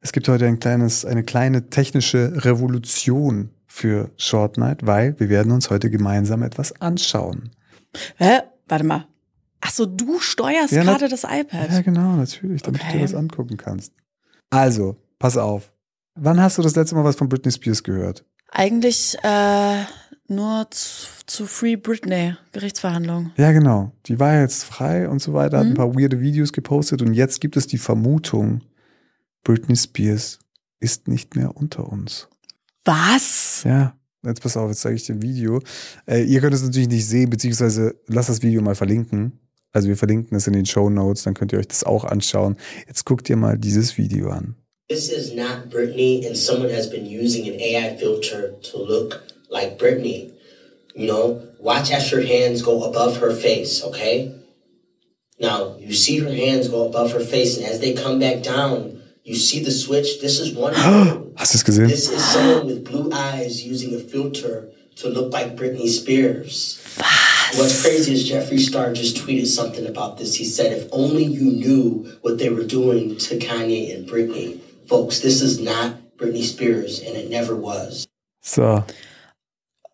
es 0.00 0.12
gibt 0.12 0.28
heute 0.28 0.46
ein 0.46 0.58
kleines, 0.60 1.04
eine 1.04 1.22
kleine 1.22 1.68
technische 1.70 2.44
Revolution 2.44 3.50
für 3.66 4.10
Short 4.16 4.58
Night, 4.58 4.86
weil 4.86 5.18
wir 5.20 5.28
werden 5.28 5.52
uns 5.52 5.70
heute 5.70 5.90
gemeinsam 5.90 6.42
etwas 6.42 6.80
anschauen. 6.80 7.50
Hä? 8.16 8.40
Warte 8.68 8.84
mal. 8.84 9.06
Ach 9.60 9.70
so, 9.70 9.84
du 9.86 10.18
steuerst 10.20 10.72
Ja, 10.72 10.82
gerade 10.82 11.08
das 11.08 11.24
iPad. 11.24 11.70
Ja, 11.70 11.80
genau, 11.82 12.16
natürlich, 12.16 12.62
damit 12.62 12.80
Okay. 12.80 12.92
du 12.92 12.98
dir 12.98 13.04
was 13.04 13.14
angucken 13.14 13.56
kannst. 13.56 13.92
Also, 14.48 14.96
pass 15.18 15.36
auf. 15.36 15.72
Wann 16.14 16.40
hast 16.40 16.58
du 16.58 16.62
das 16.62 16.74
letzte 16.76 16.94
Mal 16.94 17.04
was 17.04 17.16
von 17.16 17.28
Britney 17.28 17.52
Spears 17.52 17.82
gehört? 17.82 18.24
Eigentlich 18.50 19.16
äh, 19.22 19.82
nur 20.28 20.66
zu, 20.70 21.06
zu 21.26 21.46
Free 21.46 21.76
Britney, 21.76 22.34
Gerichtsverhandlung. 22.52 23.32
Ja, 23.36 23.52
genau. 23.52 23.92
Die 24.06 24.18
war 24.18 24.40
jetzt 24.40 24.64
frei 24.64 25.08
und 25.08 25.20
so 25.20 25.34
weiter, 25.34 25.58
hat 25.58 25.66
Mhm. 25.66 25.72
ein 25.72 25.76
paar 25.76 25.94
weirde 25.94 26.20
Videos 26.20 26.52
gepostet 26.52 27.02
und 27.02 27.14
jetzt 27.14 27.40
gibt 27.40 27.56
es 27.56 27.66
die 27.66 27.78
Vermutung, 27.78 28.62
Britney 29.44 29.76
Spears 29.76 30.38
ist 30.80 31.08
nicht 31.08 31.36
mehr 31.36 31.56
unter 31.56 31.88
uns. 31.88 32.28
Was? 32.84 33.62
Ja, 33.64 33.96
jetzt 34.24 34.42
pass 34.42 34.56
auf, 34.56 34.70
jetzt 34.70 34.80
zeige 34.80 34.96
ich 34.96 35.04
dir 35.04 35.14
ein 35.14 35.22
Video. 35.22 35.60
Äh, 36.06 36.24
ihr 36.24 36.40
könnt 36.40 36.54
es 36.54 36.62
natürlich 36.62 36.88
nicht 36.88 37.06
sehen, 37.06 37.30
beziehungsweise 37.30 37.94
lasst 38.06 38.28
das 38.28 38.42
Video 38.42 38.62
mal 38.62 38.74
verlinken. 38.74 39.38
Also 39.72 39.88
wir 39.88 39.96
verlinken 39.96 40.36
es 40.36 40.46
in 40.46 40.52
den 40.52 40.66
Show 40.66 40.90
Notes, 40.90 41.22
dann 41.22 41.34
könnt 41.34 41.52
ihr 41.52 41.58
euch 41.58 41.68
das 41.68 41.84
auch 41.84 42.04
anschauen. 42.04 42.56
Jetzt 42.88 43.04
guckt 43.04 43.28
ihr 43.30 43.36
mal 43.36 43.56
dieses 43.56 43.96
Video 43.96 44.30
an. 44.30 44.56
This 44.88 45.08
is 45.08 45.32
not 45.32 45.70
Britney, 45.70 46.26
and 46.26 46.36
someone 46.36 46.74
has 46.74 46.90
been 46.90 47.06
using 47.06 47.48
an 47.48 47.60
AI 47.60 47.96
filter 47.96 48.60
to 48.60 48.78
look 48.78 49.22
like 49.48 49.78
Britney. 49.78 50.32
You 50.96 51.06
know, 51.06 51.42
watch 51.60 51.92
as 51.92 52.10
her 52.10 52.20
hands 52.20 52.62
go 52.62 52.82
above 52.82 53.18
her 53.18 53.30
face, 53.30 53.84
okay? 53.84 54.34
Now, 55.38 55.76
you 55.78 55.94
see 55.94 56.18
her 56.18 56.32
hands 56.32 56.68
go 56.68 56.88
above 56.88 57.12
her 57.12 57.20
face, 57.20 57.56
and 57.56 57.66
as 57.66 57.78
they 57.78 57.94
come 57.94 58.18
back 58.18 58.42
down, 58.42 58.99
you 59.30 59.36
see 59.36 59.62
the 59.62 59.70
switch. 59.70 60.20
This 60.20 60.40
is 60.40 60.54
one. 60.56 60.74
photo. 60.74 61.32
Hast 61.36 61.52
du 61.54 61.56
es 61.58 61.64
gesehen? 61.64 61.88
This 61.88 62.10
is 62.10 62.22
someone 62.24 62.66
with 62.66 62.84
blue 62.84 63.10
eyes 63.12 63.62
using 63.64 63.94
a 63.94 63.98
filter 64.00 64.68
to 64.96 65.08
look 65.08 65.32
like 65.32 65.56
Britney 65.56 65.88
Spears. 65.88 66.78
What's 67.56 67.82
crazy 67.82 68.12
is 68.12 68.28
Jeffree 68.30 68.58
Star 68.58 68.92
just 68.92 69.16
tweeted 69.16 69.46
something 69.46 69.86
about 69.86 70.18
this. 70.18 70.34
He 70.36 70.44
said, 70.44 70.72
if 70.72 70.88
only 70.92 71.24
you 71.24 71.50
knew 71.50 72.06
what 72.22 72.38
they 72.38 72.48
were 72.50 72.64
doing 72.66 73.16
to 73.18 73.38
Kanye 73.38 73.94
and 73.94 74.08
Britney. 74.08 74.60
Folks, 74.88 75.20
this 75.20 75.40
is 75.42 75.58
not 75.60 75.94
Britney 76.16 76.42
Spears, 76.42 77.00
and 77.00 77.16
it 77.16 77.30
never 77.30 77.54
was. 77.56 78.06
So, 78.42 78.84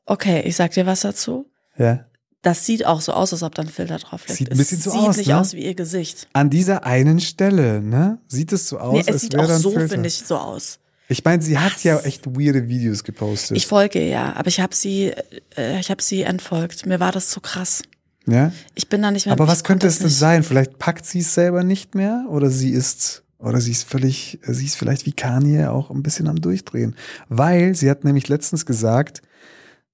Okay, 0.09 0.43
ich 0.47 0.55
sag 0.57 0.73
dir 0.73 0.85
was 0.87 1.03
dazu. 1.03 1.45
ja. 1.79 1.99
Das 2.47 2.65
sieht 2.65 2.87
auch 2.87 3.01
so 3.01 3.13
aus, 3.13 3.33
als 3.33 3.43
ob 3.43 3.57
da 3.57 3.63
ein 3.63 3.69
Filter 3.69 3.99
drauf 3.99 4.25
liegt. 4.29 4.39
Sieht 4.39 4.51
ein 4.51 4.53
es 4.53 4.59
bisschen 4.59 4.81
so 4.81 4.93
sieht 4.93 5.01
aus, 5.01 5.17
nicht 5.17 5.27
ne? 5.27 5.41
aus 5.41 5.53
wie 5.55 5.65
ihr 5.65 5.75
Gesicht. 5.75 6.29
An 6.33 6.49
dieser 6.49 6.85
einen 6.85 7.19
Stelle, 7.19 7.83
ne? 7.83 8.21
Sieht 8.29 8.53
es 8.53 8.69
so 8.69 8.79
aus, 8.79 8.93
Nee, 8.95 9.01
es 9.01 9.09
als 9.09 9.23
sieht 9.23 9.37
auch 9.37 9.49
so, 9.49 9.73
finde 9.73 10.07
ich, 10.07 10.19
so 10.25 10.37
aus. 10.37 10.79
Ich 11.09 11.25
meine, 11.25 11.43
sie 11.43 11.59
hat 11.59 11.75
Was? 11.75 11.83
ja 11.83 11.99
echt 11.99 12.25
weirde 12.25 12.69
Videos 12.69 13.03
gepostet. 13.03 13.57
Ich 13.57 13.67
folge 13.67 13.99
ihr 13.99 14.07
ja, 14.07 14.33
aber 14.37 14.47
ich 14.47 14.61
habe 14.61 14.77
sie, 14.77 15.13
äh, 15.57 15.81
ich 15.81 15.91
habe 15.91 16.01
sie 16.01 16.23
entfolgt. 16.23 16.87
Mir 16.87 17.01
war 17.01 17.11
das 17.11 17.31
zu 17.31 17.41
krass. 17.41 17.83
ja? 18.29 18.53
Ich 18.77 18.89
bin 18.89 19.03
da 19.03 19.11
nicht 19.11 19.27
mehr. 19.27 19.33
Aber 19.33 19.49
was 19.49 19.65
könnte 19.65 19.89
es 19.89 19.99
denn 19.99 20.09
sein? 20.09 20.45
Vielleicht 20.45 20.79
packt 20.79 21.05
sie 21.05 21.19
es 21.19 21.35
selber 21.35 21.65
nicht 21.65 21.97
mehr 21.97 22.27
oder 22.29 22.49
sie 22.49 22.71
ist 22.71 23.25
oder 23.41 23.61
sie 23.61 23.73
ist 23.73 23.89
völlig, 23.89 24.39
sie 24.45 24.67
ist 24.67 24.77
vielleicht 24.77 25.05
wie 25.05 25.13
Kanye 25.13 25.67
auch 25.67 25.91
ein 25.91 26.05
bisschen 26.05 26.29
am 26.29 26.41
Durchdrehen. 26.41 26.95
Weil 27.29 27.75
sie 27.75 27.91
hat 27.91 28.05
nämlich 28.05 28.29
letztens 28.29 28.67
gesagt, 28.67 29.21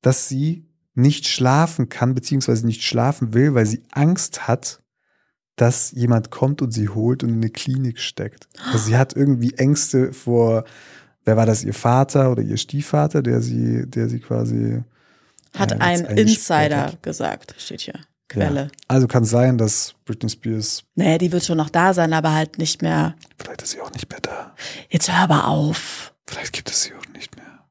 dass 0.03 0.29
sie 0.29 0.67
nicht 0.95 1.27
schlafen 1.27 1.89
kann, 1.89 2.15
beziehungsweise 2.15 2.67
nicht 2.67 2.83
schlafen 2.83 3.35
will, 3.35 3.55
weil 3.55 3.67
sie 3.67 3.83
Angst 3.93 4.47
hat, 4.47 4.81
dass 5.57 5.91
jemand 5.93 6.31
kommt 6.31 6.63
und 6.63 6.73
sie 6.73 6.89
holt 6.89 7.23
und 7.23 7.31
in 7.31 7.37
eine 7.37 7.51
Klinik 7.51 7.99
steckt. 7.99 8.49
Also 8.67 8.79
sie 8.79 8.97
hat 8.97 9.15
irgendwie 9.15 9.55
Ängste 9.55 10.13
vor, 10.13 10.65
wer 11.25 11.37
war 11.37 11.47
das, 11.47 11.63
ihr 11.65 11.75
Vater 11.75 12.31
oder 12.31 12.43
ihr 12.43 12.57
Stiefvater, 12.57 13.23
der 13.23 13.41
sie, 13.43 13.87
der 13.87 14.09
sie 14.09 14.21
quasi 14.21 14.83
Hat 15.57 15.73
Ja, 15.73 15.79
ein 15.79 16.05
Insider 16.07 16.95
gesagt, 17.03 17.55
steht 17.59 17.83
hier. 17.83 17.95
Quelle. 18.29 18.61
Ja. 18.63 18.69
Also 18.89 19.09
kann 19.09 19.25
sein, 19.27 19.59
dass 19.59 19.95
Britney 20.07 20.31
Spears, 20.31 20.85
Nee, 20.95 21.19
die 21.19 21.31
wird 21.33 21.45
schon 21.45 21.59
noch 21.59 21.69
da 21.69 21.93
sein, 21.93 22.15
aber 22.15 22.33
halt 22.33 22.57
nicht 22.57 22.81
mehr. 22.81 23.15
vielleicht 23.39 23.61
ist 23.61 23.73
sie 23.73 23.81
auch 23.83 23.93
nicht 23.93 24.09
mehr 24.11 24.21
da. 24.21 24.55
Jetzt 24.89 25.13
hör 25.13 25.19
aber 25.19 25.49
auf. 25.49 26.15
Vielleicht 26.27 26.55
gibt 26.55 26.71
es 26.71 26.83
sie 26.85 26.95
auch 26.95 27.07
nicht 27.13 27.37
mehr. 27.37 27.67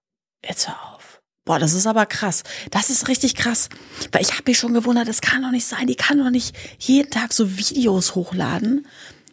Jetzt 0.47 0.67
hör 0.67 0.75
auf. 0.93 1.00
Boah, 1.43 1.57
das 1.57 1.73
ist 1.73 1.87
aber 1.87 2.05
krass. 2.05 2.43
Das 2.69 2.89
ist 2.89 3.07
richtig 3.07 3.35
krass. 3.35 3.69
Weil 4.11 4.21
ich 4.21 4.33
habe 4.33 4.43
mich 4.47 4.59
schon 4.59 4.73
gewundert, 4.73 5.07
das 5.07 5.21
kann 5.21 5.41
doch 5.41 5.51
nicht 5.51 5.65
sein. 5.65 5.87
Die 5.87 5.95
kann 5.95 6.19
doch 6.19 6.29
nicht 6.29 6.55
jeden 6.77 7.09
Tag 7.09 7.33
so 7.33 7.57
Videos 7.57 8.13
hochladen. 8.13 8.85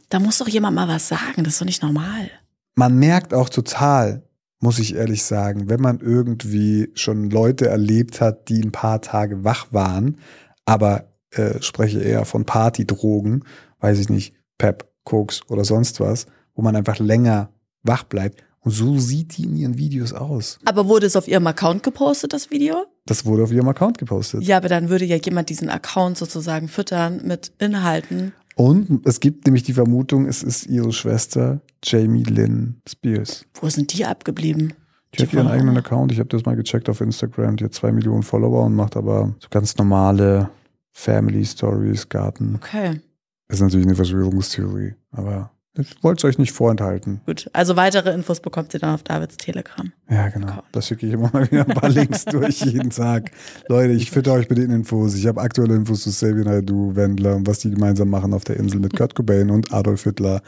Da 0.08 0.18
muss 0.18 0.38
doch 0.38 0.48
jemand 0.48 0.74
mal 0.74 0.88
was 0.88 1.08
sagen. 1.08 1.44
Das 1.44 1.54
ist 1.54 1.60
doch 1.60 1.66
nicht 1.66 1.82
normal. 1.82 2.30
Man 2.74 2.96
merkt 2.96 3.34
auch 3.34 3.50
total, 3.50 4.22
muss 4.60 4.78
ich 4.78 4.94
ehrlich 4.94 5.24
sagen, 5.24 5.68
wenn 5.68 5.80
man 5.80 6.00
irgendwie 6.00 6.90
schon 6.94 7.28
Leute 7.28 7.68
erlebt 7.68 8.20
hat, 8.20 8.48
die 8.48 8.62
ein 8.62 8.72
paar 8.72 9.02
Tage 9.02 9.44
wach 9.44 9.66
waren, 9.72 10.18
aber 10.64 11.12
äh, 11.30 11.60
spreche 11.60 12.00
eher 12.00 12.24
von 12.24 12.44
Partydrogen, 12.44 13.44
weiß 13.80 13.98
ich 13.98 14.08
nicht, 14.08 14.34
Pep, 14.56 14.88
Koks 15.04 15.42
oder 15.48 15.64
sonst 15.64 16.00
was, 16.00 16.26
wo 16.54 16.62
man 16.62 16.74
einfach 16.74 16.98
länger 16.98 17.50
wach 17.82 18.04
bleibt. 18.04 18.44
Und 18.68 18.74
so 18.74 18.98
sieht 18.98 19.38
die 19.38 19.44
in 19.44 19.56
ihren 19.56 19.78
Videos 19.78 20.12
aus. 20.12 20.58
Aber 20.66 20.88
wurde 20.88 21.06
es 21.06 21.16
auf 21.16 21.26
ihrem 21.26 21.46
Account 21.46 21.82
gepostet, 21.82 22.34
das 22.34 22.50
Video? 22.50 22.84
Das 23.06 23.24
wurde 23.24 23.44
auf 23.44 23.50
ihrem 23.50 23.66
Account 23.66 23.96
gepostet. 23.96 24.42
Ja, 24.42 24.58
aber 24.58 24.68
dann 24.68 24.90
würde 24.90 25.06
ja 25.06 25.16
jemand 25.16 25.48
diesen 25.48 25.70
Account 25.70 26.18
sozusagen 26.18 26.68
füttern 26.68 27.22
mit 27.24 27.50
Inhalten. 27.58 28.34
Und 28.56 29.06
es 29.06 29.20
gibt 29.20 29.46
nämlich 29.46 29.62
die 29.62 29.72
Vermutung, 29.72 30.26
es 30.26 30.42
ist 30.42 30.66
ihre 30.66 30.92
Schwester 30.92 31.62
Jamie 31.82 32.24
Lynn 32.24 32.82
Spears. 32.86 33.46
Wo 33.58 33.70
sind 33.70 33.94
die 33.96 34.04
abgeblieben? 34.04 34.74
Die 35.14 35.22
hat 35.22 35.32
ihren 35.32 35.44
Follower. 35.44 35.52
eigenen 35.52 35.76
Account. 35.78 36.12
Ich 36.12 36.18
habe 36.18 36.28
das 36.28 36.44
mal 36.44 36.54
gecheckt 36.54 36.90
auf 36.90 37.00
Instagram. 37.00 37.56
Die 37.56 37.64
hat 37.64 37.72
zwei 37.72 37.90
Millionen 37.90 38.22
Follower 38.22 38.66
und 38.66 38.74
macht 38.74 38.98
aber 38.98 39.34
so 39.38 39.48
ganz 39.48 39.78
normale 39.78 40.50
Family 40.92 41.46
Stories, 41.46 42.06
Garten. 42.10 42.56
Okay, 42.56 43.00
Ist 43.48 43.62
natürlich 43.62 43.86
eine 43.86 43.96
Verschwörungstheorie, 43.96 44.92
aber 45.10 45.52
ich 45.78 46.02
wollte 46.02 46.20
es 46.20 46.24
euch 46.30 46.38
nicht 46.38 46.52
vorenthalten. 46.52 47.20
gut. 47.26 47.48
Also 47.52 47.76
weitere 47.76 48.12
Infos 48.12 48.40
bekommt 48.40 48.74
ihr 48.74 48.80
dann 48.80 48.94
auf 48.94 49.02
Davids 49.02 49.36
Telegram. 49.36 49.92
Ja, 50.10 50.28
genau. 50.28 50.62
Das 50.72 50.88
schicke 50.88 51.06
ich 51.06 51.12
immer 51.12 51.30
mal 51.32 51.50
wieder 51.50 51.66
ein 51.66 51.74
paar 51.74 51.88
Links 51.90 52.24
durch 52.24 52.60
jeden 52.60 52.90
Tag. 52.90 53.30
Leute, 53.68 53.92
ich 53.92 54.10
fütter 54.10 54.32
euch 54.32 54.48
mit 54.48 54.58
den 54.58 54.70
Infos. 54.70 55.14
Ich 55.14 55.26
habe 55.26 55.40
aktuelle 55.40 55.74
Infos 55.74 56.02
zu 56.02 56.10
Xavier 56.10 56.44
Naidoo, 56.44 56.96
Wendler 56.96 57.36
und 57.36 57.46
was 57.46 57.60
die 57.60 57.70
gemeinsam 57.70 58.10
machen 58.10 58.34
auf 58.34 58.44
der 58.44 58.56
Insel 58.56 58.80
mit 58.80 58.96
Kurt 58.96 59.14
Cobain 59.14 59.50
und 59.50 59.72
Adolf 59.72 60.04
Hitler. 60.04 60.42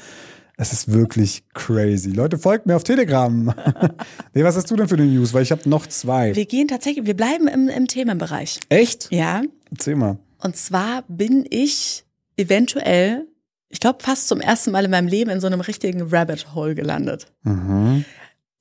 Es 0.56 0.74
ist 0.74 0.92
wirklich 0.92 1.42
crazy. 1.54 2.10
Leute, 2.10 2.36
folgt 2.36 2.66
mir 2.66 2.76
auf 2.76 2.84
Telegram. 2.84 3.54
nee, 4.34 4.44
was 4.44 4.56
hast 4.56 4.70
du 4.70 4.76
denn 4.76 4.88
für 4.88 4.96
eine 4.96 5.06
News? 5.06 5.32
Weil 5.32 5.42
ich 5.42 5.52
habe 5.52 5.66
noch 5.68 5.86
zwei. 5.86 6.36
Wir 6.36 6.44
gehen 6.44 6.68
tatsächlich, 6.68 7.06
wir 7.06 7.16
bleiben 7.16 7.48
im, 7.48 7.68
im 7.68 7.86
Themenbereich. 7.86 8.60
Echt? 8.68 9.08
Ja. 9.10 9.40
Erzähl 9.70 9.96
mal. 9.96 10.18
Und 10.42 10.56
zwar 10.56 11.04
bin 11.08 11.46
ich 11.48 12.04
eventuell, 12.36 13.26
ich 13.70 13.80
glaube, 13.80 14.02
fast 14.02 14.28
zum 14.28 14.40
ersten 14.40 14.72
Mal 14.72 14.84
in 14.84 14.90
meinem 14.90 15.08
Leben 15.08 15.30
in 15.30 15.40
so 15.40 15.46
einem 15.46 15.60
richtigen 15.60 16.02
Rabbit 16.02 16.54
Hole 16.54 16.74
gelandet. 16.74 17.26
Mhm. 17.44 18.04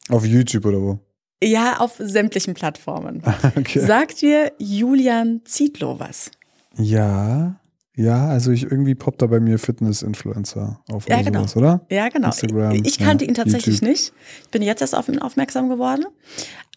Auf 0.10 0.26
YouTube 0.26 0.66
oder 0.66 0.82
wo? 0.82 1.00
Ja, 1.44 1.80
auf 1.80 1.96
sämtlichen 1.98 2.54
Plattformen. 2.54 3.24
Okay. 3.56 3.80
Sagt 3.80 4.22
dir 4.22 4.52
Julian 4.60 5.42
Zietlow 5.46 6.00
was? 6.00 6.32
Ja, 6.78 7.60
ja, 7.96 8.28
also 8.28 8.52
ich 8.52 8.64
irgendwie 8.64 8.96
poppt 8.96 9.22
da 9.22 9.26
bei 9.26 9.40
mir 9.42 9.60
Fitness-Influencer 9.60 10.80
auf 10.90 11.10
Ja, 11.10 11.16
oder 11.16 11.26
genau. 11.26 11.40
sowas, 11.42 11.58
oder? 11.58 11.86
Ja, 11.90 12.08
genau. 12.08 12.28
Instagram, 12.28 12.82
ich 12.86 12.98
kannte 12.98 13.26
ja, 13.26 13.30
ihn 13.30 13.36
tatsächlich 13.36 13.76
YouTube. 13.76 13.90
nicht. 13.90 14.14
Ich 14.44 14.50
bin 14.52 14.62
jetzt 14.62 14.82
erst 14.82 14.96
auf 14.96 15.10
ihn 15.10 15.20
aufmerksam 15.20 15.68
geworden. 15.68 16.06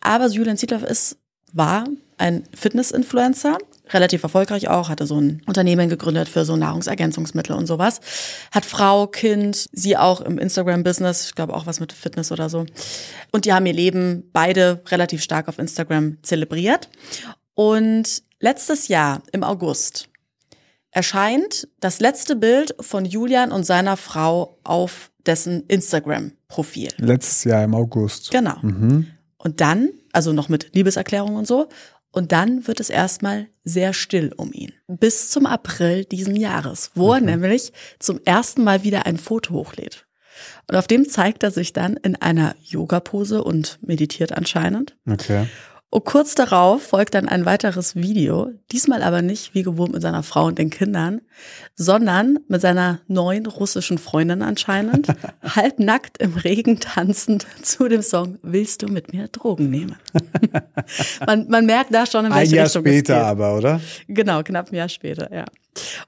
Aber 0.01 0.27
Julian 0.27 0.57
Zietlow 0.57 0.85
ist, 0.85 1.19
war 1.53 1.85
ein 2.19 2.43
Fitness-Influencer, 2.55 3.59
relativ 3.91 4.23
erfolgreich 4.23 4.69
auch, 4.69 4.89
hatte 4.89 5.07
so 5.07 5.21
ein 5.21 5.43
Unternehmen 5.47 5.89
gegründet 5.89 6.29
für 6.29 6.45
so 6.45 6.57
Nahrungsergänzungsmittel 6.57 7.55
und 7.55 7.67
sowas. 7.67 8.01
Hat 8.51 8.65
Frau, 8.65 9.07
Kind, 9.07 9.69
sie 9.73 9.97
auch 9.97 10.21
im 10.21 10.39
Instagram-Business, 10.39 11.27
ich 11.27 11.35
glaube 11.35 11.55
auch 11.55 11.67
was 11.67 11.81
mit 11.81 11.93
Fitness 11.93 12.33
oder 12.33 12.49
so. 12.49 12.67
Und 13.33 13.45
die 13.45 13.53
haben 13.53 13.67
ihr 13.67 13.73
Leben 13.73 14.31
beide 14.33 14.83
relativ 14.89 15.23
stark 15.23 15.49
auf 15.49 15.59
Instagram 15.59 16.19
zelebriert. 16.23 16.89
Und 17.55 18.23
letztes 18.41 18.89
Jahr 18.89 19.23
im 19.33 19.43
August 19.43 20.09
erscheint 20.91 21.69
das 21.81 22.01
letzte 22.01 22.37
Bild 22.37 22.75
von 22.81 23.05
Julian 23.05 23.51
und 23.51 23.65
seiner 23.65 23.97
Frau 23.97 24.59
auf 24.63 25.11
dessen 25.27 25.65
Instagram-Profil. 25.67 26.91
Letztes 26.99 27.45
Jahr 27.45 27.65
im 27.65 27.75
August. 27.75 28.31
Genau. 28.31 28.57
Mhm. 28.63 29.09
Und 29.39 29.61
dann, 29.61 29.91
also 30.13 30.33
noch 30.33 30.49
mit 30.49 30.75
Liebeserklärung 30.75 31.37
und 31.37 31.47
so, 31.47 31.69
und 32.13 32.31
dann 32.31 32.67
wird 32.67 32.79
es 32.79 32.91
erstmal 32.91 33.49
sehr 33.65 33.93
still 33.93 34.33
um 34.37 34.53
ihn. 34.53 34.73
Bis 34.87 35.31
zum 35.31 35.47
April 35.47 36.05
diesen 36.05 36.37
Jahres, 36.37 36.91
wo 36.95 37.15
er 37.15 37.21
nämlich 37.21 37.73
zum 37.99 38.21
ersten 38.25 38.63
Mal 38.63 38.85
wieder 38.85 39.07
ein 39.07 39.17
Foto 39.17 39.55
hochlädt. 39.55 40.07
Und 40.69 40.77
auf 40.77 40.87
dem 40.87 41.09
zeigt 41.09 41.43
er 41.43 41.51
sich 41.51 41.73
dann 41.73 41.97
in 41.97 42.17
einer 42.17 42.55
Yoga-Pose 42.63 43.43
und 43.43 43.79
meditiert 43.83 44.33
anscheinend. 44.33 44.97
Okay. 45.11 45.47
Und 45.93 46.07
kurz 46.07 46.35
darauf 46.35 46.83
folgt 46.83 47.13
dann 47.13 47.29
ein 47.29 47.45
weiteres 47.45 47.97
Video, 47.97 48.49
diesmal 48.71 49.03
aber 49.03 49.21
nicht 49.21 49.55
wie 49.55 49.63
gewohnt 49.63 49.93
mit 49.93 50.01
seiner 50.01 50.23
Frau 50.23 50.47
und 50.47 50.59
den 50.59 50.71
Kindern, 50.71 51.21
sondern 51.75 52.39
mit 52.49 52.63
seiner 52.63 53.01
neuen 53.09 53.45
russischen 53.45 53.99
Freundin 53.99 54.41
anscheinend, 54.41 55.09
halbnackt 55.43 56.17
im 56.17 56.33
Regen 56.33 56.81
tanzend 56.81 57.47
zu 57.61 57.89
dem 57.89 58.01
Song 58.01 58.39
Willst 58.41 58.81
du 58.81 58.87
mit 58.87 59.13
mir 59.13 59.29
Drogen 59.29 59.69
nehmen? 59.69 59.97
man, 61.27 61.49
man 61.49 61.67
merkt 61.67 61.95
da 61.95 62.07
schon, 62.07 62.25
in 62.25 62.33
Ein 62.33 62.39
welche 62.39 62.57
Jahr 62.57 62.65
Richtung 62.65 62.87
es 62.87 62.91
später 62.91 63.15
geht. 63.15 63.25
aber, 63.25 63.55
oder? 63.55 63.81
Genau, 64.09 64.43
knapp 64.43 64.73
ein 64.73 64.77
Jahr 64.77 64.89
später, 64.89 65.31
ja. 65.31 65.45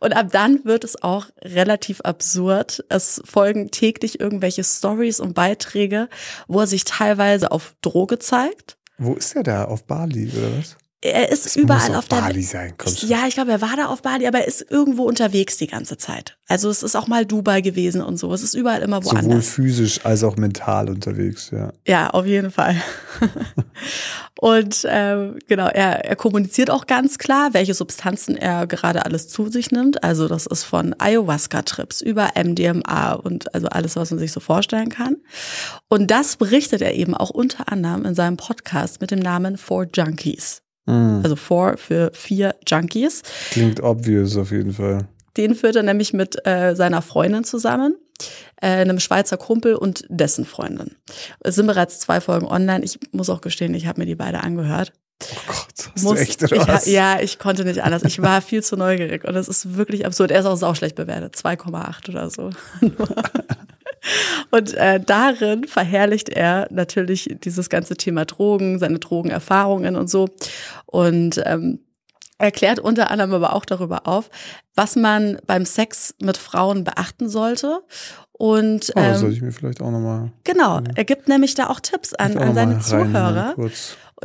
Und 0.01 0.17
ab 0.17 0.29
dann 0.33 0.65
wird 0.65 0.85
es 0.85 1.03
auch 1.03 1.27
relativ 1.43 2.01
absurd. 2.01 2.83
Es 2.89 3.21
folgen 3.27 3.71
täglich 3.71 4.19
irgendwelche 4.19 4.65
Stories 4.65 5.21
und 5.21 5.35
Beiträge, 5.35 6.09
wo 6.49 6.61
er 6.61 6.67
sich 6.67 6.85
teilweise 6.85 7.53
auf 7.53 7.75
Droge 7.83 8.19
zeigt. 8.19 8.79
Wo 8.99 9.15
ist 9.15 9.35
er 9.35 9.43
da? 9.43 9.65
Auf 9.65 9.85
Bali 9.85 10.29
oder 10.29 10.59
was? 10.59 10.77
Er 11.05 11.31
ist 11.31 11.45
Das 11.45 11.57
überall 11.57 11.89
muss 11.89 11.99
auf 11.99 12.09
der 12.09 12.17
Bali 12.17 12.43
sein. 12.43 12.73
Komm 12.79 12.95
schon. 12.95 13.11
Ja, 13.11 13.27
ich 13.29 13.35
glaube, 13.35 13.51
er 13.51 13.61
war 13.61 13.77
da 13.77 13.87
auf 13.89 14.01
Bali, 14.01 14.27
aber 14.27 14.39
er 14.39 14.49
ist 14.49 14.65
irgendwo 14.71 15.03
unterwegs 15.03 15.59
die 15.59 15.67
ganze 15.67 15.99
Zeit. 15.99 16.39
Also 16.49 16.71
es 16.71 16.83
ist 16.83 16.97
auch 16.97 17.09
mal 17.09 17.27
Dubai 17.27 17.61
gewesen 17.61 18.01
und 18.01 18.17
so. 18.17 18.33
Es 18.33 18.43
ist 18.43 18.55
überall 18.55 18.81
immer 18.81 19.03
Sowohl 19.03 19.19
woanders. 19.19 19.51
physisch 19.51 20.01
als 20.07 20.25
auch 20.25 20.37
mental 20.37 20.89
unterwegs, 20.89 21.51
ja. 21.53 21.75
Ja, 21.87 22.09
auf 22.09 22.25
jeden 22.25 22.51
Fall. 22.51 22.77
und 24.41 24.87
ähm, 24.89 25.39
genau, 25.47 25.67
er, 25.67 26.07
er 26.07 26.17
kommuniziert 26.17 26.71
auch 26.71 26.87
ganz 26.87 27.19
klar, 27.19 27.53
welche 27.53 27.75
Substanzen 27.75 28.39
er 28.39 28.67
gerade 28.67 29.05
alles 29.05 29.29
zu 29.29 29.51
sich 29.51 29.71
nimmt. 29.73 30.03
Also 30.03 30.27
das 30.27 30.47
ist 30.47 30.65
von 30.65 30.95
Ayahuasca-Trips 30.99 32.01
über 32.01 32.31
MDMA 32.35 33.13
und 33.13 33.55
also 33.55 33.69
alles, 33.69 33.97
was 33.97 34.11
man 34.11 34.19
sich 34.19 34.33
so 34.33 34.41
vorstellen 34.41 34.89
kann. 34.89 35.19
Und 35.89 36.11
das 36.11 36.37
berichtet 36.37 36.81
er 36.81 36.95
eben 36.95 37.15
auch 37.15 37.29
unter 37.29 37.71
anderem 37.71 38.07
in 38.07 38.15
seinem 38.15 38.39
Podcast 38.39 39.03
mit 39.03 39.11
dem 39.11 39.19
Namen 39.19 39.59
Four 39.59 39.87
Junkies. 39.93 40.63
Also 40.87 41.37
Four 41.37 41.77
für 41.79 42.11
vier 42.13 42.55
Junkies. 42.67 43.23
Klingt 43.51 43.83
obvious 43.83 44.37
auf 44.37 44.51
jeden 44.51 44.73
Fall. 44.73 45.09
Den 45.37 45.55
führt 45.55 45.77
er 45.77 45.83
nämlich 45.83 46.13
mit 46.13 46.47
äh, 46.47 46.75
seiner 46.77 47.03
Freundin 47.03 47.45
zusammen, 47.45 47.97
äh, 48.61 48.69
einem 48.69 49.01
Schweizer 49.01 49.37
Kumpel 49.37 49.75
und 49.75 50.05
dessen 50.09 50.45
Freundin. 50.45 50.97
Es 51.41 51.57
sind 51.57 51.67
bereits 51.67 52.01
zwei 52.01 52.21
Folgen 52.21 52.47
online. 52.47 52.85
Ich 52.85 52.99
muss 53.13 53.31
auch 53.31 53.41
gestehen, 53.41 53.75
ich 53.75 53.87
habe 53.87 54.01
mir 54.01 54.07
die 54.07 54.15
beide 54.15 54.43
angehört. 54.43 54.93
Oh 55.23 55.37
Gott, 55.47 55.91
hast 55.95 56.03
Muss, 56.03 56.15
du 56.15 56.21
echt 56.21 56.43
oder 56.43 56.57
ich, 56.57 56.69
was? 56.69 56.87
Ja, 56.87 57.21
ich 57.21 57.39
konnte 57.39 57.65
nicht 57.65 57.83
anders. 57.83 58.03
Ich 58.03 58.21
war 58.21 58.43
viel 58.43 58.63
zu 58.63 58.77
neugierig 58.77 59.25
und 59.25 59.37
es 59.37 59.49
ist 59.49 59.77
wirklich 59.77 60.05
absurd. 60.05 60.31
Er 60.31 60.41
ist 60.41 60.47
auch 60.47 60.57
sauschlecht 60.57 60.97
bewertet, 60.97 61.35
2,8 61.37 62.11
oder 62.11 62.31
so. 62.31 62.51
Und 64.51 64.75
äh, 64.75 65.01
darin 65.01 65.65
verherrlicht 65.65 66.29
er 66.29 66.69
natürlich 66.71 67.37
dieses 67.45 67.71
ganze 67.71 67.97
Thema 67.97 68.25
Drogen, 68.25 68.79
seine 68.79 68.99
Drogenerfahrungen 68.99 69.97
und 69.97 70.09
so. 70.09 70.29
Und 70.87 71.43
ähm, 71.45 71.81
erklärt 72.39 72.81
unter 72.81 73.11
anderem 73.11 73.35
aber 73.35 73.55
auch 73.55 73.65
darüber 73.65 74.07
auf, 74.07 74.31
was 74.75 74.97
man 74.97 75.39
beim 75.47 75.65
Sex 75.65 76.15
mit 76.21 76.37
Frauen 76.37 76.85
beachten 76.85 77.29
sollte. 77.29 77.81
Und 78.33 78.91
Oh, 78.91 79.01
das 79.01 79.17
ähm, 79.17 79.21
sollte 79.21 79.37
ich 79.37 79.43
mir 79.43 79.53
vielleicht 79.53 79.81
auch 79.81 79.91
nochmal 79.91 80.33
genau, 80.43 80.81
er 80.95 81.05
gibt 81.05 81.29
nämlich 81.29 81.55
da 81.55 81.69
auch 81.69 81.79
Tipps 81.79 82.15
an, 82.15 82.37
an 82.37 82.55
seine 82.55 82.81
Zuhörer, 82.81 83.55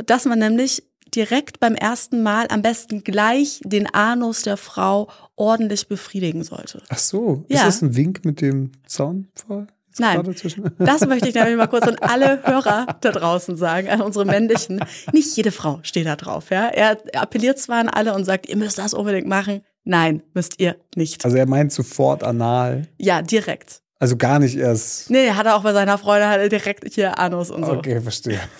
dass 0.04 0.24
man 0.24 0.40
nämlich 0.40 0.82
direkt 1.14 1.60
beim 1.60 1.74
ersten 1.74 2.22
Mal 2.22 2.46
am 2.50 2.62
besten 2.62 3.02
gleich 3.04 3.60
den 3.64 3.92
Anus 3.92 4.42
der 4.42 4.56
Frau 4.56 5.08
ordentlich 5.36 5.88
befriedigen 5.88 6.44
sollte. 6.44 6.82
Ach 6.88 6.98
so, 6.98 7.44
Ja. 7.48 7.58
ist 7.58 7.64
das 7.66 7.82
ein 7.82 7.96
Wink 7.96 8.24
mit 8.24 8.40
dem 8.40 8.72
Zaunfall? 8.86 9.66
Nein. 9.98 10.22
Das 10.78 11.06
möchte 11.06 11.28
ich 11.28 11.34
nämlich 11.34 11.56
mal 11.56 11.66
kurz 11.66 11.86
an 11.86 11.96
alle 12.00 12.42
Hörer 12.44 12.86
da 13.00 13.10
draußen 13.10 13.56
sagen, 13.56 13.88
an 13.88 14.00
unsere 14.00 14.24
männlichen. 14.24 14.82
Nicht 15.12 15.36
jede 15.36 15.50
Frau 15.50 15.80
steht 15.82 16.06
da 16.06 16.16
drauf, 16.16 16.50
ja. 16.50 16.68
Er 16.68 16.96
appelliert 17.14 17.58
zwar 17.58 17.78
an 17.78 17.88
alle 17.88 18.14
und 18.14 18.24
sagt, 18.24 18.48
ihr 18.48 18.56
müsst 18.56 18.78
das 18.78 18.94
unbedingt 18.94 19.26
machen. 19.26 19.62
Nein, 19.84 20.22
müsst 20.34 20.60
ihr 20.60 20.76
nicht. 20.94 21.24
Also 21.24 21.36
er 21.36 21.46
meint 21.46 21.72
sofort 21.72 22.22
anal. 22.22 22.86
Ja, 22.98 23.22
direkt. 23.22 23.82
Also 23.98 24.16
gar 24.16 24.38
nicht 24.38 24.56
erst. 24.56 25.10
Nee, 25.10 25.32
hat 25.32 25.46
er 25.46 25.56
auch 25.56 25.62
bei 25.62 25.72
seiner 25.72 25.98
Freundin 25.98 26.30
er 26.30 26.48
direkt 26.48 26.94
hier 26.94 27.18
Anus 27.18 27.50
und 27.50 27.64
so. 27.66 27.72
Okay, 27.72 28.00
verstehe. 28.00 28.40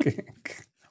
Okay. 0.00 0.24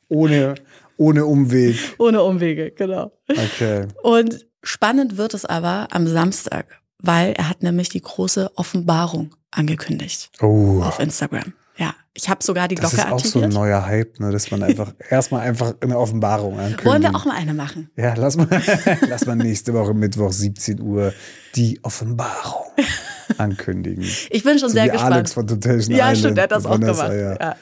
Ohne, 0.10 0.56
ohne 0.98 1.26
Umweg. 1.26 1.78
Ohne 2.00 2.24
Umwege, 2.24 2.72
genau. 2.72 3.12
Okay. 3.30 3.88
Und 4.04 4.46
spannend 4.64 5.18
wird 5.18 5.34
es 5.34 5.46
aber 5.46 5.88
am 5.92 6.08
Samstag, 6.08 6.66
weil 7.00 7.34
er 7.34 7.50
hat 7.50 7.64
nämlich 7.64 7.90
die 7.90 8.02
große 8.02 8.52
Offenbarung 8.56 9.36
angekündigt 9.52 10.30
Oh. 10.42 10.82
auf 10.84 11.00
Instagram. 11.00 11.54
Ja, 11.78 11.94
ich 12.16 12.28
habe 12.28 12.44
sogar 12.44 12.68
die 12.68 12.74
Das 12.76 12.90
Glocke 12.92 13.08
ist 13.08 13.14
auch 13.14 13.20
so 13.20 13.40
ein 13.40 13.46
aktiviert. 13.46 13.54
neuer 13.54 13.86
Hype, 13.86 14.20
ne, 14.20 14.32
dass 14.32 14.50
man 14.50 14.64
einfach 14.64 14.94
erstmal 15.10 15.42
einfach 15.42 15.76
eine 15.82 15.98
Offenbarung 15.98 16.54
ankündigt. 16.58 16.86
Wollen 16.86 17.04
wir 17.04 17.16
auch 17.16 17.26
mal 17.26 17.36
eine 17.36 17.54
machen? 17.54 17.92
Ja, 17.96 18.16
lass 18.16 18.36
mal, 18.36 18.48
lass 19.08 19.26
mal 19.28 19.36
nächste 19.36 19.74
Woche 19.76 19.94
Mittwoch 19.94 20.32
17 20.32 20.82
Uhr 20.82 21.14
die 21.58 21.80
Offenbarung 21.84 22.66
ankündigen. 23.38 24.04
Ich 24.30 24.44
bin 24.44 24.58
schon 24.60 24.70
So 24.70 24.74
sehr 24.76 24.86
wie 24.86 24.90
gespannt. 24.92 25.14
Alex 25.14 25.34
von 25.34 25.48
Temptation 25.48 25.96
ja, 25.96 26.06
Island 26.06 26.18
stimmt, 26.20 26.38
der 26.38 26.44
hat 26.46 26.52
das 26.52 26.66
auch 26.66 26.80
gemacht. 26.80 27.12
ja. 27.12 27.34
Ja. 27.40 27.56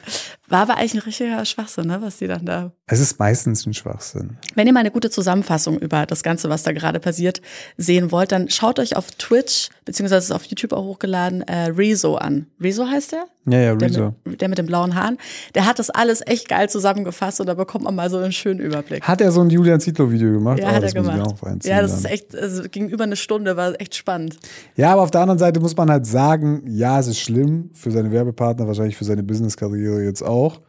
War 0.48 0.60
aber 0.60 0.76
eigentlich 0.76 0.94
ein 0.94 1.00
richtiger 1.00 1.44
Schwachsinn, 1.44 1.88
ne, 1.88 1.98
was 2.00 2.18
die 2.18 2.28
dann 2.28 2.46
da 2.46 2.70
Es 2.86 3.00
ist 3.00 3.18
meistens 3.18 3.66
ein 3.66 3.74
Schwachsinn. 3.74 4.36
Wenn 4.54 4.68
ihr 4.68 4.72
mal 4.72 4.78
eine 4.80 4.92
gute 4.92 5.10
Zusammenfassung 5.10 5.76
über 5.80 6.06
das 6.06 6.22
Ganze, 6.22 6.48
was 6.48 6.62
da 6.62 6.70
gerade 6.70 7.00
passiert, 7.00 7.42
sehen 7.76 8.12
wollt, 8.12 8.30
dann 8.30 8.48
schaut 8.48 8.78
euch 8.78 8.94
auf 8.94 9.10
Twitch, 9.10 9.70
beziehungsweise 9.84 10.26
ist 10.26 10.30
auf 10.30 10.44
YouTube 10.44 10.72
auch 10.72 10.84
hochgeladen, 10.84 11.42
äh, 11.42 11.70
Rezo 11.70 12.14
an. 12.14 12.46
Rezo 12.60 12.86
heißt 12.86 13.10
der? 13.10 13.24
Ja, 13.48 13.58
ja, 13.58 13.74
Der 13.74 13.88
Rezo. 13.88 14.14
mit, 14.24 14.40
der 14.40 14.48
mit 14.48 14.58
den 14.58 14.66
blauen 14.66 14.94
Haaren. 14.94 15.18
Der 15.56 15.66
hat 15.66 15.80
das 15.80 15.90
alles 15.90 16.20
echt 16.24 16.48
geil 16.48 16.68
zusammengefasst 16.70 17.40
und 17.40 17.46
da 17.48 17.54
bekommt 17.54 17.82
man 17.84 17.96
mal 17.96 18.08
so 18.08 18.18
einen 18.18 18.32
schönen 18.32 18.60
Überblick. 18.60 19.02
Hat 19.02 19.20
er 19.20 19.32
so 19.32 19.40
ein 19.40 19.50
Julian 19.50 19.80
Zietlow-Video 19.80 20.30
gemacht? 20.32 20.60
ja, 20.60 20.68
Oh, 20.70 20.72
hat 20.74 20.82
er 20.84 20.92
gemacht. 20.92 21.34
Ja, 21.64 21.80
das 21.82 21.90
dann. 21.90 21.98
ist 21.98 22.04
echt, 22.04 22.36
also 22.36 22.62
gegenüber 22.70 23.02
eine 23.04 23.16
Stunde 23.16 23.56
war 23.56 23.80
echt 23.80 23.85
spannend. 23.94 24.36
Ja, 24.76 24.92
aber 24.92 25.02
auf 25.02 25.10
der 25.10 25.20
anderen 25.20 25.38
Seite 25.38 25.60
muss 25.60 25.76
man 25.76 25.90
halt 25.90 26.06
sagen, 26.06 26.62
ja, 26.66 26.98
es 26.98 27.06
ist 27.06 27.20
schlimm 27.20 27.70
für 27.74 27.90
seine 27.90 28.10
Werbepartner, 28.10 28.66
wahrscheinlich 28.66 28.96
für 28.96 29.04
seine 29.04 29.22
Business-Karriere 29.22 30.02
jetzt 30.02 30.22
auch. 30.22 30.60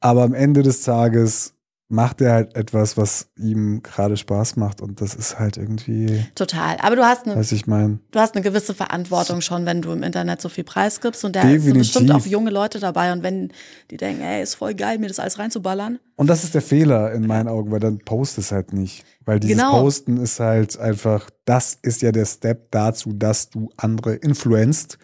Aber 0.00 0.22
am 0.22 0.34
Ende 0.34 0.62
des 0.62 0.82
Tages 0.82 1.54
macht 1.90 2.20
er 2.20 2.32
halt 2.32 2.56
etwas, 2.56 2.96
was 2.96 3.28
ihm 3.36 3.82
gerade 3.82 4.16
Spaß 4.16 4.54
macht. 4.56 4.80
Und 4.80 5.00
das 5.00 5.14
ist 5.14 5.40
halt 5.40 5.56
irgendwie, 5.56 6.24
Total. 6.36 6.76
Aber 6.80 6.94
du 6.94 7.04
hast 7.04 7.26
eine, 7.26 7.34
was 7.34 7.50
ich 7.50 7.66
meine. 7.66 7.98
du 8.12 8.20
hast 8.20 8.34
eine 8.36 8.42
gewisse 8.42 8.74
Verantwortung 8.74 9.40
schon, 9.40 9.66
wenn 9.66 9.82
du 9.82 9.90
im 9.90 10.04
Internet 10.04 10.40
so 10.40 10.48
viel 10.48 10.62
preisgibst 10.62 11.24
und 11.24 11.34
da 11.34 11.42
sind 11.42 11.74
bestimmt 11.76 12.12
auch 12.12 12.24
junge 12.24 12.50
Leute 12.50 12.78
dabei 12.78 13.12
und 13.12 13.24
wenn 13.24 13.52
die 13.90 13.96
denken, 13.96 14.22
ey, 14.22 14.40
ist 14.42 14.54
voll 14.54 14.74
geil, 14.74 14.98
mir 14.98 15.08
das 15.08 15.18
alles 15.18 15.38
reinzuballern. 15.38 15.98
Und 16.14 16.28
das 16.28 16.44
ist 16.44 16.54
der 16.54 16.62
Fehler 16.62 17.12
in 17.12 17.26
meinen 17.26 17.48
Augen, 17.48 17.72
weil 17.72 17.80
dann 17.80 17.98
post 17.98 18.38
es 18.38 18.52
halt 18.52 18.72
nicht. 18.72 19.04
Weil 19.24 19.40
dieses 19.40 19.56
Genau. 19.56 19.80
Posten 19.80 20.16
ist 20.16 20.38
halt 20.38 20.78
einfach, 20.78 21.28
das 21.44 21.76
ist 21.82 22.02
ja 22.02 22.12
der 22.12 22.26
Step 22.26 22.70
dazu, 22.70 23.12
dass 23.12 23.50
du 23.50 23.70
andere 23.76 24.14
influenzt. 24.14 24.98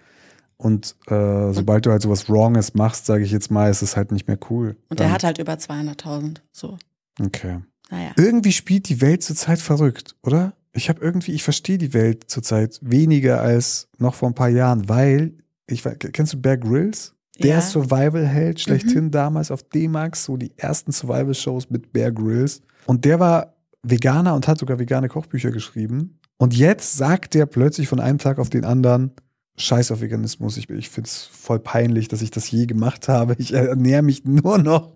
Und 0.58 0.96
äh, 1.08 1.52
sobald 1.52 1.84
du 1.86 1.90
halt 1.90 2.02
sowas 2.02 2.28
Wronges 2.28 2.74
machst, 2.74 3.06
sage 3.06 3.24
ich 3.24 3.30
jetzt 3.30 3.50
mal, 3.50 3.70
ist 3.70 3.82
es 3.82 3.96
halt 3.96 4.10
nicht 4.12 4.26
mehr 4.26 4.38
cool. 4.50 4.76
Und 4.88 4.98
Dann- 5.00 5.06
der 5.08 5.12
hat 5.12 5.24
halt 5.24 5.38
über 5.38 5.58
200.000. 5.58 6.40
So, 6.52 6.78
Okay. 7.20 7.58
naja. 7.90 8.12
Irgendwie 8.16 8.52
spielt 8.52 8.88
die 8.88 9.00
Welt 9.00 9.22
zurzeit 9.22 9.58
verrückt, 9.60 10.16
oder? 10.22 10.54
Ich 10.72 10.88
habe 10.88 11.00
irgendwie, 11.00 11.32
ich 11.32 11.42
verstehe 11.42 11.78
die 11.78 11.92
Welt 11.94 12.24
zurzeit 12.30 12.78
weniger 12.82 13.40
als 13.40 13.88
noch 13.98 14.14
vor 14.14 14.28
ein 14.30 14.34
paar 14.34 14.48
Jahren, 14.50 14.88
weil, 14.88 15.32
ich 15.66 15.84
we- 15.84 15.96
kennst 15.96 16.32
du 16.34 16.40
Bear 16.40 16.56
Grylls? 16.58 17.12
Der 17.38 17.56
Ja. 17.56 17.60
Survival-Held 17.60 18.60
schlechthin 18.60 19.10
damals 19.10 19.50
auf 19.50 19.62
D-Max, 19.62 20.24
so 20.24 20.38
die 20.38 20.52
ersten 20.56 20.90
Survival-Shows 20.92 21.68
mit 21.68 21.92
Bear 21.92 22.10
Grylls. 22.12 22.62
Und 22.86 23.04
der 23.04 23.20
war 23.20 23.54
Veganer 23.82 24.34
und 24.34 24.48
hat 24.48 24.58
sogar 24.58 24.78
vegane 24.78 25.08
Kochbücher 25.08 25.50
geschrieben. 25.50 26.18
Und 26.38 26.54
jetzt 26.56 26.96
sagt 26.96 27.34
der 27.34 27.44
plötzlich 27.46 27.88
von 27.88 28.00
einem 28.00 28.18
Tag 28.18 28.38
auf 28.38 28.48
den 28.50 28.64
anderen, 28.64 29.12
Scheiß 29.56 29.90
auf 29.90 30.00
Veganismus, 30.00 30.56
ich, 30.56 30.68
ich 30.70 30.90
finde 30.90 31.08
es 31.08 31.24
voll 31.24 31.58
peinlich, 31.58 32.08
dass 32.08 32.22
ich 32.22 32.30
das 32.30 32.50
je 32.50 32.66
gemacht 32.66 33.08
habe. 33.08 33.36
Ich 33.38 33.52
ernähre 33.52 34.02
mich 34.02 34.24
nur 34.24 34.58
noch 34.58 34.92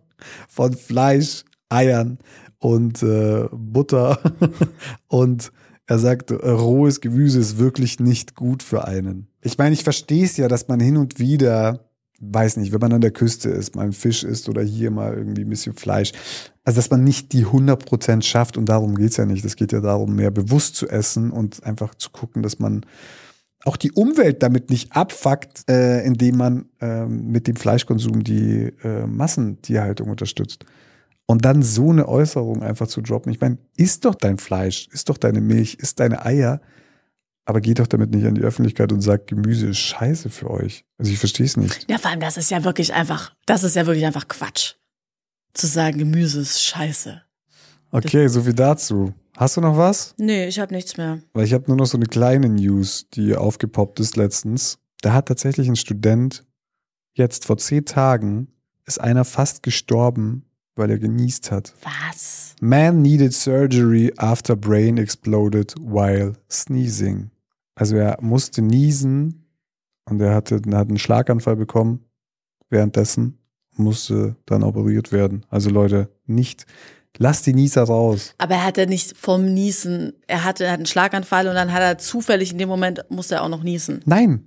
von 0.48 0.74
Fleisch, 0.74 1.44
Eiern 1.68 2.18
und 2.58 3.02
äh, 3.02 3.48
Butter. 3.52 4.20
und 5.08 5.52
er 5.86 5.98
sagt, 5.98 6.30
rohes 6.30 7.00
Gemüse 7.00 7.40
ist 7.40 7.58
wirklich 7.58 7.98
nicht 7.98 8.36
gut 8.36 8.62
für 8.62 8.86
einen. 8.86 9.26
Ich 9.40 9.58
meine, 9.58 9.72
ich 9.72 9.82
verstehe 9.82 10.24
es 10.24 10.36
ja, 10.36 10.46
dass 10.46 10.68
man 10.68 10.78
hin 10.78 10.96
und 10.96 11.18
wieder, 11.18 11.90
weiß 12.20 12.58
nicht, 12.58 12.72
wenn 12.72 12.80
man 12.80 12.92
an 12.92 13.00
der 13.00 13.10
Küste 13.10 13.48
ist, 13.48 13.74
mal 13.74 13.82
einen 13.82 13.92
Fisch 13.92 14.22
isst 14.22 14.48
oder 14.48 14.62
hier 14.62 14.90
mal 14.90 15.14
irgendwie 15.14 15.42
ein 15.42 15.48
bisschen 15.48 15.74
Fleisch. 15.74 16.12
Also, 16.62 16.76
dass 16.76 16.90
man 16.90 17.02
nicht 17.02 17.32
die 17.32 17.46
100% 17.46 18.22
schafft 18.22 18.56
und 18.56 18.68
darum 18.68 18.94
geht's 18.94 19.16
ja 19.16 19.26
nicht. 19.26 19.44
Es 19.44 19.56
geht 19.56 19.72
ja 19.72 19.80
darum, 19.80 20.14
mehr 20.14 20.30
bewusst 20.30 20.76
zu 20.76 20.88
essen 20.88 21.32
und 21.32 21.64
einfach 21.64 21.94
zu 21.96 22.10
gucken, 22.10 22.42
dass 22.42 22.60
man 22.60 22.84
auch 23.64 23.76
die 23.76 23.92
Umwelt 23.92 24.42
damit 24.42 24.70
nicht 24.70 24.92
abfuckt, 24.92 25.68
äh, 25.68 26.02
indem 26.04 26.36
man 26.36 26.68
ähm, 26.80 27.30
mit 27.30 27.46
dem 27.46 27.56
Fleischkonsum 27.56 28.24
die 28.24 28.72
äh, 28.82 29.06
Massentierhaltung 29.06 30.08
unterstützt. 30.08 30.64
Und 31.26 31.44
dann 31.44 31.62
so 31.62 31.90
eine 31.90 32.08
Äußerung 32.08 32.62
einfach 32.62 32.88
zu 32.88 33.02
droppen. 33.02 33.30
Ich 33.32 33.40
meine, 33.40 33.58
isst 33.76 34.04
doch 34.04 34.14
dein 34.14 34.38
Fleisch, 34.38 34.88
isst 34.92 35.08
doch 35.10 35.18
deine 35.18 35.40
Milch, 35.40 35.74
isst 35.74 36.00
deine 36.00 36.24
Eier, 36.24 36.60
aber 37.44 37.60
geht 37.60 37.78
doch 37.78 37.86
damit 37.86 38.10
nicht 38.10 38.26
an 38.26 38.34
die 38.34 38.42
Öffentlichkeit 38.42 38.92
und 38.92 39.00
sagt, 39.00 39.28
Gemüse 39.28 39.68
ist 39.68 39.78
scheiße 39.78 40.30
für 40.30 40.50
euch. 40.50 40.84
Also 40.98 41.12
ich 41.12 41.18
verstehe 41.18 41.46
es 41.46 41.56
nicht. 41.56 41.88
Ja, 41.88 41.98
vor 41.98 42.10
allem, 42.10 42.20
das 42.20 42.36
ist 42.36 42.50
ja 42.50 42.64
wirklich 42.64 42.94
einfach, 42.94 43.34
das 43.46 43.62
ist 43.62 43.76
ja 43.76 43.86
wirklich 43.86 44.06
einfach 44.06 44.26
Quatsch. 44.28 44.74
Zu 45.52 45.66
sagen, 45.66 45.98
Gemüse 45.98 46.40
ist 46.40 46.62
scheiße. 46.62 47.22
Okay, 47.92 48.28
so 48.28 48.42
viel 48.42 48.54
dazu. 48.54 49.12
Hast 49.40 49.56
du 49.56 49.62
noch 49.62 49.78
was? 49.78 50.14
Nee, 50.18 50.48
ich 50.48 50.58
habe 50.58 50.74
nichts 50.74 50.98
mehr. 50.98 51.22
Weil 51.32 51.46
ich 51.46 51.54
habe 51.54 51.64
nur 51.68 51.78
noch 51.78 51.86
so 51.86 51.96
eine 51.96 52.04
kleine 52.04 52.50
News, 52.50 53.08
die 53.14 53.34
aufgepoppt 53.34 53.98
ist 53.98 54.18
letztens. 54.18 54.78
Da 55.00 55.14
hat 55.14 55.28
tatsächlich 55.28 55.66
ein 55.66 55.76
Student 55.76 56.44
jetzt 57.14 57.46
vor 57.46 57.56
zehn 57.56 57.86
Tagen 57.86 58.48
ist 58.84 59.00
einer 59.00 59.24
fast 59.24 59.62
gestorben, 59.62 60.44
weil 60.76 60.90
er 60.90 60.98
genießt 60.98 61.52
hat. 61.52 61.72
Was? 61.82 62.54
Man 62.60 63.00
needed 63.00 63.32
surgery 63.32 64.12
after 64.18 64.54
brain 64.54 64.98
exploded 64.98 65.74
while 65.80 66.34
sneezing. 66.50 67.30
Also 67.74 67.96
er 67.96 68.18
musste 68.20 68.60
niesen 68.60 69.46
und 70.04 70.20
er 70.20 70.34
hatte, 70.34 70.60
er 70.70 70.76
hat 70.76 70.88
einen 70.88 70.98
Schlaganfall 70.98 71.56
bekommen 71.56 72.04
währenddessen, 72.68 73.38
musste 73.74 74.36
dann 74.44 74.62
operiert 74.62 75.12
werden. 75.12 75.46
Also 75.48 75.70
Leute, 75.70 76.10
nicht, 76.26 76.66
lasst 77.18 77.46
die 77.46 77.54
Nieser 77.54 77.84
raus. 77.84 78.34
Aber 78.38 78.54
er 78.54 78.64
hatte 78.64 78.86
nicht 78.86 79.16
vom 79.16 79.52
Niesen, 79.52 80.12
er 80.26 80.44
hatte, 80.44 80.64
er 80.64 80.72
hat 80.72 80.78
einen 80.78 80.86
Schlaganfall 80.86 81.48
und 81.48 81.54
dann 81.54 81.72
hat 81.72 81.82
er 81.82 81.98
zufällig 81.98 82.52
in 82.52 82.58
dem 82.58 82.68
Moment, 82.68 83.04
musste 83.10 83.36
er 83.36 83.42
auch 83.42 83.48
noch 83.48 83.62
niesen. 83.62 84.00
Nein, 84.06 84.46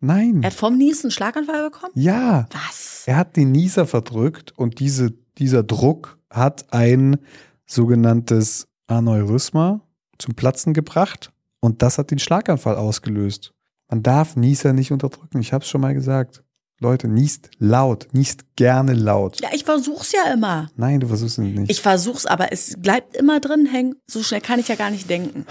nein, 0.00 0.42
Er 0.42 0.50
hat 0.50 0.54
vom 0.54 0.76
Niesen 0.76 1.06
einen 1.06 1.10
Schlaganfall 1.12 1.70
bekommen? 1.70 1.92
ja. 1.94 2.46
Was? 2.52 3.02
Er 3.06 3.16
hat 3.16 3.36
den 3.36 3.52
Nieser 3.52 3.86
verdrückt 3.86 4.52
und 4.56 4.80
diese, 4.80 5.12
dieser 5.38 5.62
Druck 5.62 6.18
hat 6.30 6.72
ein 6.72 7.18
sogenanntes 7.66 8.66
Aneurysma 8.88 9.80
zum 10.18 10.34
Platzen 10.34 10.74
gebracht 10.74 11.30
und 11.60 11.82
das 11.82 11.98
hat 11.98 12.10
den 12.10 12.18
Schlaganfall 12.18 12.76
ausgelöst. 12.76 13.52
Man 13.88 14.02
darf 14.02 14.34
Nieser 14.36 14.72
nicht 14.72 14.90
unterdrücken. 14.92 15.40
Ich 15.40 15.52
habe 15.52 15.62
es 15.62 15.68
schon 15.70 15.80
mal 15.80 15.94
gesagt. 15.94 16.42
Leute, 16.78 17.08
niest 17.08 17.48
laut, 17.58 18.08
niest 18.12 18.44
gerne 18.54 18.92
laut. 18.92 19.40
Ja, 19.40 19.48
ich 19.54 19.64
versuch's 19.64 20.12
ja 20.12 20.30
immer. 20.32 20.68
Nein, 20.76 21.00
du 21.00 21.08
versuchst 21.08 21.38
es 21.38 21.44
nicht. 21.44 21.70
Ich 21.70 21.80
versuch's, 21.80 22.26
aber 22.26 22.52
es 22.52 22.74
bleibt 22.78 23.16
immer 23.16 23.40
drin 23.40 23.64
hängen. 23.64 23.94
So 24.06 24.22
schnell 24.22 24.42
kann 24.42 24.60
ich 24.60 24.68
ja 24.68 24.74
gar 24.74 24.90
nicht 24.90 25.08
denken. 25.08 25.46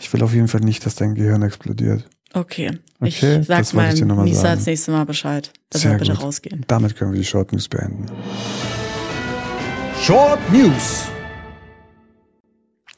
ich 0.00 0.12
will 0.12 0.22
auf 0.24 0.34
jeden 0.34 0.48
Fall 0.48 0.62
nicht, 0.62 0.84
dass 0.84 0.96
dein 0.96 1.14
Gehirn 1.14 1.42
explodiert. 1.42 2.04
Okay. 2.34 2.80
Okay, 2.98 3.40
ich 3.40 3.46
sag 3.46 3.74
mal 3.74 3.94
Nisa 4.24 4.56
das 4.56 4.66
nächste 4.66 4.90
Mal 4.90 5.04
Bescheid, 5.04 5.52
dass 5.70 5.82
Sehr 5.82 5.92
er 5.92 5.98
bitte 5.98 6.14
gut. 6.14 6.22
rausgehen. 6.22 6.64
Damit 6.66 6.96
können 6.96 7.12
wir 7.12 7.20
die 7.20 7.26
Short 7.26 7.52
News 7.52 7.68
beenden. 7.68 8.06
Short 10.00 10.40
News. 10.52 11.04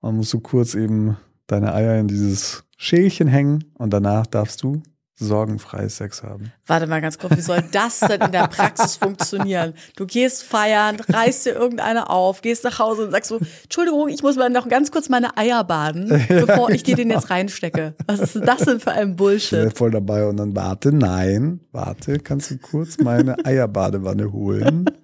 Man 0.00 0.16
muss 0.16 0.30
so 0.30 0.40
kurz 0.40 0.74
eben 0.74 1.16
deine 1.48 1.74
Eier 1.74 1.98
in 1.98 2.06
dieses 2.06 2.64
Schälchen 2.76 3.26
hängen 3.26 3.64
und 3.74 3.92
danach 3.92 4.26
darfst 4.26 4.62
du 4.62 4.82
sorgenfrei 5.18 5.88
Sex 5.88 6.22
haben. 6.22 6.52
Warte 6.66 6.86
mal 6.86 7.00
ganz 7.00 7.18
kurz, 7.18 7.36
wie 7.36 7.40
soll 7.40 7.62
das 7.72 8.00
denn 8.00 8.20
in 8.20 8.32
der 8.32 8.48
Praxis 8.48 8.96
funktionieren? 9.00 9.74
Du 9.96 10.06
gehst 10.06 10.42
feiern, 10.42 10.98
reißt 11.08 11.46
dir 11.46 11.54
irgendeine 11.54 12.10
auf, 12.10 12.42
gehst 12.42 12.64
nach 12.64 12.78
Hause 12.78 13.06
und 13.06 13.12
sagst 13.12 13.30
so, 13.30 13.40
Entschuldigung, 13.62 14.08
ich 14.08 14.22
muss 14.22 14.36
mal 14.36 14.50
noch 14.50 14.68
ganz 14.68 14.90
kurz 14.90 15.08
meine 15.08 15.36
Eier 15.38 15.64
baden, 15.64 16.08
bevor 16.28 16.70
ich 16.70 16.82
dir 16.82 16.96
den 16.96 17.08
genau. 17.08 17.20
jetzt 17.20 17.30
reinstecke. 17.30 17.94
Was 18.06 18.20
ist 18.20 18.34
denn 18.34 18.42
das 18.42 18.58
denn 18.64 18.80
für 18.80 18.92
ein 18.92 19.10
Ich 19.10 19.16
Bullshit? 19.16 19.60
bin 19.62 19.70
voll 19.70 19.90
dabei 19.90 20.26
und 20.26 20.36
dann 20.36 20.54
warte, 20.54 20.92
nein, 20.92 21.60
warte, 21.72 22.18
kannst 22.18 22.50
du 22.50 22.58
kurz 22.58 22.98
meine 22.98 23.36
Eierbadewanne 23.44 24.32
holen? 24.32 24.84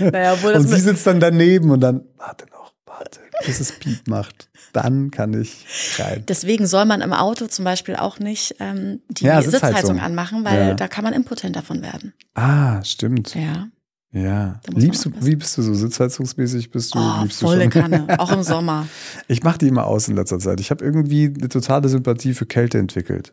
Naja, 0.00 0.32
Und 0.32 0.66
sie 0.68 0.80
sitzt 0.80 1.06
dann 1.06 1.20
daneben 1.20 1.70
und 1.70 1.80
dann, 1.80 2.04
warte 2.16 2.46
noch, 2.46 2.72
warte, 2.86 3.20
bis 3.44 3.60
es 3.60 3.72
Piep 3.72 4.08
macht. 4.08 4.48
Dann 4.82 5.10
kann 5.10 5.34
ich 5.40 5.64
rein. 5.98 6.24
deswegen 6.28 6.66
soll 6.66 6.84
man 6.84 7.00
im 7.00 7.12
Auto 7.12 7.46
zum 7.46 7.64
Beispiel 7.64 7.96
auch 7.96 8.18
nicht 8.18 8.56
ähm, 8.60 9.00
die 9.08 9.24
Ja, 9.24 9.40
Sitzheizung. 9.42 9.68
Sitzheizung 9.70 10.00
anmachen, 10.00 10.44
weil 10.44 10.68
Ja. 10.68 10.74
da 10.74 10.88
kann 10.88 11.04
man 11.04 11.12
impotent 11.14 11.56
davon 11.56 11.82
werden. 11.82 12.12
Ah, 12.34 12.82
stimmt. 12.84 13.34
Ja. 13.34 13.68
Ja. 14.12 14.60
Liebst 14.74 15.04
du, 15.04 15.10
wie 15.20 15.36
bist 15.36 15.58
du 15.58 15.62
so 15.62 15.74
sitzheizungsmäßig? 15.74 16.70
Bist 16.70 16.94
du, 16.94 16.98
Oh, 16.98 17.22
liebst 17.22 17.42
du 17.42 17.46
volle 17.46 17.62
schon? 17.64 17.70
Kanne, 17.70 18.06
auch 18.20 18.32
im 18.32 18.42
Sommer. 18.54 18.86
Ich 19.28 19.42
mache 19.42 19.58
die 19.58 19.68
immer 19.68 19.86
aus 19.86 20.08
in 20.08 20.14
letzter 20.16 20.38
Zeit. 20.38 20.60
Ich 20.60 20.70
habe 20.70 20.82
irgendwie 20.84 21.26
eine 21.36 21.48
totale 21.48 21.88
Sympathie 21.88 22.32
für 22.32 22.46
Kälte 22.46 22.78
entwickelt. 22.78 23.32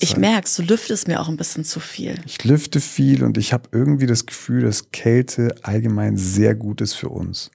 Ich 0.00 0.16
merk's, 0.16 0.54
du 0.56 0.62
lüftest 0.62 1.08
mir 1.08 1.20
auch 1.20 1.28
ein 1.28 1.36
bisschen 1.36 1.64
zu 1.64 1.80
viel. 1.80 2.14
Ich 2.26 2.44
lüfte 2.44 2.80
viel 2.80 3.24
und 3.24 3.36
ich 3.38 3.52
habe 3.52 3.68
irgendwie 3.72 4.06
das 4.06 4.24
Gefühl, 4.26 4.62
dass 4.62 4.90
Kälte 4.92 5.54
allgemein 5.62 6.16
sehr 6.16 6.54
gut 6.54 6.80
ist 6.80 6.94
für 6.94 7.08
uns. 7.08 7.50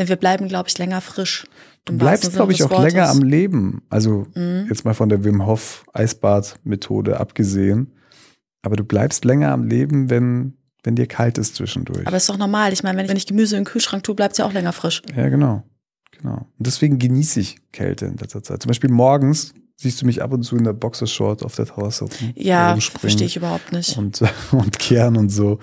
Ne, 0.00 0.08
wir 0.08 0.16
bleiben, 0.16 0.48
glaube 0.48 0.68
ich, 0.68 0.78
länger 0.78 1.00
frisch. 1.00 1.46
Du 1.84 1.92
Im 1.92 1.98
bleibst, 1.98 2.32
glaube 2.32 2.52
ich, 2.52 2.62
auch 2.62 2.68
des 2.70 2.78
länger 2.92 3.08
am 3.08 3.16
Wortes. 3.18 3.30
Leben. 3.30 3.82
Also 3.90 4.26
Mhm. 4.34 4.66
jetzt 4.68 4.84
mal 4.84 4.94
von 4.94 5.08
der 5.08 5.24
Wim 5.24 5.44
Hof 5.46 5.84
Eisbad-Methode 5.92 7.20
abgesehen. 7.20 7.92
Aber 8.62 8.76
du 8.76 8.84
bleibst 8.84 9.24
länger 9.24 9.52
am 9.52 9.64
Leben, 9.64 10.10
wenn, 10.10 10.54
wenn 10.82 10.96
dir 10.96 11.06
kalt 11.06 11.38
ist 11.38 11.56
zwischendurch. 11.56 12.06
Aber 12.06 12.16
ist 12.16 12.28
doch 12.28 12.36
normal. 12.38 12.72
Ich 12.72 12.82
meine, 12.82 12.98
wenn 12.98 13.04
ich, 13.06 13.10
wenn 13.10 13.16
ich 13.16 13.26
Gemüse 13.26 13.56
in 13.56 13.62
den 13.64 13.66
Kühlschrank 13.70 14.02
tue, 14.04 14.14
bleibt's 14.14 14.38
ja 14.38 14.44
auch 14.46 14.52
länger 14.52 14.72
frisch. 14.72 15.02
ja, 15.16 15.28
genau. 15.28 15.62
Genau. 16.20 16.34
Und 16.58 16.66
deswegen 16.66 16.98
genieße 16.98 17.40
ich 17.40 17.56
Kälte 17.72 18.04
in 18.06 18.16
letzter 18.18 18.42
Zeit. 18.42 18.60
Zum 18.62 18.68
Beispiel 18.68 18.90
morgens 18.90 19.54
siehst 19.76 20.02
du 20.02 20.06
mich 20.06 20.22
ab 20.22 20.32
und 20.32 20.42
zu 20.42 20.56
in 20.56 20.64
der 20.64 20.74
Boxershort 20.74 21.42
auf 21.42 21.54
der 21.56 21.64
Terrasse 21.64 22.04
rum, 22.04 22.32
Ja, 22.34 22.76
verstehe 22.76 23.26
ich 23.26 23.36
überhaupt 23.36 23.72
nicht. 23.72 23.96
Und, 23.96 24.20
und 24.52 24.78
kehren 24.78 25.16
und 25.16 25.30
so. 25.30 25.58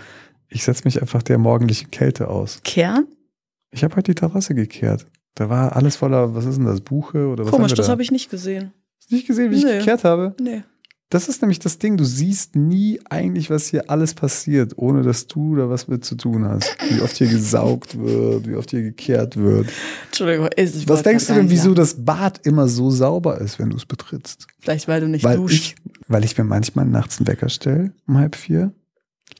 Ich 0.50 0.64
setze 0.64 0.84
mich 0.86 1.00
einfach 1.02 1.22
der 1.22 1.38
morgendlichen 1.38 1.92
Kälte 1.92 2.28
aus. 2.30 2.62
Kern? 2.64 3.06
Ich 3.72 3.84
habe 3.84 3.96
heute 3.96 4.12
die 4.12 4.16
Terrasse 4.16 4.56
gekehrt. 4.56 5.06
Da 5.36 5.50
war 5.50 5.76
alles 5.76 5.96
voller, 5.96 6.34
was 6.34 6.46
ist 6.46 6.58
denn 6.58 6.66
das, 6.66 6.82
Buche 6.82 7.28
oder 7.28 7.46
was 7.46 7.52
Komisch, 7.52 7.74
das 7.74 7.86
da? 7.88 7.92
habe 7.92 8.02
ich 8.02 8.12
nicht 8.12 8.30
gesehen. 8.30 8.72
Hast 9.00 9.12
du 9.12 9.16
nicht 9.16 9.28
gesehen, 9.28 9.52
wie 9.52 9.58
ich 9.58 9.64
Nee. 9.66 9.78
gekehrt 9.80 10.04
habe? 10.04 10.36
Nee. 10.42 10.64
Das 11.10 11.30
ist 11.30 11.42
nämlich 11.42 11.60
das 11.60 11.78
Ding, 11.80 11.96
du 11.96 12.04
siehst 12.04 12.58
nie 12.58 13.00
eigentlich, 13.10 13.50
was 13.50 13.68
hier 13.68 13.90
alles 13.90 14.14
passiert, 14.14 14.74
ohne 14.78 15.04
dass 15.04 15.28
du 15.28 15.56
da 15.56 15.70
was 15.70 15.88
mit 15.88 16.04
zu 16.04 16.16
tun 16.16 16.44
hast. 16.46 16.76
Wie 16.90 17.00
oft 17.00 17.16
hier 17.16 17.28
gesaugt 17.28 17.98
wird, 17.98 18.46
wie 18.46 18.56
oft 18.56 18.72
hier 18.72 18.82
gekehrt 18.82 19.38
wird. 19.38 19.70
Entschuldigung. 20.08 20.50
ich 20.58 20.74
Was 20.76 20.88
wollte 20.90 21.04
denkst 21.04 21.28
du 21.28 21.34
denn, 21.36 21.50
wieso 21.50 21.74
das 21.74 22.04
Bad 22.04 22.46
immer 22.46 22.68
so 22.68 22.90
sauber 22.92 23.40
ist, 23.40 23.58
wenn 23.58 23.70
du 23.70 23.78
es 23.78 23.86
betrittst? 23.86 24.48
Vielleicht, 24.60 24.90
weil 24.90 25.00
du 25.00 25.08
nicht 25.08 25.24
Weil 25.24 25.38
duschst. 25.38 25.58
ich, 25.58 25.76
weil 26.10 26.26
ich 26.26 26.38
mir 26.38 26.44
manchmal 26.44 26.86
nachts 26.86 27.20
einen 27.20 27.28
Wecker 27.28 27.48
stelle, 27.48 27.94
um 28.06 28.18
halb 28.18 28.36
vier, 28.36 28.74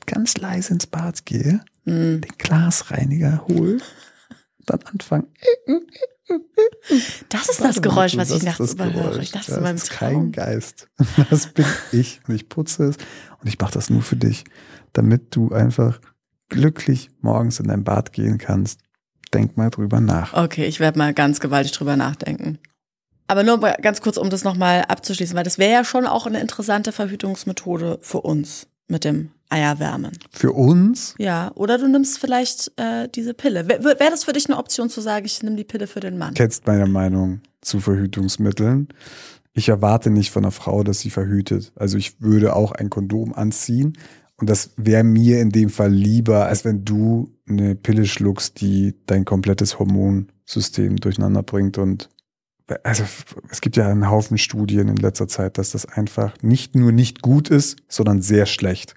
ganz 0.06 0.38
leise 0.38 0.72
ins 0.72 0.86
Bad 0.86 1.26
gehe, 1.26 1.60
Hm. 1.84 2.22
den 2.22 2.32
Glasreiniger 2.38 3.44
hole, 3.46 3.76
dann 4.68 4.82
anfangen. 4.82 5.28
Das 7.28 7.48
ist 7.48 7.60
das 7.60 7.76
Warte 7.76 7.80
Geräusch, 7.80 8.16
was 8.16 8.28
das 8.28 8.38
ich 8.38 8.42
nachts 8.44 8.58
das 8.58 8.72
überhöre. 8.74 9.22
Ich 9.22 9.30
dachte, 9.30 9.52
das 9.52 9.60
meinem 9.60 9.76
ist 9.76 9.90
kein. 9.90 10.32
Geist. 10.32 10.88
Das 11.30 11.46
bin 11.46 11.66
ich 11.92 12.20
und 12.28 12.34
ich 12.34 12.48
putze 12.48 12.84
es 12.84 12.96
und 13.40 13.48
ich 13.48 13.58
mache 13.58 13.72
das 13.72 13.90
nur 13.90 14.02
für 14.02 14.16
dich, 14.16 14.44
damit 14.92 15.34
du 15.34 15.52
einfach 15.52 16.00
glücklich 16.48 17.10
morgens 17.20 17.60
in 17.60 17.68
dein 17.68 17.84
Bad 17.84 18.12
gehen 18.12 18.38
kannst. 18.38 18.80
Denk 19.32 19.56
mal 19.56 19.70
drüber 19.70 20.00
nach. 20.00 20.34
Okay, 20.34 20.66
ich 20.66 20.80
werde 20.80 20.98
mal 20.98 21.12
ganz 21.12 21.40
gewaltig 21.40 21.72
drüber 21.72 21.96
nachdenken. 21.96 22.58
Aber 23.26 23.42
nur 23.42 23.58
ganz 23.60 24.00
kurz, 24.00 24.16
um 24.16 24.30
das 24.30 24.42
nochmal 24.42 24.84
abzuschließen, 24.88 25.36
weil 25.36 25.44
das 25.44 25.58
wäre 25.58 25.72
ja 25.72 25.84
schon 25.84 26.06
auch 26.06 26.26
eine 26.26 26.40
interessante 26.40 26.92
Verhütungsmethode 26.92 27.98
für 28.00 28.22
uns 28.22 28.68
mit 28.86 29.04
dem 29.04 29.30
Eierwärmen. 29.50 30.12
Für 30.30 30.52
uns, 30.52 31.14
Ja, 31.18 31.52
oder 31.54 31.78
du 31.78 31.88
nimmst 31.88 32.18
vielleicht 32.18 32.72
äh, 32.76 33.08
diese 33.08 33.34
Pille. 33.34 33.68
Wäre 33.68 33.82
wär 33.82 34.10
das 34.10 34.24
für 34.24 34.32
dich 34.32 34.46
eine 34.46 34.58
Option 34.58 34.90
zu 34.90 35.00
sagen, 35.00 35.26
ich 35.26 35.42
nehme 35.42 35.56
die 35.56 35.64
Pille 35.64 35.86
für 35.86 36.00
den 36.00 36.18
Mann? 36.18 36.34
kennst 36.34 36.66
meine 36.66 36.86
Meinung 36.86 37.40
zu 37.60 37.80
Verhütungsmitteln. 37.80 38.88
Ich 39.54 39.68
erwarte 39.68 40.10
nicht 40.10 40.30
von 40.30 40.44
einer 40.44 40.52
Frau, 40.52 40.84
dass 40.84 41.00
sie 41.00 41.10
verhütet. 41.10 41.72
Also 41.74 41.96
ich 41.96 42.20
würde 42.20 42.54
auch 42.54 42.72
ein 42.72 42.90
Kondom 42.90 43.34
anziehen. 43.34 43.98
Und 44.36 44.48
das 44.48 44.70
wäre 44.76 45.02
mir 45.02 45.40
in 45.40 45.50
dem 45.50 45.68
Fall 45.68 45.90
lieber, 45.90 46.46
als 46.46 46.64
wenn 46.64 46.84
du 46.84 47.32
eine 47.48 47.74
Pille 47.74 48.06
schluckst, 48.06 48.60
die 48.60 48.94
dein 49.06 49.24
komplettes 49.24 49.80
Hormonsystem 49.80 50.96
durcheinander 50.96 51.42
bringt. 51.42 51.76
Und 51.76 52.08
also 52.84 53.02
es 53.50 53.60
gibt 53.60 53.76
ja 53.76 53.88
einen 53.88 54.08
Haufen 54.08 54.38
Studien 54.38 54.86
in 54.88 54.96
letzter 54.96 55.26
Zeit, 55.26 55.58
dass 55.58 55.70
das 55.70 55.86
einfach 55.86 56.34
nicht 56.40 56.76
nur 56.76 56.92
nicht 56.92 57.20
gut 57.22 57.50
ist, 57.50 57.78
sondern 57.88 58.22
sehr 58.22 58.46
schlecht. 58.46 58.94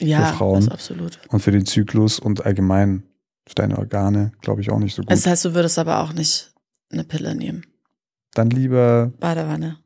Ja, 0.00 0.26
für 0.26 0.36
Frauen. 0.38 0.60
das 0.64 0.68
absolut. 0.68 1.18
Und 1.28 1.40
für 1.40 1.50
den 1.52 1.66
Zyklus 1.66 2.18
und 2.18 2.44
allgemein 2.44 3.04
für 3.46 3.54
deine 3.54 3.78
Organe, 3.78 4.32
glaube 4.40 4.60
ich, 4.60 4.70
auch 4.70 4.78
nicht 4.78 4.94
so 4.94 5.02
gut. 5.02 5.10
Das 5.10 5.26
heißt, 5.26 5.44
du 5.44 5.54
würdest 5.54 5.78
aber 5.78 6.00
auch 6.00 6.12
nicht 6.12 6.52
eine 6.90 7.04
Pille 7.04 7.34
nehmen. 7.34 7.64
Dann 8.34 8.50
lieber 8.50 9.12
Badewanne, 9.18 9.78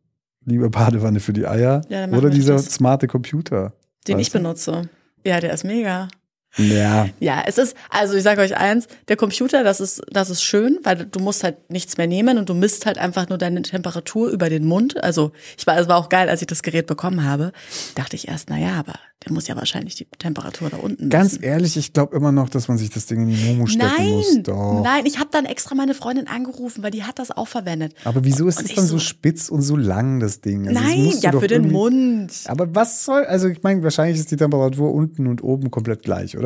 lieber 0.44 0.68
Badewanne 0.68 1.20
für 1.20 1.33
die 1.33 1.46
Eier 1.46 1.81
Ja, 1.88 2.07
oder 2.09 2.29
dieser 2.31 2.59
smarte 2.59 3.07
Computer. 3.07 3.72
den 4.07 4.18
ich 4.18 4.31
benutze. 4.31 4.88
Ja, 5.24 5.40
der 5.40 5.53
ist 5.55 5.64
mega. 5.64 6.09
Ja, 6.57 7.09
Ja, 7.21 7.43
es 7.47 7.59
ist, 7.59 7.77
also 7.90 8.14
ich 8.14 8.23
sage 8.23 8.40
euch 8.40 8.57
eins, 8.57 8.87
der 9.09 9.17
Computer, 9.17 9.64
das 9.64 9.81
ist, 9.81 10.03
das 10.11 10.31
ist 10.31 10.43
schön, 10.43 10.79
weil 10.85 11.07
du 11.07 11.19
musst 11.21 11.43
halt 11.45 11.71
nichts 11.71 11.97
mehr 11.97 12.07
nehmen 12.07 12.38
und 12.38 12.49
du 12.49 12.55
misst 12.55 12.87
halt 12.87 12.99
einfach 12.99 13.29
nur 13.29 13.38
deine 13.38 13.62
Temperatur 13.62 14.29
über 14.31 14.49
den 14.49 14.64
Mund. 14.64 15.03
Also 15.03 15.33
ich 15.59 15.67
war, 15.67 15.77
es 15.79 15.88
war 15.88 15.97
auch 15.97 16.09
geil, 16.09 16.29
als 16.29 16.40
ich 16.43 16.47
das 16.47 16.62
Gerät 16.62 16.87
bekommen 16.87 17.25
habe, 17.25 17.53
dachte 17.97 18.17
ich 18.17 18.29
erst, 18.29 18.51
na 18.51 18.59
ja, 18.59 18.75
aber 18.79 18.95
der 19.25 19.33
muss 19.33 19.49
ja 19.49 19.57
wahrscheinlich 19.57 19.95
die 19.95 20.07
Temperatur 20.19 20.69
da 20.71 20.77
unten 20.77 21.09
ganz 21.09 21.33
messen. 21.33 21.45
ehrlich, 21.45 21.77
ich 21.79 21.93
glaube 21.95 22.14
immer 22.14 22.31
noch, 22.31 22.51
dass 22.51 22.69
man 22.69 22.77
sich 22.77 22.90
das 22.90 23.07
Ding 23.07 23.23
in 23.23 23.29
die 23.35 23.43
Momo 23.45 23.67
stecken 23.67 24.11
muss. 24.11 24.33
Nein, 24.35 24.43
Doch. 24.43 24.83
nein, 24.85 25.07
ich 25.07 25.19
habe 25.19 25.31
dann 25.33 25.47
extra 25.47 25.75
meine 25.75 25.95
Freundin 25.95 26.29
angerufen, 26.29 26.83
weil 26.83 26.90
die 26.90 27.05
hat 27.05 27.19
das 27.19 27.31
auch 27.31 27.49
verwendet. 27.49 27.95
Aber 28.05 28.25
wieso 28.25 28.47
ist 28.47 28.61
es 28.61 28.75
dann 28.75 28.85
so 28.87 28.95
so- 28.95 28.99
spitz 28.99 29.49
und 29.49 29.62
so 29.62 29.77
lang, 29.77 30.21
das 30.21 30.40
Ding? 30.43 30.69
Also 30.69 30.79
das 30.79 30.88
nein, 30.88 31.11
du 31.11 31.19
ja, 31.21 31.33
für 31.40 31.47
den 31.49 31.73
Mund. 31.73 32.33
Aber 32.47 32.75
was 32.75 33.05
soll, 33.05 33.25
also 33.25 33.49
ich 33.49 33.62
meine, 33.62 33.83
wahrscheinlich 33.83 34.21
ist 34.21 34.31
die 34.31 34.37
Temperatur 34.37 34.93
unten 34.93 35.27
und 35.27 35.43
oben 35.43 35.71
komplett 35.71 36.03
gleich, 36.03 36.37
oder? 36.37 36.44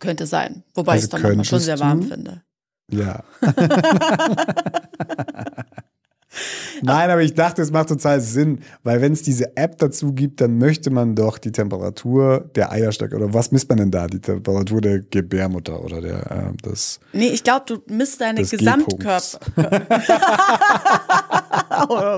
Könnte 0.00 0.26
sein. 0.26 0.62
Wobei 0.74 0.92
Also 0.92 1.02
ich 1.02 1.04
es 1.04 1.10
dann 1.10 1.22
manchmal 1.22 1.44
schon 1.44 1.60
sehr 1.60 1.78
warm 1.80 2.00
du- 2.02 2.06
finde. 2.08 2.42
Ja. 2.90 3.22
Nein, 6.82 7.08
aber 7.10 7.22
ich 7.22 7.32
dachte, 7.34 7.62
es 7.62 7.70
macht 7.70 7.88
total 7.88 8.20
Sinn, 8.20 8.58
weil 8.82 9.00
wenn 9.00 9.12
es 9.12 9.22
diese 9.22 9.56
App 9.56 9.78
dazu 9.78 10.12
gibt, 10.12 10.40
dann 10.40 10.58
möchte 10.58 10.90
man 10.90 11.14
doch 11.14 11.38
die 11.38 11.52
Temperatur 11.52 12.50
der 12.56 12.72
Eierstöcke 12.72 13.14
oder 13.14 13.32
was 13.32 13.52
misst 13.52 13.68
man 13.68 13.78
denn 13.78 13.92
da? 13.92 14.08
Die 14.08 14.20
Temperatur 14.20 14.80
der 14.80 14.98
Gebärmutter 14.98 15.80
oder 15.82 16.00
der 16.00 16.30
äh, 16.30 16.52
das 16.62 16.98
Nee, 17.12 17.28
ich 17.28 17.44
glaube, 17.44 17.64
du 17.66 17.94
misst 17.94 18.20
deine 18.20 18.42
Gesamtkörper. 18.44 19.38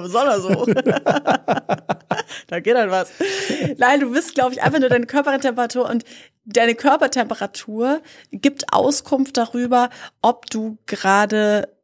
Soll 0.04 0.28
er 0.28 0.40
so? 0.40 0.66
da 2.48 2.60
geht 2.60 2.76
halt 2.76 2.90
was. 2.90 3.10
Nein, 3.78 4.00
du 4.00 4.10
misst, 4.10 4.34
glaube 4.34 4.52
ich, 4.52 4.62
einfach 4.62 4.80
nur 4.80 4.88
deine 4.88 5.06
Körpertemperatur 5.06 5.88
und 5.88 6.04
deine 6.44 6.74
Körpertemperatur 6.74 8.00
gibt 8.30 8.72
Auskunft 8.72 9.36
darüber, 9.36 9.90
ob 10.22 10.48
du 10.50 10.78
gerade 10.86 11.75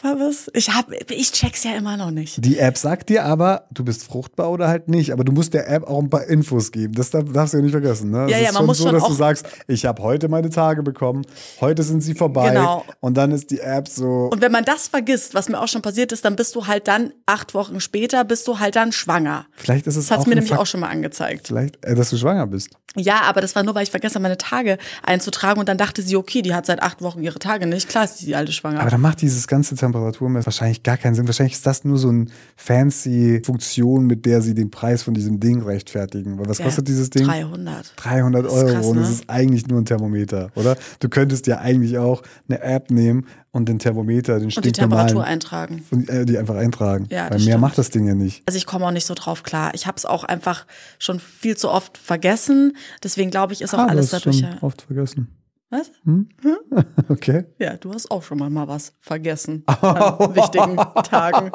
fruchtbar 0.00 0.16
bist. 0.28 0.50
Ich 0.54 0.70
hab, 0.70 0.86
ich 1.10 1.32
check's 1.32 1.64
ja 1.64 1.72
immer 1.74 1.96
noch 1.96 2.10
nicht. 2.10 2.44
Die 2.44 2.58
App 2.58 2.76
sagt 2.78 3.08
dir 3.08 3.24
aber, 3.24 3.66
du 3.70 3.84
bist 3.84 4.04
fruchtbar 4.04 4.50
oder 4.50 4.68
halt 4.68 4.88
nicht, 4.88 5.12
aber 5.12 5.24
du 5.24 5.32
musst 5.32 5.54
der 5.54 5.68
App 5.68 5.84
auch 5.86 6.00
ein 6.00 6.10
paar 6.10 6.24
Infos 6.26 6.72
geben. 6.72 6.94
Das 6.94 7.10
darf- 7.10 7.24
darfst 7.32 7.54
du 7.54 7.58
ja 7.58 7.62
nicht 7.62 7.72
vergessen. 7.72 8.10
Ne? 8.10 8.26
Ja, 8.28 8.36
es 8.36 8.42
ja, 8.42 8.48
ist 8.48 8.52
man 8.54 8.54
schon 8.60 8.66
muss 8.66 8.78
so, 8.78 8.84
schon 8.84 8.94
dass 8.94 9.06
du 9.06 9.12
sagst, 9.12 9.46
ich 9.66 9.84
habe 9.86 10.02
heute 10.02 10.28
meine 10.28 10.50
Tage 10.50 10.82
bekommen, 10.82 11.24
heute 11.60 11.82
sind 11.82 12.00
sie 12.02 12.14
vorbei 12.14 12.48
Genau. 12.50 12.84
und 13.00 13.16
dann 13.16 13.30
ist 13.32 13.50
die 13.50 13.60
App 13.60 13.88
so. 13.88 14.28
Und 14.32 14.40
wenn 14.40 14.52
man 14.52 14.64
das 14.64 14.88
vergisst, 14.88 15.34
was 15.34 15.48
mir 15.48 15.60
auch 15.60 15.68
schon 15.68 15.82
passiert 15.82 16.12
ist, 16.12 16.24
dann 16.24 16.36
bist 16.36 16.54
du 16.54 16.66
halt 16.66 16.88
dann 16.88 17.12
acht 17.26 17.54
Wochen 17.54 17.80
später, 17.80 18.24
bist 18.24 18.46
du 18.48 18.58
halt 18.58 18.76
dann 18.76 18.92
schwanger. 18.92 19.46
vielleicht 19.56 19.86
ist 19.86 19.96
es 19.96 20.06
Das 20.06 20.10
hat's 20.12 20.22
auch 20.22 20.26
mir 20.26 20.34
nämlich 20.34 20.50
Fakt- 20.50 20.62
auch 20.62 20.66
schon 20.66 20.80
mal 20.80 20.88
angezeigt. 20.88 21.48
vielleicht, 21.48 21.84
äh, 21.84 21.94
dass 21.94 22.10
du 22.10 22.16
schwanger 22.16 22.46
bist. 22.46 22.70
Ja, 22.96 23.20
aber 23.22 23.40
das 23.40 23.54
war 23.54 23.62
nur, 23.62 23.74
weil 23.76 23.84
ich 23.84 23.90
vergessen 23.92 24.16
habe, 24.16 24.24
meine 24.24 24.36
Tage 24.38 24.76
einzutragen 25.04 25.60
und 25.60 25.68
dann 25.68 25.78
dachte 25.78 26.02
sie, 26.02 26.16
okay, 26.16 26.42
die 26.42 26.54
hat 26.54 26.66
seit 26.66 26.82
acht 26.82 27.02
Wochen 27.02 27.22
ihre 27.22 27.38
Tage 27.38 27.66
nicht. 27.66 27.88
Klar 27.88 28.04
ist 28.04 28.16
die 28.22 28.34
alte 28.34 28.50
schwanger. 28.50 28.80
Aber 28.80 28.90
dann 28.90 29.00
macht 29.00 29.20
dieses 29.22 29.46
ganze 29.46 29.76
Temperaturmessen 29.92 30.46
wahrscheinlich 30.46 30.82
gar 30.82 30.96
keinen 30.96 31.14
Sinn. 31.14 31.26
Wahrscheinlich 31.26 31.54
ist 31.54 31.66
das 31.66 31.84
nur 31.84 31.98
so 31.98 32.08
eine 32.08 32.26
fancy 32.56 33.42
Funktion, 33.44 34.06
mit 34.06 34.26
der 34.26 34.42
sie 34.42 34.54
den 34.54 34.70
Preis 34.70 35.02
von 35.02 35.14
diesem 35.14 35.40
Ding 35.40 35.62
rechtfertigen. 35.62 36.38
Weil 36.38 36.48
was 36.48 36.58
Ja, 36.58 36.64
kostet 36.66 36.88
dieses 36.88 37.10
Ding? 37.10 37.26
300. 37.26 37.92
300 37.96 38.44
Das 38.44 38.52
ist 38.52 38.58
Euro 38.58 38.72
krass, 38.74 38.86
und 38.86 38.98
es 38.98 39.08
ne? 39.08 39.14
ist 39.14 39.24
eigentlich 39.30 39.66
nur 39.66 39.80
ein 39.80 39.84
Thermometer, 39.84 40.50
oder? 40.54 40.76
Du 41.00 41.08
könntest 41.08 41.46
ja 41.46 41.58
eigentlich 41.58 41.98
auch 41.98 42.22
eine 42.48 42.60
App 42.62 42.90
nehmen 42.90 43.26
und 43.52 43.68
den 43.68 43.78
Thermometer, 43.78 44.38
den 44.38 44.46
Und 44.54 44.64
die 44.64 44.72
Temperatur 44.72 45.24
eintragen. 45.24 45.82
und 45.90 46.08
äh, 46.08 46.24
die 46.24 46.38
einfach 46.38 46.54
eintragen. 46.56 47.06
Ja, 47.10 47.24
Weil 47.24 47.38
mehr 47.38 47.40
stimmt. 47.40 47.60
macht 47.60 47.78
das 47.78 47.90
Ding 47.90 48.06
ja 48.06 48.14
nicht. 48.14 48.42
Also 48.46 48.56
ich 48.56 48.66
komme 48.66 48.86
auch 48.86 48.92
nicht 48.92 49.06
so 49.06 49.14
drauf 49.14 49.42
klar. 49.42 49.72
Ich 49.74 49.86
habe 49.86 49.96
es 49.96 50.06
auch 50.06 50.24
einfach 50.24 50.66
schon 50.98 51.18
viel 51.18 51.56
zu 51.56 51.68
oft 51.70 51.98
vergessen. 51.98 52.76
Deswegen 53.02 53.30
glaube 53.30 53.52
ich, 53.52 53.60
ist 53.62 53.74
auch 53.74 53.78
Ah, 53.80 53.86
alles 53.86 54.10
dadurch. 54.10 54.36
schon 54.38 54.44
Ja. 54.50 54.58
oft 54.62 54.82
vergessen. 54.82 55.28
Was? 55.70 55.90
Okay. 57.08 57.44
Ja, 57.58 57.76
du 57.76 57.92
hast 57.92 58.10
auch 58.10 58.22
schon 58.22 58.38
mal, 58.38 58.50
mal 58.50 58.68
was 58.68 58.92
vergessen 59.00 59.64
an 59.66 60.34
wichtigen 60.34 60.76
Tagen. 61.04 61.50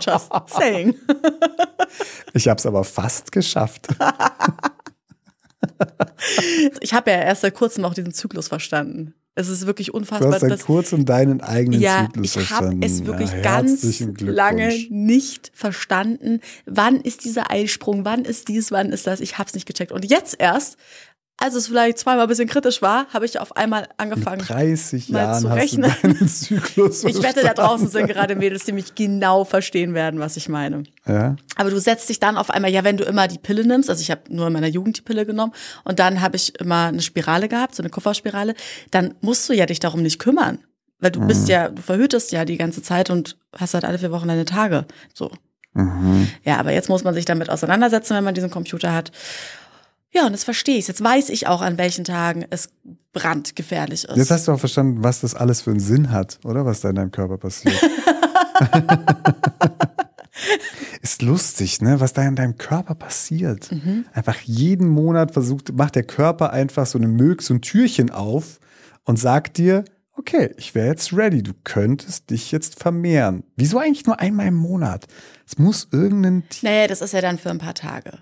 Just 0.00 0.30
saying. 0.48 0.94
Ich 2.34 2.48
habe 2.48 2.58
es 2.58 2.66
aber 2.66 2.84
fast 2.84 3.32
geschafft. 3.32 3.88
Ich 6.80 6.92
habe 6.92 7.10
ja 7.10 7.18
erst 7.18 7.42
seit 7.42 7.54
kurzem 7.54 7.84
auch 7.84 7.94
diesen 7.94 8.12
Zyklus 8.12 8.48
verstanden. 8.48 9.14
Es 9.38 9.48
ist 9.48 9.66
wirklich 9.66 9.88
Du 9.88 9.94
unfassbar. 9.94 10.32
hast 10.32 10.40
seit 10.40 10.62
kurzem 10.64 11.04
deinen 11.04 11.42
eigenen 11.42 11.80
ja, 11.80 12.06
Zyklus 12.06 12.36
ich 12.36 12.50
habe 12.50 12.66
verstanden. 12.66 12.82
es 12.82 13.04
wirklich 13.06 13.30
ja, 13.32 13.40
ganz 13.40 14.00
lange 14.20 14.74
nicht 14.88 15.50
verstanden. 15.54 16.40
Wann 16.64 17.00
ist 17.00 17.24
dieser 17.24 17.50
Eisprung? 17.50 18.04
Wann 18.04 18.24
ist 18.24 18.48
dies? 18.48 18.72
Wann 18.72 18.92
ist 18.92 19.06
das? 19.06 19.20
Ich 19.20 19.38
habe 19.38 19.46
es 19.48 19.54
nicht 19.54 19.66
gecheckt. 19.66 19.92
Und 19.92 20.04
jetzt 20.06 20.36
erst 20.38 20.78
als 21.38 21.54
es 21.54 21.68
vielleicht 21.68 21.98
zweimal 21.98 22.22
ein 22.22 22.28
bisschen 22.28 22.48
kritisch 22.48 22.80
war, 22.80 23.06
habe 23.12 23.26
ich 23.26 23.38
auf 23.38 23.56
einmal 23.56 23.88
angefangen. 23.98 24.38
Mit 24.38 24.48
30 24.48 25.10
mal 25.10 25.18
Jahren 25.18 25.42
zu 25.42 25.50
hast 25.50 25.56
rechnen. 25.56 25.94
du 26.02 26.08
deinen 26.08 26.28
Zyklus. 26.28 27.04
Ich 27.04 27.22
wette, 27.22 27.42
da 27.42 27.52
draußen 27.52 27.88
sind 27.88 28.06
gerade 28.06 28.36
Mädels, 28.36 28.64
die 28.64 28.72
mich 28.72 28.94
genau 28.94 29.44
verstehen 29.44 29.92
werden, 29.92 30.18
was 30.18 30.36
ich 30.38 30.48
meine. 30.48 30.84
Ja. 31.06 31.36
Aber 31.56 31.70
du 31.70 31.78
setzt 31.78 32.08
dich 32.08 32.20
dann 32.20 32.38
auf 32.38 32.50
einmal, 32.50 32.70
ja, 32.70 32.84
wenn 32.84 32.96
du 32.96 33.04
immer 33.04 33.28
die 33.28 33.38
Pille 33.38 33.66
nimmst, 33.66 33.90
also 33.90 34.00
ich 34.00 34.10
habe 34.10 34.22
nur 34.30 34.46
in 34.46 34.52
meiner 34.54 34.68
Jugend 34.68 34.96
die 34.96 35.02
Pille 35.02 35.26
genommen 35.26 35.52
und 35.84 35.98
dann 35.98 36.22
habe 36.22 36.36
ich 36.36 36.58
immer 36.58 36.86
eine 36.86 37.02
Spirale 37.02 37.48
gehabt, 37.48 37.74
so 37.74 37.82
eine 37.82 37.90
Kupferspirale, 37.90 38.54
dann 38.90 39.14
musst 39.20 39.46
du 39.48 39.52
ja 39.52 39.66
dich 39.66 39.80
darum 39.80 40.02
nicht 40.02 40.18
kümmern. 40.18 40.58
Weil 40.98 41.10
du 41.10 41.20
bist 41.26 41.48
ja, 41.48 41.68
du 41.68 41.82
verhütest 41.82 42.32
ja 42.32 42.46
die 42.46 42.56
ganze 42.56 42.80
Zeit 42.80 43.10
und 43.10 43.36
hast 43.54 43.74
halt 43.74 43.84
alle 43.84 43.98
vier 43.98 44.10
Wochen 44.10 44.28
deine 44.28 44.46
Tage. 44.46 44.86
So. 45.12 45.30
Mhm. 45.74 46.28
Ja, 46.42 46.56
aber 46.56 46.72
jetzt 46.72 46.88
muss 46.88 47.04
man 47.04 47.12
sich 47.12 47.26
damit 47.26 47.50
auseinandersetzen, 47.50 48.16
wenn 48.16 48.24
man 48.24 48.34
diesen 48.34 48.50
Computer 48.50 48.94
hat. 48.94 49.12
Ja, 50.16 50.24
und 50.24 50.32
jetzt 50.32 50.44
verstehe 50.44 50.78
ich 50.78 50.88
Jetzt 50.88 51.04
weiß 51.04 51.28
ich 51.28 51.46
auch, 51.46 51.60
an 51.60 51.76
welchen 51.76 52.04
Tagen 52.04 52.46
es 52.48 52.70
brandgefährlich 53.12 54.04
ist. 54.04 54.16
Jetzt 54.16 54.30
hast 54.30 54.48
du 54.48 54.52
auch 54.52 54.58
verstanden, 54.58 55.02
was 55.02 55.20
das 55.20 55.34
alles 55.34 55.60
für 55.60 55.70
einen 55.70 55.80
Sinn 55.80 56.10
hat, 56.10 56.38
oder? 56.42 56.64
Was 56.64 56.80
da 56.80 56.88
in 56.88 56.94
deinem 56.94 57.10
Körper 57.10 57.36
passiert. 57.36 57.78
Ist 61.02 61.20
lustig, 61.20 61.82
ne? 61.82 62.00
Was 62.00 62.14
da 62.14 62.26
in 62.26 62.34
deinem 62.34 62.56
Körper 62.56 62.94
passiert. 62.94 63.70
Mhm. 63.70 64.06
Einfach 64.14 64.40
jeden 64.40 64.88
Monat 64.88 65.32
versucht, 65.32 65.74
macht 65.74 65.94
der 65.96 66.04
Körper 66.04 66.50
einfach 66.50 66.86
so 66.86 66.96
eine 66.98 67.08
Mög, 67.08 67.42
so 67.42 67.52
ein 67.52 67.60
Türchen 67.60 68.10
auf 68.10 68.58
und 69.04 69.18
sagt 69.18 69.58
dir, 69.58 69.84
okay, 70.14 70.54
ich 70.56 70.74
wäre 70.74 70.88
jetzt 70.88 71.12
ready, 71.12 71.42
du 71.42 71.52
könntest 71.62 72.30
dich 72.30 72.52
jetzt 72.52 72.80
vermehren. 72.80 73.44
Wieso 73.56 73.78
eigentlich 73.78 74.06
nur 74.06 74.18
einmal 74.18 74.46
im 74.46 74.56
Monat? 74.56 75.06
Es 75.46 75.58
muss 75.58 75.88
irgendein 75.92 76.48
Tier. 76.48 76.70
naja, 76.70 76.86
das 76.86 77.02
ist 77.02 77.12
ja 77.12 77.20
dann 77.20 77.38
für 77.38 77.50
ein 77.50 77.58
paar 77.58 77.74
Tage. 77.74 78.18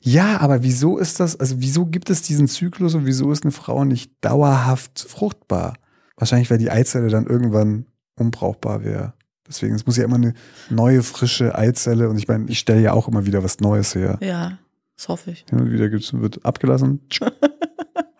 Ja, 0.00 0.40
aber 0.40 0.62
wieso 0.62 0.98
ist 0.98 1.20
das, 1.20 1.38
also 1.38 1.56
wieso 1.58 1.86
gibt 1.86 2.10
es 2.10 2.22
diesen 2.22 2.48
Zyklus 2.48 2.94
und 2.94 3.06
wieso 3.06 3.32
ist 3.32 3.44
eine 3.44 3.52
Frau 3.52 3.84
nicht 3.84 4.12
dauerhaft 4.20 5.00
fruchtbar? 5.00 5.74
Wahrscheinlich, 6.16 6.50
weil 6.50 6.58
die 6.58 6.70
Eizelle 6.70 7.08
dann 7.08 7.26
irgendwann 7.26 7.86
unbrauchbar 8.16 8.84
wäre. 8.84 9.14
Deswegen, 9.48 9.74
es 9.74 9.84
muss 9.84 9.96
ja 9.96 10.04
immer 10.04 10.16
eine 10.16 10.34
neue, 10.70 11.02
frische 11.02 11.54
Eizelle 11.54 12.08
und 12.08 12.16
ich 12.16 12.28
meine, 12.28 12.48
ich 12.48 12.58
stelle 12.58 12.80
ja 12.80 12.92
auch 12.92 13.08
immer 13.08 13.26
wieder 13.26 13.42
was 13.44 13.60
Neues 13.60 13.94
her. 13.94 14.18
Ja, 14.22 14.58
das 14.96 15.08
hoffe 15.08 15.32
ich. 15.32 15.44
Hin 15.50 15.60
und 15.60 15.72
wieder 15.72 15.88
gibt's, 15.88 16.12
wird 16.14 16.44
abgelassen 16.44 17.00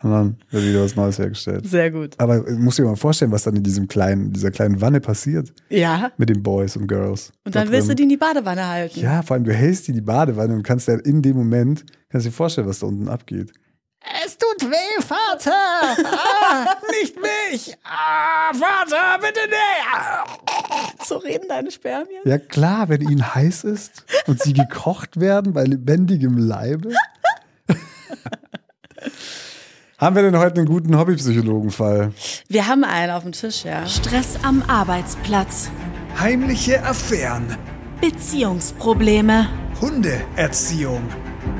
und 0.04 0.10
dann 0.12 0.36
wird 0.50 0.64
wieder 0.64 0.84
was 0.84 0.94
Neues 0.94 1.18
hergestellt. 1.18 1.66
Sehr 1.66 1.90
gut. 1.90 2.14
Aber 2.18 2.46
ich 2.46 2.58
muss 2.58 2.76
dir 2.76 2.84
mal 2.84 2.94
vorstellen, 2.94 3.32
was 3.32 3.42
dann 3.42 3.56
in 3.56 3.62
diesem 3.62 3.88
kleinen, 3.88 4.32
dieser 4.32 4.50
kleinen 4.52 4.80
Wanne 4.80 5.00
passiert 5.00 5.52
Ja. 5.70 6.12
mit 6.18 6.28
den 6.28 6.42
Boys 6.42 6.76
und 6.76 6.86
Girls. 6.86 7.32
Und 7.44 7.54
dann 7.56 7.66
Da 7.66 7.72
willst 7.72 7.86
du 7.88 7.90
drin. 7.90 7.96
die 7.96 8.02
in 8.04 8.08
die 8.10 8.16
Badewanne 8.16 8.68
halten. 8.68 9.00
Ja, 9.00 9.22
vor 9.22 9.34
allem 9.34 9.44
du 9.44 9.52
hältst 9.52 9.86
die 9.88 9.90
in 9.92 9.96
die 9.96 10.02
Badewanne 10.02 10.54
und 10.54 10.62
kannst 10.62 10.86
dann 10.88 11.00
in 11.00 11.22
dem 11.22 11.36
Moment, 11.36 11.84
kannst 12.10 12.26
dir 12.26 12.30
vorstellen, 12.32 12.68
was 12.68 12.78
da 12.78 12.86
unten 12.86 13.08
abgeht. 13.08 13.52
Es 14.22 14.36
tut 14.36 14.70
weh, 14.70 15.02
Vater! 15.02 15.50
Ah, 16.04 16.76
nicht 17.02 17.16
mich! 17.16 17.74
Ah, 17.84 18.52
Vater, 18.52 19.18
bitte 19.18 19.40
nicht! 19.48 21.06
So 21.08 21.16
reden 21.16 21.48
deine 21.48 21.70
Spermien? 21.70 22.20
Ja 22.26 22.36
klar, 22.36 22.90
wenn 22.90 23.00
ihnen 23.00 23.34
heiß 23.34 23.64
ist 23.64 24.04
und 24.26 24.42
sie 24.42 24.52
gekocht 24.52 25.18
werden 25.20 25.54
bei 25.54 25.64
lebendigem 25.64 26.36
Leibe. 26.36 26.90
Haben 30.04 30.16
wir 30.16 30.22
denn 30.22 30.38
heute 30.38 30.56
einen 30.56 30.66
guten 30.66 30.98
Hobbypsychologenfall? 30.98 32.12
Wir 32.50 32.66
haben 32.66 32.84
einen 32.84 33.10
auf 33.10 33.22
dem 33.22 33.32
Tisch, 33.32 33.64
ja. 33.64 33.86
Stress 33.86 34.38
am 34.42 34.62
Arbeitsplatz. 34.66 35.70
Heimliche 36.20 36.84
Affären, 36.84 37.56
Beziehungsprobleme. 38.02 39.48
Hundeerziehung, 39.80 41.00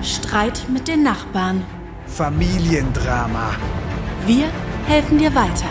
Streit 0.02 0.66
mit 0.70 0.88
den 0.88 1.04
Nachbarn. 1.04 1.64
Familiendrama. 2.06 3.52
Wir 4.26 4.48
helfen 4.84 5.16
dir 5.16 5.34
weiter. 5.34 5.70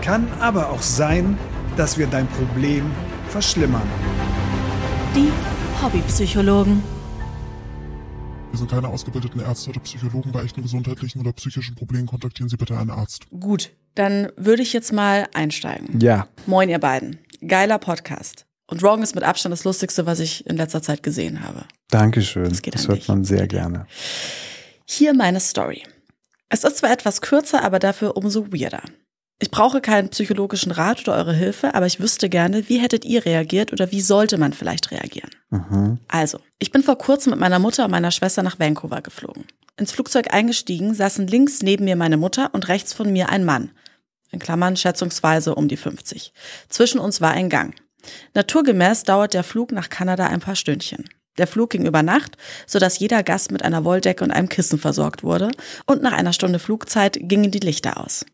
Kann 0.00 0.26
aber 0.40 0.70
auch 0.70 0.80
sein, 0.80 1.36
dass 1.76 1.98
wir 1.98 2.06
dein 2.06 2.28
Problem 2.28 2.90
verschlimmern. 3.28 3.86
Die 5.14 5.30
Hobbypsychologen. 5.84 6.95
Wir 8.56 8.60
sind 8.60 8.70
keine 8.70 8.88
ausgebildeten 8.88 9.38
Ärzte 9.42 9.68
oder 9.68 9.80
Psychologen. 9.80 10.32
Bei 10.32 10.42
echten 10.42 10.62
gesundheitlichen 10.62 11.20
oder 11.20 11.30
psychischen 11.34 11.74
Problemen 11.74 12.06
kontaktieren 12.06 12.48
Sie 12.48 12.56
bitte 12.56 12.74
einen 12.74 12.88
Arzt. 12.88 13.26
Gut, 13.28 13.70
dann 13.94 14.32
würde 14.38 14.62
ich 14.62 14.72
jetzt 14.72 14.94
mal 14.94 15.28
einsteigen. 15.34 16.00
Ja. 16.00 16.26
Moin, 16.46 16.70
ihr 16.70 16.78
beiden. 16.78 17.18
Geiler 17.46 17.78
Podcast. 17.78 18.46
Und 18.66 18.82
Wrong 18.82 19.02
ist 19.02 19.14
mit 19.14 19.24
Abstand 19.24 19.52
das 19.52 19.64
Lustigste, 19.64 20.06
was 20.06 20.20
ich 20.20 20.46
in 20.46 20.56
letzter 20.56 20.80
Zeit 20.80 21.02
gesehen 21.02 21.44
habe. 21.44 21.66
Dankeschön. 21.90 22.48
Das, 22.48 22.62
geht 22.62 22.76
an 22.76 22.88
hört 22.88 23.00
dich. 23.00 23.08
man 23.08 23.24
sehr 23.24 23.46
gerne. 23.46 23.86
Hier 24.86 25.12
meine 25.12 25.40
Story. 25.40 25.82
Es 26.48 26.64
ist 26.64 26.78
zwar 26.78 26.90
etwas 26.90 27.20
kürzer, 27.20 27.62
aber 27.62 27.78
dafür 27.78 28.16
umso 28.16 28.50
weirder. 28.54 28.80
Ich 29.38 29.50
brauche 29.50 29.82
keinen 29.82 30.08
psychologischen 30.08 30.72
Rat 30.72 31.00
oder 31.02 31.16
eure 31.16 31.34
Hilfe, 31.34 31.74
aber 31.74 31.84
ich 31.84 32.00
wüsste 32.00 32.30
gerne, 32.30 32.68
wie 32.70 32.78
hättet 32.78 33.04
ihr 33.04 33.26
reagiert 33.26 33.70
oder 33.72 33.92
wie 33.92 34.00
sollte 34.00 34.38
man 34.38 34.54
vielleicht 34.54 34.90
reagieren? 34.90 35.30
Mhm. 35.50 35.98
Also, 36.08 36.38
ich 36.58 36.72
bin 36.72 36.82
vor 36.82 36.96
kurzem 36.96 37.32
mit 37.32 37.40
meiner 37.40 37.58
Mutter 37.58 37.84
und 37.84 37.90
meiner 37.90 38.10
Schwester 38.10 38.42
nach 38.42 38.58
Vancouver 38.58 39.02
geflogen. 39.02 39.44
Ins 39.76 39.92
Flugzeug 39.92 40.32
eingestiegen, 40.32 40.94
saßen 40.94 41.26
links 41.26 41.62
neben 41.62 41.84
mir 41.84 41.96
meine 41.96 42.16
Mutter 42.16 42.48
und 42.54 42.68
rechts 42.68 42.94
von 42.94 43.12
mir 43.12 43.28
ein 43.28 43.44
Mann. 43.44 43.72
In 44.30 44.38
Klammern 44.38 44.76
schätzungsweise 44.76 45.54
um 45.54 45.68
die 45.68 45.76
50. 45.76 46.32
Zwischen 46.70 46.98
uns 46.98 47.20
war 47.20 47.32
ein 47.32 47.50
Gang. 47.50 47.74
Naturgemäß 48.34 49.02
dauert 49.02 49.34
der 49.34 49.44
Flug 49.44 49.70
nach 49.70 49.90
Kanada 49.90 50.28
ein 50.28 50.40
paar 50.40 50.56
Stündchen. 50.56 51.04
Der 51.36 51.46
Flug 51.46 51.70
ging 51.70 51.84
über 51.84 52.02
Nacht, 52.02 52.38
sodass 52.66 52.98
jeder 52.98 53.22
Gast 53.22 53.50
mit 53.50 53.62
einer 53.62 53.84
Wolldecke 53.84 54.24
und 54.24 54.30
einem 54.30 54.48
Kissen 54.48 54.78
versorgt 54.78 55.22
wurde, 55.22 55.50
und 55.84 56.02
nach 56.02 56.12
einer 56.12 56.32
Stunde 56.32 56.58
Flugzeit 56.58 57.18
gingen 57.20 57.50
die 57.50 57.58
Lichter 57.58 58.00
aus. 58.00 58.24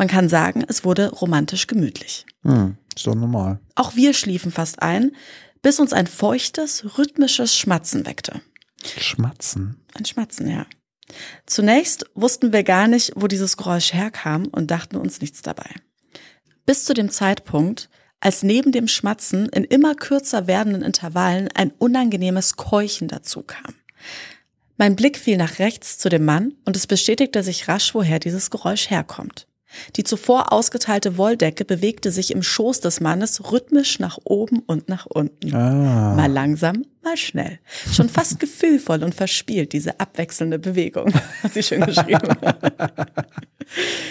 Man 0.00 0.08
kann 0.08 0.30
sagen, 0.30 0.64
es 0.66 0.82
wurde 0.82 1.10
romantisch 1.10 1.66
gemütlich. 1.66 2.24
Hm, 2.42 2.78
ist 2.96 3.06
doch 3.06 3.14
normal. 3.14 3.60
Auch 3.74 3.96
wir 3.96 4.14
schliefen 4.14 4.50
fast 4.50 4.80
ein, 4.80 5.14
bis 5.60 5.78
uns 5.78 5.92
ein 5.92 6.06
feuchtes, 6.06 6.96
rhythmisches 6.96 7.54
Schmatzen 7.54 8.06
weckte. 8.06 8.40
Schmatzen. 8.82 9.76
Ein 9.92 10.06
Schmatzen, 10.06 10.48
ja. 10.48 10.64
Zunächst 11.44 12.06
wussten 12.14 12.54
wir 12.54 12.62
gar 12.62 12.88
nicht, 12.88 13.12
wo 13.14 13.26
dieses 13.26 13.58
Geräusch 13.58 13.92
herkam 13.92 14.46
und 14.46 14.70
dachten 14.70 14.96
uns 14.96 15.20
nichts 15.20 15.42
dabei. 15.42 15.68
Bis 16.64 16.86
zu 16.86 16.94
dem 16.94 17.10
Zeitpunkt, 17.10 17.90
als 18.20 18.42
neben 18.42 18.72
dem 18.72 18.88
Schmatzen 18.88 19.50
in 19.50 19.64
immer 19.64 19.94
kürzer 19.94 20.46
werdenden 20.46 20.80
Intervallen 20.80 21.48
ein 21.54 21.72
unangenehmes 21.72 22.56
Keuchen 22.56 23.06
dazu 23.06 23.42
kam. 23.42 23.74
Mein 24.78 24.96
Blick 24.96 25.18
fiel 25.18 25.36
nach 25.36 25.58
rechts 25.58 25.98
zu 25.98 26.08
dem 26.08 26.24
Mann 26.24 26.54
und 26.64 26.74
es 26.74 26.86
bestätigte 26.86 27.42
sich 27.42 27.68
rasch, 27.68 27.94
woher 27.94 28.18
dieses 28.18 28.50
Geräusch 28.50 28.88
herkommt. 28.88 29.46
Die 29.96 30.04
zuvor 30.04 30.52
ausgeteilte 30.52 31.16
Wolldecke 31.16 31.64
bewegte 31.64 32.10
sich 32.10 32.30
im 32.30 32.42
Schoß 32.42 32.80
des 32.80 33.00
Mannes 33.00 33.52
rhythmisch 33.52 33.98
nach 33.98 34.18
oben 34.24 34.60
und 34.66 34.88
nach 34.88 35.06
unten. 35.06 35.54
Ah. 35.54 36.14
Mal 36.14 36.30
langsam, 36.30 36.84
mal 37.02 37.16
schnell. 37.16 37.58
Schon 37.92 38.08
fast 38.08 38.40
gefühlvoll 38.40 39.02
und 39.02 39.14
verspielt, 39.14 39.72
diese 39.72 40.00
abwechselnde 40.00 40.58
Bewegung, 40.58 41.12
hat 41.42 41.54
sie 41.54 41.62
schön 41.62 41.82
geschrieben. 41.82 42.36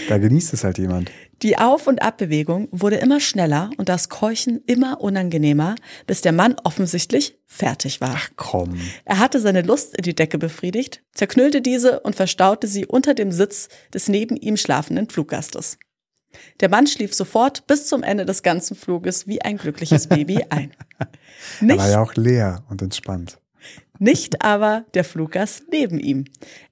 Da 0.08 0.18
genießt 0.18 0.54
es 0.54 0.64
halt 0.64 0.78
jemand. 0.78 1.12
Die 1.42 1.58
Auf- 1.58 1.88
und 1.88 2.02
Abbewegung 2.02 2.68
wurde 2.72 2.98
immer 2.98 3.22
schneller 3.22 3.70
und 3.78 3.88
das 3.88 4.10
Keuchen 4.10 4.62
immer 4.66 5.00
unangenehmer, 5.00 5.76
bis 6.06 6.22
der 6.22 6.34
Mann 6.34 6.56
offensichtlich 6.64 7.38
fertig 7.46 8.02
war. 8.02 8.18
Komm. 8.36 8.78
Er 9.06 9.20
hatte 9.20 9.40
seine 9.40 9.62
Lust 9.62 9.96
in 9.96 10.04
die 10.04 10.16
Decke 10.16 10.38
befriedigt, 10.38 11.02
zerknüllte 11.14 11.62
diese 11.62 12.02
und 12.02 12.16
verstaute 12.16 12.68
sie 12.68 12.86
unter 12.86 13.14
dem 13.14 13.32
Sitz 13.32 13.70
des 13.94 14.10
neben 14.10 14.36
ihm 14.36 14.58
schlafenden 14.58 15.10
Fluggastes. 15.10 15.78
Der 16.60 16.70
Mann 16.70 16.88
schlief 16.88 17.14
sofort 17.14 17.66
bis 17.68 17.88
zum 17.88 18.04
Ende 18.04 18.26
des 18.26 18.44
ganzen 18.44 18.76
Fluges 18.76 19.26
wie 19.26 19.42
ein 19.42 19.58
glückliches 19.58 20.08
Baby 20.08 20.46
ein. 20.50 20.72
Er 21.00 21.08
Nicht 21.62 21.80
war 21.80 21.90
ja 21.90 22.02
auch 22.02 22.16
leer 22.16 22.64
und 22.70 22.82
entspannt. 22.82 23.39
Nicht 24.02 24.42
aber 24.42 24.86
der 24.94 25.04
Fluggast 25.04 25.64
neben 25.72 26.00
ihm. 26.00 26.24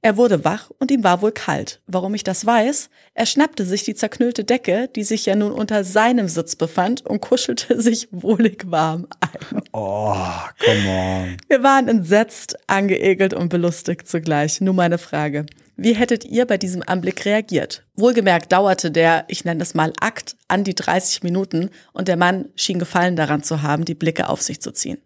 Er 0.01 0.15
wurde 0.15 0.45
wach 0.45 0.71
und 0.79 0.91
ihm 0.91 1.03
war 1.03 1.21
wohl 1.21 1.33
kalt. 1.33 1.81
Warum 1.85 2.13
ich 2.13 2.23
das 2.23 2.45
weiß? 2.45 2.89
Er 3.13 3.25
schnappte 3.25 3.65
sich 3.65 3.83
die 3.83 3.95
zerknüllte 3.95 4.45
Decke, 4.45 4.89
die 4.95 5.03
sich 5.03 5.25
ja 5.25 5.35
nun 5.35 5.51
unter 5.51 5.83
seinem 5.83 6.29
Sitz 6.29 6.55
befand, 6.55 7.05
und 7.05 7.19
kuschelte 7.19 7.81
sich 7.81 8.07
wohlig 8.11 8.71
warm 8.71 9.07
ein. 9.19 9.61
Oh, 9.73 10.15
come 10.63 10.89
on. 10.89 11.37
Wir 11.49 11.63
waren 11.63 11.89
entsetzt, 11.89 12.57
angeekelt 12.67 13.33
und 13.33 13.49
belustigt 13.49 14.07
zugleich. 14.07 14.61
Nur 14.61 14.73
meine 14.73 14.97
Frage. 14.97 15.45
Wie 15.75 15.93
hättet 15.93 16.23
ihr 16.23 16.45
bei 16.45 16.57
diesem 16.57 16.81
Anblick 16.81 17.25
reagiert? 17.25 17.83
Wohlgemerkt 17.97 18.53
dauerte 18.53 18.89
der, 18.89 19.25
ich 19.27 19.43
nenne 19.43 19.61
es 19.61 19.75
mal 19.75 19.91
Akt, 19.99 20.37
an 20.47 20.63
die 20.63 20.75
30 20.75 21.23
Minuten 21.23 21.71
und 21.91 22.07
der 22.07 22.17
Mann 22.17 22.45
schien 22.55 22.79
Gefallen 22.79 23.17
daran 23.17 23.43
zu 23.43 23.63
haben, 23.63 23.83
die 23.83 23.95
Blicke 23.95 24.29
auf 24.29 24.41
sich 24.41 24.61
zu 24.61 24.71
ziehen. 24.71 24.99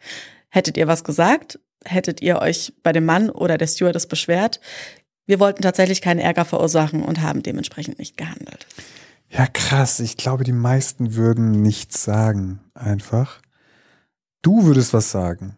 Hättet 0.49 0.77
ihr 0.77 0.87
was 0.87 1.03
gesagt? 1.03 1.59
Hättet 1.85 2.21
ihr 2.21 2.39
euch 2.39 2.73
bei 2.83 2.91
dem 2.91 3.05
Mann 3.05 3.29
oder 3.29 3.57
der 3.57 3.67
Stewardess 3.67 4.07
beschwert? 4.07 4.59
Wir 5.25 5.39
wollten 5.39 5.61
tatsächlich 5.61 6.01
keinen 6.01 6.19
Ärger 6.19 6.45
verursachen 6.45 7.03
und 7.03 7.21
haben 7.21 7.41
dementsprechend 7.43 7.99
nicht 7.99 8.17
gehandelt. 8.17 8.67
Ja, 9.29 9.47
krass. 9.47 9.99
Ich 9.99 10.17
glaube, 10.17 10.43
die 10.43 10.51
meisten 10.51 11.15
würden 11.15 11.51
nichts 11.61 12.03
sagen. 12.03 12.59
Einfach. 12.73 13.41
Du 14.41 14.65
würdest 14.65 14.93
was 14.93 15.11
sagen. 15.11 15.55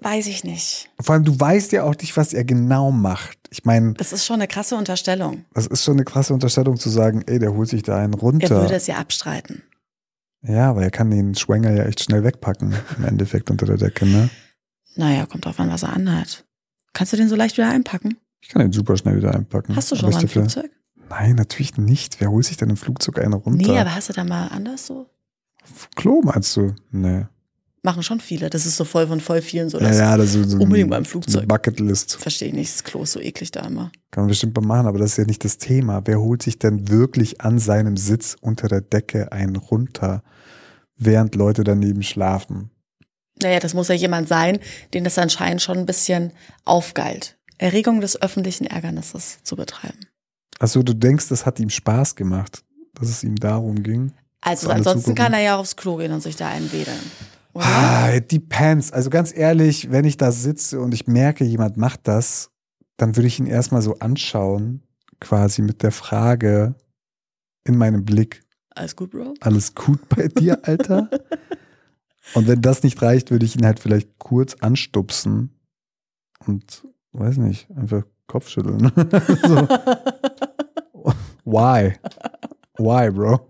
weiß 0.00 0.26
ich 0.26 0.44
nicht. 0.44 0.90
Vor 1.00 1.14
allem, 1.14 1.24
du 1.24 1.38
weißt 1.38 1.72
ja 1.72 1.84
auch 1.84 1.96
nicht, 1.96 2.16
was 2.16 2.32
er 2.34 2.44
genau 2.44 2.90
macht. 2.92 3.38
Ich 3.50 3.64
meine, 3.64 3.94
Das 3.94 4.12
ist 4.12 4.26
schon 4.26 4.34
eine 4.36 4.46
krasse 4.48 4.76
Unterstellung. 4.76 5.44
das 5.54 5.66
ist 5.66 5.82
schon 5.84 5.94
eine 5.94 6.04
krasse 6.04 6.34
Unterstellung 6.34 6.76
zu 6.76 6.90
sagen, 6.90 7.22
ey, 7.26 7.38
der 7.38 7.52
holt 7.54 7.68
sich 7.68 7.82
da 7.82 7.96
einen 7.98 8.12
Er 8.14 8.18
runter. 8.20 8.60
würde 8.60 8.74
es 8.74 8.86
ja 8.86 8.96
abstreiten. 8.96 9.62
Ja, 10.46 10.70
aber 10.70 10.82
er 10.82 10.90
kann 10.90 11.10
den 11.10 11.34
Schwanger 11.34 11.72
ja 11.72 11.84
echt 11.84 12.02
schnell 12.02 12.22
wegpacken, 12.24 12.74
im 12.98 13.04
Endeffekt 13.04 13.50
unter 13.50 13.66
der 13.66 13.76
Decke, 13.76 14.06
ne? 14.06 14.30
Naja, 14.94 15.26
kommt 15.26 15.44
drauf 15.44 15.58
an, 15.60 15.70
was 15.70 15.82
er 15.82 15.92
anhat. 15.92 16.44
Kannst 16.92 17.12
du 17.12 17.16
den 17.16 17.28
so 17.28 17.36
leicht 17.36 17.56
wieder 17.56 17.68
einpacken? 17.68 18.16
Ich 18.40 18.48
kann 18.48 18.62
den 18.62 18.72
super 18.72 18.96
schnell 18.96 19.16
wieder 19.16 19.34
einpacken. 19.34 19.74
Hast 19.74 19.90
du 19.90 19.96
Aber 19.96 20.00
schon 20.00 20.10
mal 20.10 20.16
ist 20.18 20.22
ein 20.24 20.28
Flugzeug? 20.28 20.70
Nein, 21.08 21.34
natürlich 21.34 21.76
nicht. 21.76 22.20
Wer 22.20 22.30
holt 22.30 22.44
sich 22.44 22.56
denn 22.56 22.70
im 22.70 22.76
Flugzeug 22.76 23.18
einen 23.18 23.34
runter? 23.34 23.72
Nee, 23.72 23.78
aber 23.78 23.94
hast 23.94 24.08
du 24.08 24.12
da 24.12 24.24
mal 24.24 24.48
anders 24.48 24.86
so? 24.86 25.06
Klo 25.94 26.22
meinst 26.22 26.56
du? 26.56 26.74
Nee. 26.90 27.26
Machen 27.86 28.02
schon 28.02 28.18
viele. 28.18 28.50
Das 28.50 28.66
ist 28.66 28.76
so 28.76 28.84
voll 28.84 29.06
von 29.06 29.20
voll 29.20 29.40
vielen 29.40 29.70
so. 29.70 29.78
Ja, 29.78 29.86
Das 29.86 29.98
ja, 29.98 30.16
das 30.16 30.34
ist 30.34 30.50
so 30.50 30.58
unbedingt 30.58 30.90
beim 30.90 31.04
Flugzeug. 31.04 31.42
Eine 31.42 31.46
Bucketlist. 31.46 32.16
Verstehe 32.16 32.48
ich 32.48 32.54
nicht. 32.54 32.74
Das 32.74 32.82
Klo 32.82 33.04
ist 33.04 33.12
so 33.12 33.20
eklig 33.20 33.52
da 33.52 33.60
immer. 33.60 33.92
Kann 34.10 34.24
man 34.24 34.28
bestimmt 34.28 34.56
mal 34.56 34.66
machen, 34.66 34.88
aber 34.88 34.98
das 34.98 35.12
ist 35.12 35.18
ja 35.18 35.24
nicht 35.24 35.44
das 35.44 35.58
Thema. 35.58 36.02
Wer 36.04 36.20
holt 36.20 36.42
sich 36.42 36.58
denn 36.58 36.88
wirklich 36.88 37.42
an 37.42 37.60
seinem 37.60 37.96
Sitz 37.96 38.36
unter 38.40 38.66
der 38.66 38.80
Decke 38.80 39.30
einen 39.30 39.54
runter, 39.54 40.24
während 40.96 41.36
Leute 41.36 41.62
daneben 41.62 42.02
schlafen? 42.02 42.70
Naja, 43.40 43.60
das 43.60 43.72
muss 43.72 43.86
ja 43.86 43.94
jemand 43.94 44.26
sein, 44.26 44.58
den 44.92 45.04
das 45.04 45.16
anscheinend 45.16 45.62
schon 45.62 45.78
ein 45.78 45.86
bisschen 45.86 46.32
aufgeilt. 46.64 47.38
Erregung 47.56 48.00
des 48.00 48.20
öffentlichen 48.20 48.66
Ärgernisses 48.66 49.38
zu 49.44 49.54
betreiben. 49.54 50.00
Achso, 50.58 50.82
du 50.82 50.92
denkst, 50.92 51.28
das 51.28 51.46
hat 51.46 51.60
ihm 51.60 51.70
Spaß 51.70 52.16
gemacht, 52.16 52.64
dass 52.94 53.08
es 53.08 53.22
ihm 53.22 53.36
darum 53.36 53.84
ging? 53.84 54.10
Also 54.40 54.70
ansonsten 54.70 55.14
kann 55.14 55.34
er 55.34 55.40
ja 55.40 55.56
aufs 55.56 55.76
Klo 55.76 55.98
gehen 55.98 56.10
und 56.10 56.22
sich 56.22 56.34
da 56.34 56.48
einwedeln. 56.48 56.98
Oder? 57.56 57.64
Ah, 57.66 58.12
it 58.14 58.30
depends. 58.32 58.92
Also 58.92 59.08
ganz 59.10 59.34
ehrlich, 59.36 59.90
wenn 59.90 60.04
ich 60.04 60.16
da 60.16 60.30
sitze 60.30 60.78
und 60.80 60.92
ich 60.94 61.06
merke, 61.06 61.44
jemand 61.44 61.76
macht 61.76 62.06
das, 62.06 62.50
dann 62.98 63.16
würde 63.16 63.26
ich 63.28 63.38
ihn 63.38 63.46
erstmal 63.46 63.82
so 63.82 63.98
anschauen, 63.98 64.82
quasi 65.20 65.62
mit 65.62 65.82
der 65.82 65.92
Frage 65.92 66.74
in 67.64 67.76
meinem 67.78 68.04
Blick, 68.04 68.42
Alles 68.74 68.94
gut, 68.94 69.10
Bro? 69.12 69.34
alles 69.40 69.74
gut 69.74 70.06
bei 70.10 70.28
dir, 70.28 70.58
Alter? 70.64 71.08
Und 72.34 72.48
wenn 72.48 72.60
das 72.60 72.82
nicht 72.82 73.00
reicht, 73.02 73.30
würde 73.30 73.46
ich 73.46 73.56
ihn 73.56 73.64
halt 73.64 73.78
vielleicht 73.80 74.18
kurz 74.18 74.54
anstupsen 74.56 75.50
und, 76.46 76.84
weiß 77.12 77.36
nicht, 77.36 77.70
einfach 77.70 78.02
Kopfschütteln. 78.26 78.90
Why? 81.44 81.94
Why, 82.78 83.10
bro? 83.10 83.46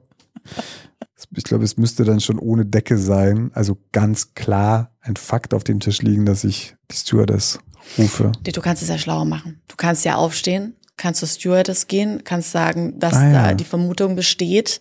Ich 1.35 1.45
glaube, 1.45 1.65
es 1.65 1.77
müsste 1.77 2.05
dann 2.05 2.21
schon 2.21 2.39
ohne 2.39 2.67
Decke 2.67 2.99
sein. 2.99 3.51
Also 3.55 3.79
ganz 3.93 4.35
klar 4.35 4.95
ein 5.01 5.17
Fakt 5.17 5.55
auf 5.55 5.65
dem 5.65 5.81
Tisch 5.81 6.03
liegen, 6.03 6.27
dass 6.27 6.45
ich 6.45 6.75
die 6.91 6.97
Stewardess 6.97 7.59
rufe. 7.99 8.33
Du 8.43 8.61
kannst 8.61 8.83
es 8.83 8.89
ja 8.89 8.99
schlauer 8.99 9.25
machen. 9.25 9.61
Du 9.69 9.77
kannst 9.77 10.05
ja 10.05 10.17
aufstehen, 10.17 10.77
kannst 10.97 11.21
zur 11.21 11.29
Stewardess 11.29 11.87
gehen, 11.87 12.23
kannst 12.25 12.51
sagen, 12.53 12.99
dass 12.99 13.15
Ah, 13.15 13.27
ja. 13.29 13.33
da 13.49 13.55
die 13.55 13.65
Vermutung 13.65 14.15
besteht, 14.17 14.81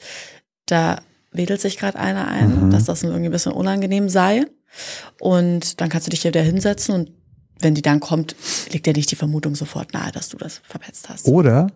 da 0.66 1.02
wedelt 1.32 1.62
sich 1.62 1.78
gerade 1.78 2.00
einer 2.00 2.28
ein, 2.28 2.66
Mhm. 2.66 2.72
dass 2.72 2.86
das 2.86 3.04
irgendwie 3.04 3.26
ein 3.26 3.32
bisschen 3.32 3.52
unangenehm 3.54 4.10
sei. 4.10 4.46
Und 5.22 5.80
dann 5.80 5.90
kannst 5.90 6.08
du 6.08 6.12
dich 6.12 6.24
ja 6.24 6.30
wieder 6.30 6.42
hinsetzen 6.42 6.96
und 6.96 7.12
wenn 7.62 7.76
die 7.76 7.82
dann 7.82 8.02
kommt, 8.02 8.36
liegt 8.72 8.86
ja 8.88 8.94
nicht 8.94 9.10
die 9.12 9.16
Vermutung 9.16 9.56
sofort 9.56 9.94
nahe, 9.94 10.12
dass 10.12 10.28
du 10.30 10.38
das 10.38 10.60
verpetzt 10.66 11.08
hast. 11.08 11.26
Oder 11.28 11.68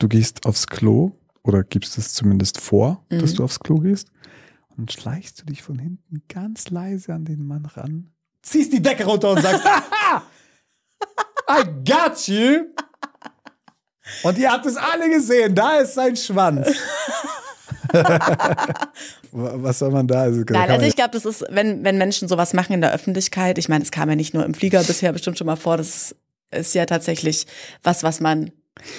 du 0.00 0.08
gehst 0.08 0.44
aufs 0.46 0.66
Klo 0.66 1.12
oder 1.44 1.64
gibst 1.64 1.98
es 1.98 2.14
zumindest 2.14 2.60
vor, 2.60 3.04
Mhm. 3.10 3.20
dass 3.20 3.34
du 3.34 3.44
aufs 3.44 3.60
Klo 3.60 3.76
gehst 3.76 4.08
und 4.76 4.92
schleichst 4.92 5.40
du 5.40 5.46
dich 5.46 5.62
von 5.62 5.78
hinten 5.78 6.22
ganz 6.28 6.70
leise 6.70 7.12
an 7.14 7.24
den 7.24 7.46
Mann 7.46 7.66
ran, 7.66 8.12
ziehst 8.42 8.72
die 8.72 8.82
Decke 8.82 9.04
runter 9.04 9.30
und 9.32 9.42
sagst, 9.42 9.64
Haha! 9.64 10.22
I 11.50 11.64
got 11.84 12.26
you! 12.28 12.66
Und 14.24 14.38
ihr 14.38 14.50
habt 14.50 14.66
es 14.66 14.76
alle 14.76 15.08
gesehen, 15.10 15.54
da 15.54 15.78
ist 15.78 15.94
sein 15.94 16.16
Schwanz. 16.16 16.68
Was 19.32 19.78
soll 19.78 19.90
man 19.90 20.06
da? 20.06 20.22
Also, 20.22 20.42
Nein, 20.48 20.70
also 20.70 20.86
ich 20.86 20.94
glaube, 20.96 21.10
das 21.12 21.24
ist, 21.24 21.44
wenn, 21.50 21.84
wenn 21.84 21.98
Menschen 21.98 22.28
sowas 22.28 22.52
machen 22.52 22.72
in 22.74 22.80
der 22.80 22.92
Öffentlichkeit, 22.92 23.58
ich 23.58 23.68
meine, 23.68 23.82
es 23.84 23.90
kam 23.90 24.08
ja 24.08 24.16
nicht 24.16 24.34
nur 24.34 24.44
im 24.44 24.54
Flieger 24.54 24.82
bisher 24.82 25.12
bestimmt 25.12 25.38
schon 25.38 25.46
mal 25.46 25.56
vor, 25.56 25.76
das 25.76 26.14
ist 26.50 26.74
ja 26.74 26.84
tatsächlich 26.86 27.46
was, 27.82 28.02
was 28.02 28.20
man 28.20 28.50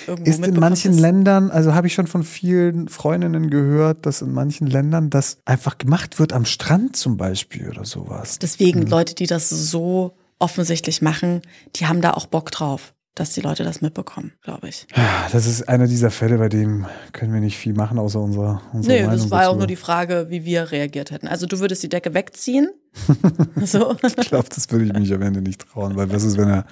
irgendwo 0.08 0.30
Ist 0.30 0.46
in 0.46 0.56
manchen 0.60 0.94
ist- 0.94 1.00
Ländern, 1.00 1.52
also 1.52 1.74
habe 1.74 1.88
ich 1.88 1.94
schon 1.94 2.08
von 2.08 2.24
vielen 2.24 2.88
Freundinnen 2.90 3.50
gehört, 3.50 4.06
dass 4.06 4.22
in 4.22 4.32
manchen 4.34 4.68
Ländern 4.68 5.10
das 5.10 5.38
einfach 5.46 5.78
gemacht 5.78 6.20
wird 6.20 6.34
am 6.34 6.46
Strand 6.46 6.96
zum 6.96 7.18
Beispiel 7.18 7.70
oder 7.70 7.86
sowas. 7.86 8.40
Deswegen 8.40 8.82
Mhm. 8.82 8.88
Leute, 8.88 9.16
die 9.16 9.28
das 9.28 9.50
so 9.50 10.16
offensichtlich 10.40 11.02
machen, 11.02 11.42
die 11.76 11.86
haben 11.88 12.02
da 12.02 12.12
auch 12.12 12.26
Bock 12.26 12.52
drauf, 12.52 12.94
dass 13.16 13.32
die 13.34 13.42
Leute 13.42 13.64
das 13.64 13.80
mitbekommen, 13.82 14.34
glaube 14.42 14.68
ich. 14.70 14.88
Ja, 14.96 15.28
Das 15.32 15.46
ist 15.46 15.70
einer 15.70 15.86
dieser 15.88 16.10
Fälle, 16.10 16.40
bei 16.40 16.50
dem 16.50 16.88
können 17.12 17.32
wir 17.32 17.40
nicht 17.42 17.58
viel 17.58 17.74
machen, 17.74 18.00
außer 18.00 18.20
unserer, 18.20 18.62
unserer 18.74 18.94
Nee, 18.94 19.04
Meinung 19.04 19.20
das 19.20 19.30
war 19.32 19.42
ja 19.44 19.48
auch 19.48 19.52
dazu. 19.52 19.60
nur 19.60 19.68
die 19.68 19.76
Frage, 19.76 20.26
wie 20.30 20.44
wir 20.46 20.72
reagiert 20.72 21.12
hätten. 21.12 21.28
Also 21.28 21.46
du 21.46 21.60
würdest 21.60 21.84
die 21.84 21.90
Decke 21.90 22.14
wegziehen. 22.16 22.70
so. 23.64 23.96
Ich 24.04 24.16
glaube, 24.30 24.48
das 24.54 24.70
würde 24.72 24.86
ich 24.86 24.94
mich 24.94 25.14
am 25.14 25.22
Ende 25.22 25.42
nicht 25.42 25.62
trauen, 25.68 25.96
weil 25.96 26.12
was 26.12 26.24
ist, 26.24 26.38
wenn 26.38 26.50
er, 26.50 26.66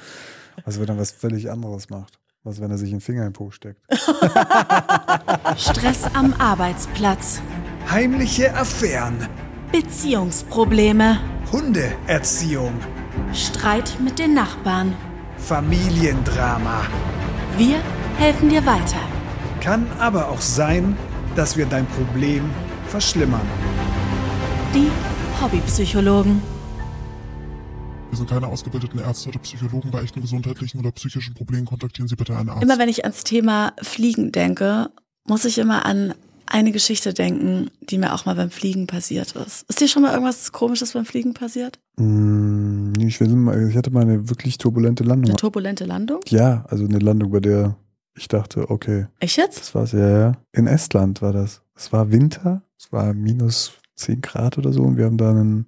was 0.65 0.79
wenn 0.79 0.87
er 0.89 0.97
was 0.97 1.11
völlig 1.11 1.49
anderes 1.51 1.89
macht? 1.89 2.17
Was, 2.43 2.59
wenn 2.59 2.71
er 2.71 2.77
sich 2.79 2.91
einen 2.91 3.01
Finger 3.01 3.27
im 3.27 3.33
Po 3.33 3.51
steckt? 3.51 3.79
Stress 5.57 6.05
am 6.15 6.33
Arbeitsplatz. 6.39 7.39
Heimliche 7.87 8.55
Affären. 8.55 9.27
Beziehungsprobleme. 9.71 11.19
Hundeerziehung. 11.51 12.73
Streit 13.31 13.95
mit 14.03 14.17
den 14.17 14.33
Nachbarn. 14.33 14.95
Familiendrama. 15.37 16.81
Wir 17.57 17.77
helfen 18.17 18.49
dir 18.49 18.65
weiter. 18.65 19.01
Kann 19.59 19.85
aber 19.99 20.29
auch 20.29 20.41
sein, 20.41 20.97
dass 21.35 21.57
wir 21.57 21.67
dein 21.67 21.85
Problem 21.85 22.49
verschlimmern. 22.87 23.45
Die 24.73 24.89
Hobbypsychologen. 25.39 26.41
Wir 28.11 28.17
sind 28.17 28.29
keine 28.29 28.47
ausgebildeten 28.47 28.99
Ärzte 28.99 29.29
oder 29.29 29.39
Psychologen. 29.39 29.89
Bei 29.89 30.01
echten 30.01 30.19
gesundheitlichen 30.19 30.81
oder 30.81 30.91
psychischen 30.91 31.33
Problemen 31.33 31.65
kontaktieren 31.65 32.09
Sie 32.09 32.17
bitte 32.17 32.35
einen 32.35 32.49
Arzt. 32.49 32.61
Immer 32.61 32.77
wenn 32.77 32.89
ich 32.89 33.05
ans 33.05 33.23
Thema 33.23 33.71
Fliegen 33.81 34.33
denke, 34.33 34.89
muss 35.25 35.45
ich 35.45 35.57
immer 35.57 35.85
an 35.85 36.13
eine 36.45 36.73
Geschichte 36.73 37.13
denken, 37.13 37.71
die 37.79 37.97
mir 37.97 38.13
auch 38.13 38.25
mal 38.25 38.35
beim 38.35 38.49
Fliegen 38.49 38.85
passiert 38.85 39.31
ist. 39.37 39.63
Ist 39.69 39.79
dir 39.79 39.87
schon 39.87 40.01
mal 40.01 40.11
irgendwas 40.11 40.51
Komisches 40.51 40.91
beim 40.91 41.05
Fliegen 41.05 41.33
passiert? 41.33 41.79
Mm, 41.95 42.91
nee, 42.91 43.07
ich, 43.07 43.21
mal, 43.21 43.69
ich 43.69 43.77
hatte 43.77 43.91
mal 43.91 44.01
eine 44.01 44.29
wirklich 44.29 44.57
turbulente 44.57 45.05
Landung. 45.05 45.29
Eine 45.29 45.37
turbulente 45.37 45.85
Landung? 45.85 46.19
Ja, 46.27 46.65
also 46.67 46.83
eine 46.83 46.99
Landung, 46.99 47.31
bei 47.31 47.39
der 47.39 47.77
ich 48.17 48.27
dachte, 48.27 48.69
okay, 48.69 49.07
Echt 49.21 49.37
jetzt? 49.37 49.57
das 49.57 49.73
war's 49.73 49.93
ja, 49.93 50.19
ja. 50.19 50.31
In 50.51 50.67
Estland 50.67 51.21
war 51.21 51.31
das. 51.31 51.61
Es 51.75 51.93
war 51.93 52.11
Winter, 52.11 52.61
es 52.77 52.91
war 52.91 53.13
minus 53.13 53.71
10 53.95 54.19
Grad 54.19 54.57
oder 54.57 54.73
so 54.73 54.81
und 54.81 54.97
wir 54.97 55.05
haben 55.05 55.17
da 55.17 55.29
einen 55.29 55.67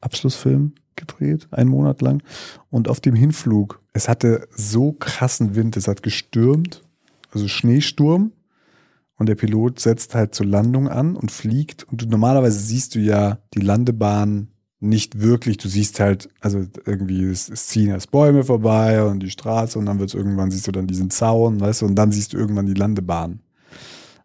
Abschlussfilm 0.00 0.72
gedreht, 0.96 1.48
einen 1.50 1.70
Monat 1.70 2.02
lang. 2.02 2.22
Und 2.70 2.88
auf 2.88 3.00
dem 3.00 3.14
Hinflug, 3.14 3.80
es 3.92 4.08
hatte 4.08 4.48
so 4.54 4.92
krassen 4.92 5.54
Wind, 5.54 5.76
es 5.76 5.88
hat 5.88 6.02
gestürmt, 6.02 6.82
also 7.30 7.48
Schneesturm. 7.48 8.32
Und 9.16 9.28
der 9.28 9.36
Pilot 9.36 9.78
setzt 9.78 10.14
halt 10.14 10.34
zur 10.34 10.46
Landung 10.46 10.88
an 10.88 11.14
und 11.14 11.30
fliegt. 11.30 11.84
Und 11.84 12.02
du, 12.02 12.06
normalerweise 12.06 12.58
siehst 12.58 12.96
du 12.96 12.98
ja 12.98 13.38
die 13.54 13.60
Landebahn 13.60 14.48
nicht 14.80 15.20
wirklich. 15.20 15.56
Du 15.56 15.68
siehst 15.68 16.00
halt, 16.00 16.28
also 16.40 16.66
irgendwie, 16.84 17.24
es, 17.24 17.48
es 17.48 17.68
ziehen 17.68 17.90
erst 17.90 18.10
Bäume 18.10 18.44
vorbei 18.44 19.02
und 19.02 19.20
die 19.20 19.30
Straße 19.30 19.78
und 19.78 19.86
dann 19.86 19.98
wird 19.98 20.10
es 20.10 20.14
irgendwann, 20.14 20.50
siehst 20.50 20.66
du 20.66 20.72
dann 20.72 20.86
diesen 20.86 21.10
Zaun, 21.10 21.60
weißt 21.60 21.82
du, 21.82 21.86
und 21.86 21.94
dann 21.94 22.12
siehst 22.12 22.32
du 22.32 22.36
irgendwann 22.36 22.66
die 22.66 22.74
Landebahn. 22.74 23.40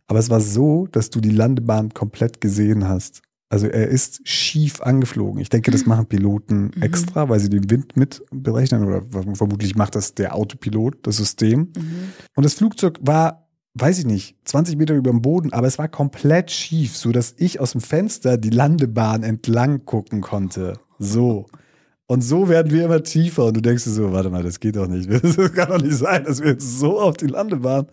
Aber 0.08 0.20
es 0.20 0.30
war 0.30 0.42
so, 0.42 0.88
dass 0.88 1.10
du 1.12 1.22
die 1.22 1.30
Landebahn 1.30 1.94
komplett 1.94 2.42
gesehen 2.42 2.88
hast. 2.88 3.22
Also 3.50 3.66
er 3.66 3.88
ist 3.88 4.28
schief 4.28 4.82
angeflogen. 4.82 5.42
Ich 5.42 5.50
denke, 5.50 5.72
das 5.72 5.88
machen 5.88 6.06
Piloten 6.06 6.72
extra, 6.82 7.30
weil 7.30 7.40
sie 7.40 7.50
den 7.50 7.70
Wind 7.72 7.98
mit 7.98 8.22
berechnen 8.32 8.84
oder 8.84 9.02
vermutlich 9.34 9.76
macht 9.76 9.96
das 9.96 10.14
der 10.14 10.36
Autopilot, 10.36 11.08
das 11.08 11.18
System. 11.18 11.72
Und 12.36 12.46
das 12.46 12.54
Flugzeug 12.54 13.00
war, 13.02 13.50
weiß 13.74 13.98
ich 14.00 14.06
nicht, 14.06 14.38
20 14.46 14.78
Meter 14.78 14.94
über 14.94 15.10
dem 15.10 15.24
Boden, 15.24 15.52
aber 15.52 15.66
es 15.66 15.80
war 15.80 15.88
komplett 15.88 16.52
schief, 16.52 16.96
so 16.96 17.12
dass 17.12 17.34
ich 17.38 17.60
aus 17.60 17.72
dem 17.72 17.82
Fenster 17.82 18.38
die 18.38 18.52
Landebahn 18.52 19.24
entlang 19.24 19.84
gucken 19.84 20.22
konnte. 20.22 20.80
So. 21.00 21.48
Und 22.12 22.24
so 22.24 22.50
werden 22.50 22.72
wir 22.72 22.86
immer 22.86 23.04
tiefer 23.04 23.46
und 23.46 23.58
du 23.58 23.62
denkst 23.62 23.84
dir 23.84 23.92
so, 23.92 24.12
warte 24.12 24.32
mal, 24.32 24.42
das 24.42 24.60
geht 24.60 24.78
doch 24.78 24.88
nicht. 24.88 25.08
Das 25.22 25.54
kann 25.54 25.70
doch 25.70 25.80
nicht 25.80 25.96
sein, 25.96 26.24
dass 26.24 26.42
wir 26.42 26.50
jetzt 26.50 26.80
so 26.80 27.00
auf 27.00 27.18
die 27.18 27.28
Landebahn 27.28 27.86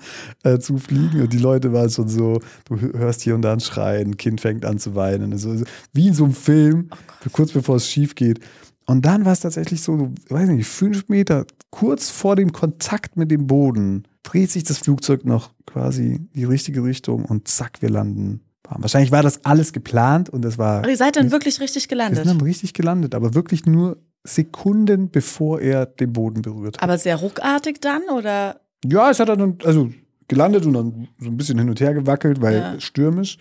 äh, 0.42 0.58
zufliegen. 0.58 1.20
Und 1.20 1.34
die 1.34 1.38
Leute 1.38 1.74
waren 1.74 1.90
schon 1.90 2.08
so, 2.08 2.40
du 2.64 2.80
hörst 2.98 3.20
hier 3.20 3.34
und 3.34 3.42
da 3.42 3.52
ein 3.52 3.60
Schreien, 3.60 4.12
ein 4.12 4.16
Kind 4.16 4.40
fängt 4.40 4.64
an 4.64 4.78
zu 4.78 4.94
weinen. 4.94 5.36
So, 5.36 5.62
wie 5.92 6.08
in 6.08 6.14
so 6.14 6.24
einem 6.24 6.32
Film, 6.32 6.88
kurz 7.32 7.52
bevor 7.52 7.76
es 7.76 7.90
schief 7.90 8.14
geht. 8.14 8.40
Und 8.86 9.04
dann 9.04 9.26
war 9.26 9.32
es 9.34 9.40
tatsächlich 9.40 9.82
so, 9.82 10.10
weiß 10.30 10.48
nicht, 10.48 10.66
fünf 10.66 11.10
Meter, 11.10 11.44
kurz 11.68 12.08
vor 12.08 12.36
dem 12.36 12.52
Kontakt 12.52 13.18
mit 13.18 13.30
dem 13.30 13.46
Boden, 13.46 14.04
dreht 14.22 14.50
sich 14.50 14.64
das 14.64 14.78
Flugzeug 14.78 15.26
noch 15.26 15.50
quasi 15.66 16.14
in 16.14 16.28
die 16.34 16.44
richtige 16.44 16.82
Richtung 16.82 17.26
und 17.26 17.48
zack, 17.48 17.82
wir 17.82 17.90
landen. 17.90 18.40
Wahrscheinlich 18.68 19.12
war 19.12 19.22
das 19.22 19.44
alles 19.44 19.72
geplant 19.72 20.28
und 20.28 20.42
das 20.42 20.58
war. 20.58 20.78
Aber 20.78 20.90
ihr 20.90 20.96
seid 20.96 21.16
dann 21.16 21.30
wirklich 21.30 21.60
richtig 21.60 21.74
Wir 21.74 21.80
sind 21.80 21.88
gelandet. 21.88 22.26
dann 22.26 22.40
richtig 22.40 22.72
gelandet, 22.72 23.14
aber 23.14 23.34
wirklich 23.34 23.66
nur 23.66 23.98
Sekunden 24.26 25.10
bevor 25.10 25.60
er 25.60 25.86
den 25.86 26.12
Boden 26.12 26.42
berührt 26.42 26.76
hat. 26.76 26.82
Aber 26.82 26.98
sehr 26.98 27.16
ruckartig 27.16 27.80
dann 27.80 28.02
oder? 28.14 28.60
Ja, 28.84 29.10
es 29.10 29.20
hat 29.20 29.28
dann 29.28 29.58
also 29.64 29.90
gelandet 30.28 30.66
und 30.66 30.72
dann 30.74 31.08
so 31.18 31.28
ein 31.28 31.36
bisschen 31.36 31.58
hin 31.58 31.68
und 31.68 31.80
her 31.80 31.94
gewackelt, 31.94 32.40
weil 32.42 32.58
Ja. 32.58 32.80
stürmisch. 32.80 33.38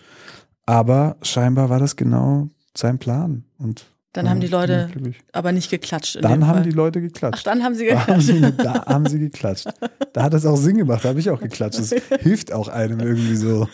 Aber 0.64 1.16
scheinbar 1.22 1.68
war 1.70 1.78
das 1.78 1.96
genau 1.96 2.48
sein 2.76 2.98
Plan. 2.98 3.44
Und 3.58 3.86
Dann 4.12 4.28
haben 4.30 4.40
die 4.40 4.46
Leute 4.48 4.88
aber 5.32 5.52
nicht 5.52 5.70
geklatscht. 5.70 6.16
Dann 6.22 6.46
haben 6.46 6.56
Fall. 6.56 6.62
die 6.64 6.70
Leute 6.70 6.98
Ach, 7.00 7.02
geklatscht. 7.02 7.46
dann 7.46 7.62
haben 7.62 7.74
sie 7.74 7.86
Da 7.88 8.06
haben, 8.06 8.18
geklatscht. 8.18 8.26
sie, 8.26 8.52
da 8.62 8.86
haben 8.86 9.06
sie 9.08 9.18
geklatscht. 9.18 9.68
Da 10.12 10.22
hat 10.22 10.34
es 10.34 10.46
auch 10.46 10.56
Sinn 10.56 10.78
gemacht, 10.78 11.04
da 11.04 11.10
habe 11.10 11.20
ich 11.20 11.28
auch 11.30 11.40
geklatscht. 11.40 11.78
Das 11.78 11.90
hilft 12.20 12.52
auch 12.52 12.68
einem 12.68 13.00
irgendwie 13.00 13.36
so. 13.36 13.68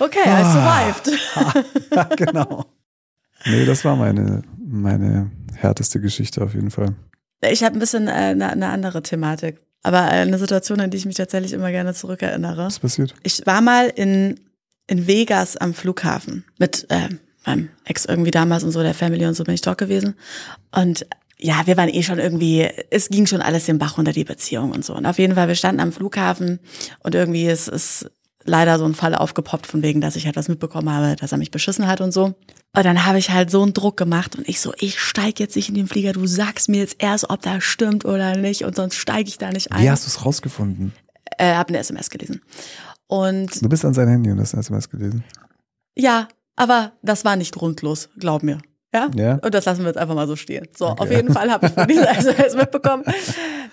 Okay, 0.00 0.18
I 0.26 0.30
Ah. 0.30 0.92
survived. 0.94 1.20
Ja, 1.94 2.02
genau. 2.16 2.64
Nee, 3.46 3.64
das 3.64 3.84
war 3.84 3.94
meine, 3.96 4.42
meine 4.68 5.30
härteste 5.54 6.00
Geschichte 6.00 6.42
auf 6.42 6.54
jeden 6.54 6.70
Fall. 6.70 6.94
Ich 7.50 7.62
habe 7.62 7.76
ein 7.76 7.78
bisschen 7.78 8.08
äh, 8.08 8.10
eine, 8.10 8.50
eine 8.50 8.68
andere 8.68 9.02
Thematik. 9.02 9.60
Aber 9.82 10.08
äh, 10.08 10.20
eine 10.20 10.38
Situation, 10.38 10.80
an 10.80 10.90
die 10.90 10.96
ich 10.96 11.06
mich 11.06 11.16
tatsächlich 11.16 11.52
immer 11.52 11.70
gerne 11.70 11.94
zurückerinnere. 11.94 12.66
Was 12.66 12.78
passiert? 12.78 13.14
Ich 13.22 13.46
war 13.46 13.60
mal 13.60 13.86
in, 13.88 14.40
in 14.86 15.06
Vegas 15.06 15.56
am 15.56 15.72
Flughafen 15.72 16.44
mit 16.58 16.86
äh, 16.90 17.08
meinem 17.46 17.68
Ex 17.84 18.04
irgendwie 18.04 18.30
damals 18.30 18.64
und 18.64 18.72
so, 18.72 18.82
der 18.82 18.94
Family 18.94 19.24
und 19.26 19.34
so 19.34 19.44
bin 19.44 19.54
ich 19.54 19.60
dort 19.60 19.78
gewesen. 19.78 20.14
Und 20.72 21.06
ja, 21.38 21.66
wir 21.66 21.76
waren 21.76 21.88
eh 21.88 22.02
schon 22.02 22.18
irgendwie, 22.18 22.68
es 22.90 23.08
ging 23.08 23.26
schon 23.26 23.40
alles 23.40 23.66
den 23.66 23.78
Bach 23.78 23.96
unter 23.96 24.12
die 24.12 24.24
Beziehung 24.24 24.72
und 24.72 24.84
so. 24.84 24.94
Und 24.94 25.06
auf 25.06 25.18
jeden 25.18 25.36
Fall, 25.36 25.46
wir 25.46 25.54
standen 25.54 25.80
am 25.80 25.92
Flughafen 25.92 26.58
und 27.04 27.14
irgendwie 27.14 27.46
ist, 27.46 27.68
ist 27.68 28.10
leider 28.48 28.78
so 28.78 28.84
ein 28.84 28.94
Fall 28.94 29.14
aufgepoppt 29.14 29.66
von 29.66 29.82
wegen, 29.82 30.00
dass 30.00 30.16
ich 30.16 30.26
halt 30.26 30.36
was 30.36 30.48
mitbekommen 30.48 30.90
habe, 30.90 31.14
dass 31.16 31.32
er 31.32 31.38
mich 31.38 31.50
beschissen 31.50 31.86
hat 31.86 32.00
und 32.00 32.12
so. 32.12 32.24
Und 32.76 32.84
dann 32.84 33.04
habe 33.06 33.18
ich 33.18 33.30
halt 33.30 33.50
so 33.50 33.62
einen 33.62 33.72
Druck 33.74 33.96
gemacht 33.96 34.36
und 34.36 34.48
ich 34.48 34.60
so, 34.60 34.72
ich 34.78 34.98
steig 35.00 35.38
jetzt 35.40 35.56
nicht 35.56 35.68
in 35.68 35.74
den 35.74 35.86
Flieger, 35.86 36.12
du 36.12 36.26
sagst 36.26 36.68
mir 36.68 36.78
jetzt 36.78 36.96
erst, 36.98 37.30
ob 37.30 37.42
das 37.42 37.62
stimmt 37.64 38.04
oder 38.04 38.36
nicht 38.36 38.64
und 38.64 38.74
sonst 38.76 38.96
steige 38.96 39.28
ich 39.28 39.38
da 39.38 39.50
nicht 39.50 39.72
ein. 39.72 39.82
Wie 39.82 39.90
hast 39.90 40.04
du 40.04 40.08
es 40.08 40.24
rausgefunden? 40.24 40.92
äh, 41.38 41.54
hab 41.54 41.68
eine 41.68 41.78
SMS 41.78 42.10
gelesen. 42.10 42.40
Und 43.06 43.62
Du 43.62 43.68
bist 43.68 43.84
an 43.84 43.94
sein 43.94 44.08
Handy 44.08 44.30
und 44.30 44.40
hast 44.40 44.54
ein 44.54 44.60
SMS 44.60 44.88
gelesen. 44.90 45.24
Ja, 45.96 46.28
aber 46.56 46.92
das 47.02 47.24
war 47.24 47.36
nicht 47.36 47.54
grundlos, 47.54 48.08
glaub 48.18 48.42
mir. 48.42 48.58
Ja? 48.94 49.10
Ja. 49.14 49.34
Und 49.42 49.54
das 49.54 49.64
lassen 49.66 49.80
wir 49.80 49.88
jetzt 49.88 49.98
einfach 49.98 50.14
mal 50.14 50.26
so 50.26 50.36
stehen. 50.36 50.66
So, 50.76 50.88
Okay. 50.88 51.02
auf 51.02 51.10
jeden 51.10 51.32
Fall 51.32 51.50
habe 51.50 51.66
ich 51.66 51.72
von 51.72 51.86
dieser 51.86 52.10
SMS 52.18 52.54
mitbekommen, 52.56 53.04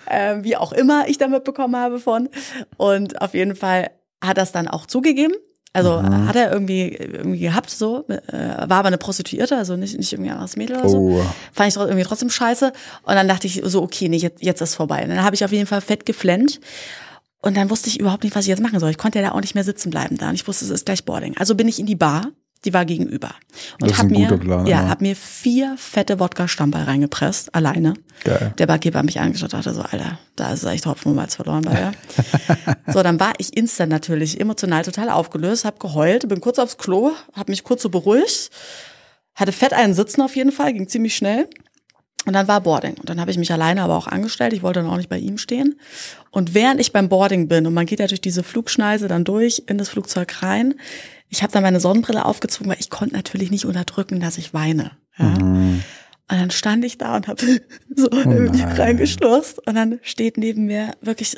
ähm, 0.08 0.44
wie 0.44 0.56
auch 0.56 0.72
immer 0.72 1.08
ich 1.08 1.18
da 1.18 1.28
mitbekommen 1.28 1.76
habe 1.76 1.98
von. 1.98 2.28
Und 2.76 3.20
auf 3.20 3.34
jeden 3.34 3.56
Fall 3.56 3.90
hat 4.22 4.38
das 4.38 4.52
dann 4.52 4.68
auch 4.68 4.86
zugegeben. 4.86 5.34
Also 5.72 6.00
Mhm. 6.00 6.26
hat 6.26 6.36
er 6.36 6.50
irgendwie, 6.50 6.88
irgendwie 6.88 7.40
gehabt, 7.40 7.68
so, 7.68 8.06
äh, 8.08 8.22
war 8.66 8.78
aber 8.78 8.86
eine 8.88 8.96
Prostituierte, 8.96 9.58
also 9.58 9.76
nicht, 9.76 9.98
nicht 9.98 10.10
irgendwie 10.10 10.30
ein 10.30 10.36
anderes 10.36 10.56
Mädel 10.56 10.78
oder 10.78 10.88
so. 10.88 10.98
Oh. 10.98 11.22
Fand 11.52 11.68
ich 11.68 11.76
irgendwie 11.76 12.02
trotzdem 12.02 12.30
scheiße. 12.30 12.72
Und 13.02 13.14
dann 13.14 13.28
dachte 13.28 13.46
ich 13.46 13.60
so, 13.62 13.82
okay, 13.82 14.08
nee, 14.08 14.16
jetzt, 14.16 14.42
jetzt 14.42 14.62
ist 14.62 14.74
vorbei. 14.74 15.02
Und 15.02 15.10
dann 15.10 15.22
habe 15.22 15.34
ich 15.34 15.44
auf 15.44 15.52
jeden 15.52 15.66
Fall 15.66 15.82
fett 15.82 16.06
geflennt. 16.06 16.60
Und 17.42 17.58
dann 17.58 17.68
wusste 17.68 17.88
ich 17.90 18.00
überhaupt 18.00 18.24
nicht, 18.24 18.34
was 18.34 18.44
ich 18.44 18.48
jetzt 18.48 18.62
machen 18.62 18.80
soll. 18.80 18.90
Ich 18.90 18.96
konnte 18.98 19.18
ja 19.20 19.26
da 19.26 19.32
auch 19.34 19.40
nicht 19.42 19.54
mehr 19.54 19.64
sitzen 19.64 19.90
bleiben 19.90 20.16
da. 20.16 20.30
Und 20.30 20.34
ich 20.34 20.48
wusste, 20.48 20.64
es 20.64 20.70
ist 20.70 20.86
gleich 20.86 21.04
Boarding. 21.04 21.36
Also 21.36 21.54
bin 21.54 21.68
ich 21.68 21.78
in 21.78 21.84
die 21.86 21.94
Bar, 21.94 22.28
die 22.64 22.74
war 22.74 22.84
gegenüber. 22.84 23.34
Und 23.80 23.90
Das 23.90 23.98
hab 23.98 24.06
mir, 24.06 24.28
Plan, 24.36 24.66
ja, 24.66 24.82
ja. 24.82 24.88
hab 24.88 25.00
mir 25.00 25.14
vier 25.14 25.76
fette 25.78 26.18
Wodka-Stammball 26.18 26.84
reingepresst, 26.84 27.54
alleine. 27.54 27.94
Geil. 28.24 28.52
Der 28.58 28.66
Barkeeper 28.66 28.98
hat 28.98 29.06
mich 29.06 29.20
angeschaut 29.20 29.54
und 29.54 29.64
dachte 29.64 29.74
so, 29.74 29.82
Alter, 29.82 30.18
da 30.34 30.52
ist 30.52 30.64
echt 30.64 30.86
Hopfen 30.86 31.10
und 31.10 31.16
Malz 31.16 31.36
verloren 31.36 31.62
bei 31.62 31.92
so, 32.92 33.02
dann 33.02 33.20
war 33.20 33.34
ich 33.38 33.56
instant 33.56 33.90
natürlich 33.90 34.40
emotional 34.40 34.82
total 34.82 35.10
aufgelöst, 35.10 35.64
hab 35.64 35.78
geheult, 35.78 36.28
bin 36.28 36.40
kurz 36.40 36.58
aufs 36.58 36.78
Klo, 36.78 37.12
hab 37.34 37.48
mich 37.48 37.62
kurz 37.62 37.82
so 37.82 37.88
beruhigt, 37.88 38.50
hatte 39.34 39.52
fett 39.52 39.72
einen 39.72 39.94
Sitzen 39.94 40.22
auf 40.22 40.34
jeden 40.34 40.52
Fall, 40.52 40.72
ging 40.72 40.88
ziemlich 40.88 41.14
schnell. 41.14 41.48
Und 42.26 42.32
dann 42.32 42.48
war 42.48 42.60
Boarding. 42.60 42.94
Und 42.94 43.08
dann 43.08 43.20
habe 43.20 43.30
ich 43.30 43.38
mich 43.38 43.52
alleine 43.52 43.82
aber 43.82 43.96
auch 43.96 44.08
angestellt. 44.08 44.52
Ich 44.52 44.64
wollte 44.64 44.80
dann 44.80 44.90
auch 44.90 44.96
nicht 44.96 45.08
bei 45.08 45.18
ihm 45.18 45.38
stehen. 45.38 45.78
Und 46.32 46.54
während 46.54 46.80
ich 46.80 46.92
beim 46.92 47.08
Boarding 47.08 47.46
bin, 47.46 47.68
und 47.68 47.74
man 47.74 47.86
geht 47.86 48.00
ja 48.00 48.08
durch 48.08 48.20
diese 48.20 48.42
Flugschneise 48.42 49.06
dann 49.06 49.22
durch 49.22 49.62
in 49.68 49.78
das 49.78 49.88
Flugzeug 49.90 50.42
rein, 50.42 50.74
ich 51.28 51.42
habe 51.42 51.52
dann 51.52 51.62
meine 51.62 51.80
Sonnenbrille 51.80 52.24
aufgezogen, 52.24 52.70
weil 52.70 52.80
ich 52.80 52.90
konnte 52.90 53.14
natürlich 53.14 53.50
nicht 53.50 53.64
unterdrücken, 53.64 54.20
dass 54.20 54.38
ich 54.38 54.54
weine. 54.54 54.92
Ja. 55.18 55.34
Und 56.28 56.38
dann 56.40 56.50
stand 56.50 56.84
ich 56.84 56.98
da 56.98 57.16
und 57.16 57.28
habe 57.28 57.42
so 57.94 58.10
irgendwie 58.10 58.62
nein. 58.62 58.76
reingeschlossen. 58.76 59.60
Und 59.66 59.74
dann 59.74 59.98
steht 60.02 60.38
neben 60.38 60.66
mir 60.66 60.92
wirklich, 61.00 61.36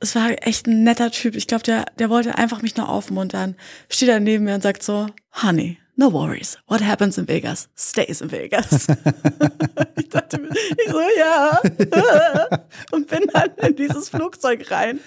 es 0.00 0.14
war 0.14 0.30
echt 0.46 0.66
ein 0.66 0.84
netter 0.84 1.10
Typ. 1.10 1.34
Ich 1.34 1.46
glaube, 1.46 1.64
der, 1.64 1.86
der 1.98 2.10
wollte 2.10 2.38
einfach 2.38 2.62
mich 2.62 2.76
nur 2.76 2.88
aufmuntern. 2.88 3.56
Steht 3.88 4.08
da 4.08 4.20
neben 4.20 4.44
mir 4.44 4.54
und 4.54 4.62
sagt 4.62 4.82
so, 4.82 5.06
Honey, 5.42 5.78
no 5.98 6.10
worries. 6.12 6.56
What 6.68 6.80
happens 6.80 7.18
in 7.18 7.26
Vegas 7.28 7.68
stays 7.76 8.20
in 8.20 8.30
Vegas. 8.30 8.86
ich 9.98 10.08
dachte 10.08 10.38
mir, 10.40 10.48
ich 10.50 10.90
so, 10.90 11.00
ja. 11.18 11.60
und 12.92 13.08
bin 13.08 13.26
dann 13.32 13.50
in 13.66 13.76
dieses 13.76 14.08
Flugzeug 14.08 14.70
rein. 14.70 15.00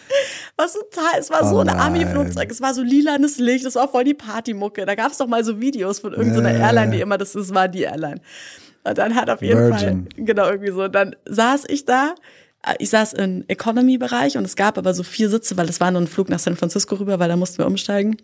Was 0.58 0.74
total, 0.74 1.20
es 1.20 1.30
war 1.32 1.48
so 1.48 1.56
Oh 1.56 1.60
ein 1.62 1.68
nein. 1.68 1.80
Ami-Flugzeug. 1.80 2.52
Es 2.52 2.62
war 2.62 2.74
so 2.74 2.84
lilanes 2.84 3.38
Licht, 3.40 3.66
es 3.66 3.76
war 3.76 3.88
voll 3.88 4.04
die 4.04 4.14
Partymucke. 4.14 4.86
Da 4.86 4.96
gab 4.96 5.12
es 5.12 5.18
doch 5.18 5.28
mal 5.28 5.44
so 5.44 5.60
Videos 5.60 6.00
von 6.00 6.14
irgendeiner 6.14 6.52
Ja. 6.52 6.68
Airline, 6.68 6.92
die 6.92 7.02
immer, 7.02 7.18
das, 7.18 7.32
das 7.32 7.54
war 7.54 7.68
die 7.68 7.84
Airline. 7.84 8.22
Und 8.84 8.98
dann 8.98 9.16
hat 9.16 9.30
auf 9.30 9.42
jeden 9.42 9.60
Virgin. 9.60 10.08
Fall, 10.14 10.26
genau, 10.26 10.50
irgendwie 10.50 10.72
so. 10.72 10.88
Dann 10.88 11.16
saß 11.26 11.64
ich 11.70 11.86
da. 11.86 12.16
Ich 12.78 12.92
saß 12.92 13.14
im 13.14 13.44
Economy-Bereich 13.48 14.38
und 14.38 14.44
es 14.46 14.56
gab 14.56 14.78
aber 14.78 14.94
so 14.94 15.02
vier 15.02 15.30
Sitze, 15.30 15.58
weil 15.58 15.68
es 15.68 15.80
war 15.80 15.90
nur 15.90 16.02
ein 16.02 16.08
Flug 16.08 16.30
nach 16.30 16.38
San 16.38 16.56
Francisco 16.56 16.96
rüber, 16.96 17.18
weil 17.18 17.30
da 17.30 17.36
mussten 17.36 17.58
wir 17.58 17.66
umsteigen. 17.66 18.18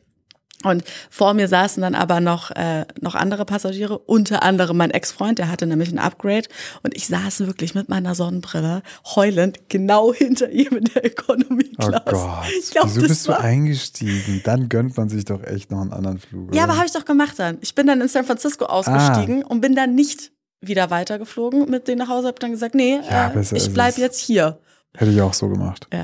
Und 0.64 0.84
vor 1.12 1.36
mir 1.36 1.47
saßen 1.47 1.82
dann 1.84 1.93
aber 1.93 2.20
noch, 2.20 2.49
äh, 2.51 2.86
noch 2.99 3.14
andere 3.14 3.45
Passagiere, 3.45 3.99
unter 3.99 4.41
anderem 4.41 4.78
mein 4.78 4.89
Ex-Freund, 4.89 5.38
der 5.38 5.49
hatte 5.51 5.68
nämlich 5.68 5.91
ein 5.91 5.99
Upgrade. 5.99 6.47
Und 6.82 6.95
ich 6.97 7.05
saß 7.08 7.41
wirklich 7.41 7.76
mit 7.76 7.89
meiner 7.89 8.16
Sonnenbrille 8.16 8.82
heulend 9.16 9.70
genau 9.70 10.14
hinter 10.14 10.49
ihm 10.49 10.76
in 10.78 10.86
der 10.86 11.05
Economy 11.05 11.72
Oh 11.80 11.86
Class. 11.86 12.03
Gott, 12.05 12.45
ich 12.60 12.72
glaub, 12.72 12.86
wieso 12.88 13.01
bist 13.08 13.28
du 13.28 13.34
eingestiegen? 13.39 14.41
Dann 14.43 14.68
gönnt 14.70 14.97
man 14.97 15.10
sich 15.10 15.26
doch 15.26 15.43
echt 15.43 15.70
noch 15.72 15.82
einen 15.82 15.93
anderen 15.93 16.18
Flug. 16.20 16.53
Ja, 16.55 16.64
oder? 16.64 16.72
aber 16.72 16.78
habe 16.78 16.88
ich 16.88 16.93
doch 16.93 17.05
gemacht 17.05 17.36
dann. 17.38 17.58
Ich 17.62 17.76
bin 17.76 17.86
dann 17.88 18.01
in 18.01 18.08
San 18.08 18.26
Francisco 18.26 18.66
ausgestiegen 18.66 19.43
Ah. 19.43 19.47
und 19.47 19.62
bin 19.62 19.76
dann 19.76 19.93
nicht 19.95 20.32
wieder 20.62 20.89
weitergeflogen 20.89 21.70
mit 21.70 21.88
denen 21.88 21.99
nach 21.99 22.10
Hause. 22.10 22.30
Hab 22.30 22.39
dann 22.39 22.51
gesagt, 22.51 22.74
nee, 22.74 22.99
Ja, 23.10 23.30
äh, 23.30 23.43
ich 23.55 23.72
bleib 23.74 23.97
jetzt 23.99 24.20
hier. 24.20 24.58
Hätte 24.95 25.12
ich 25.12 25.22
auch 25.22 25.34
so 25.36 25.49
gemacht. 25.49 25.88
Ja, 25.93 26.03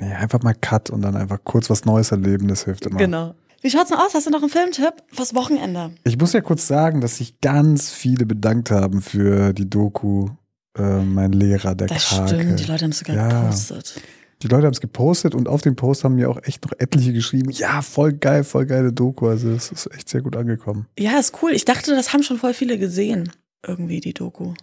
Nee, 0.00 0.12
einfach 0.12 0.42
mal 0.42 0.54
Cut 0.54 0.90
und 0.90 1.02
dann 1.02 1.16
einfach 1.16 1.38
kurz 1.42 1.70
was 1.70 1.84
Neues 1.84 2.12
erleben, 2.12 2.46
das 2.48 2.64
hilft 2.64 2.84
immer. 2.86 2.98
genau. 2.98 3.34
Wie 3.60 3.70
schaut's 3.70 3.88
denn 3.90 3.98
aus? 3.98 4.14
Hast 4.14 4.26
du 4.26 4.30
noch 4.30 4.40
einen 4.42 4.50
Filmtipp 4.50 4.94
fürs 5.12 5.34
Wochenende? 5.34 5.90
Ich 6.04 6.16
muss 6.18 6.32
ja 6.32 6.40
kurz 6.40 6.66
sagen, 6.66 7.00
dass 7.00 7.16
sich 7.16 7.40
ganz 7.40 7.90
viele 7.90 8.24
bedankt 8.26 8.70
haben 8.70 9.02
für 9.02 9.52
die 9.52 9.68
Doku 9.68 10.28
äh, 10.76 11.02
Mein 11.02 11.32
Lehrer, 11.32 11.74
der 11.74 11.88
Das 11.88 12.08
Krake. 12.08 12.28
stimmt, 12.36 12.60
die 12.60 12.64
Leute 12.64 12.84
haben 12.84 12.92
es 12.92 12.98
sogar 13.00 13.16
Ja. 13.16 13.28
gepostet. 13.42 14.00
Die 14.42 14.46
Leute 14.46 14.66
haben 14.66 14.72
es 14.74 14.80
gepostet 14.80 15.34
und 15.34 15.48
auf 15.48 15.62
dem 15.62 15.74
Post 15.74 16.04
haben 16.04 16.14
mir 16.14 16.30
auch 16.30 16.38
echt 16.44 16.64
noch 16.64 16.72
etliche 16.78 17.12
geschrieben, 17.12 17.50
ja, 17.50 17.82
voll 17.82 18.12
geil, 18.12 18.44
voll 18.44 18.66
geile 18.66 18.92
Doku. 18.92 19.26
Also 19.26 19.50
es 19.50 19.72
ist 19.72 19.92
echt 19.92 20.08
sehr 20.08 20.20
gut 20.22 20.36
angekommen. 20.36 20.86
Ja, 20.96 21.18
ist 21.18 21.36
cool. 21.42 21.50
Ich 21.52 21.64
dachte, 21.64 21.90
das 21.96 22.12
haben 22.12 22.22
schon 22.22 22.38
voll 22.38 22.54
viele 22.54 22.78
gesehen. 22.78 23.32
Irgendwie 23.66 23.98
die 24.00 24.14
Doku. 24.14 24.54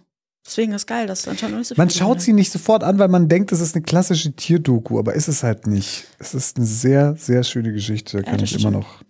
Deswegen 0.46 0.72
ist 0.72 0.86
geil, 0.86 1.06
dass 1.06 1.26
anscheinend 1.26 1.58
nicht 1.58 1.68
so 1.68 1.74
Man 1.76 1.90
schaut 1.90 2.20
sie 2.20 2.32
nicht 2.32 2.52
sofort 2.52 2.84
an, 2.84 2.98
weil 2.98 3.08
man 3.08 3.28
denkt, 3.28 3.50
es 3.52 3.60
ist 3.60 3.74
eine 3.74 3.82
klassische 3.82 4.32
Tierdoku, 4.32 4.98
aber 4.98 5.14
ist 5.14 5.26
es 5.28 5.42
halt 5.42 5.66
nicht. 5.66 6.06
Es 6.18 6.34
ist 6.34 6.56
eine 6.56 6.66
sehr, 6.66 7.16
sehr 7.16 7.42
schöne 7.42 7.72
Geschichte. 7.72 8.18
Da 8.18 8.22
kann 8.22 8.42
ich 8.42 8.52
immer 8.52 8.60
stimmt. 8.60 8.74
noch, 8.74 9.02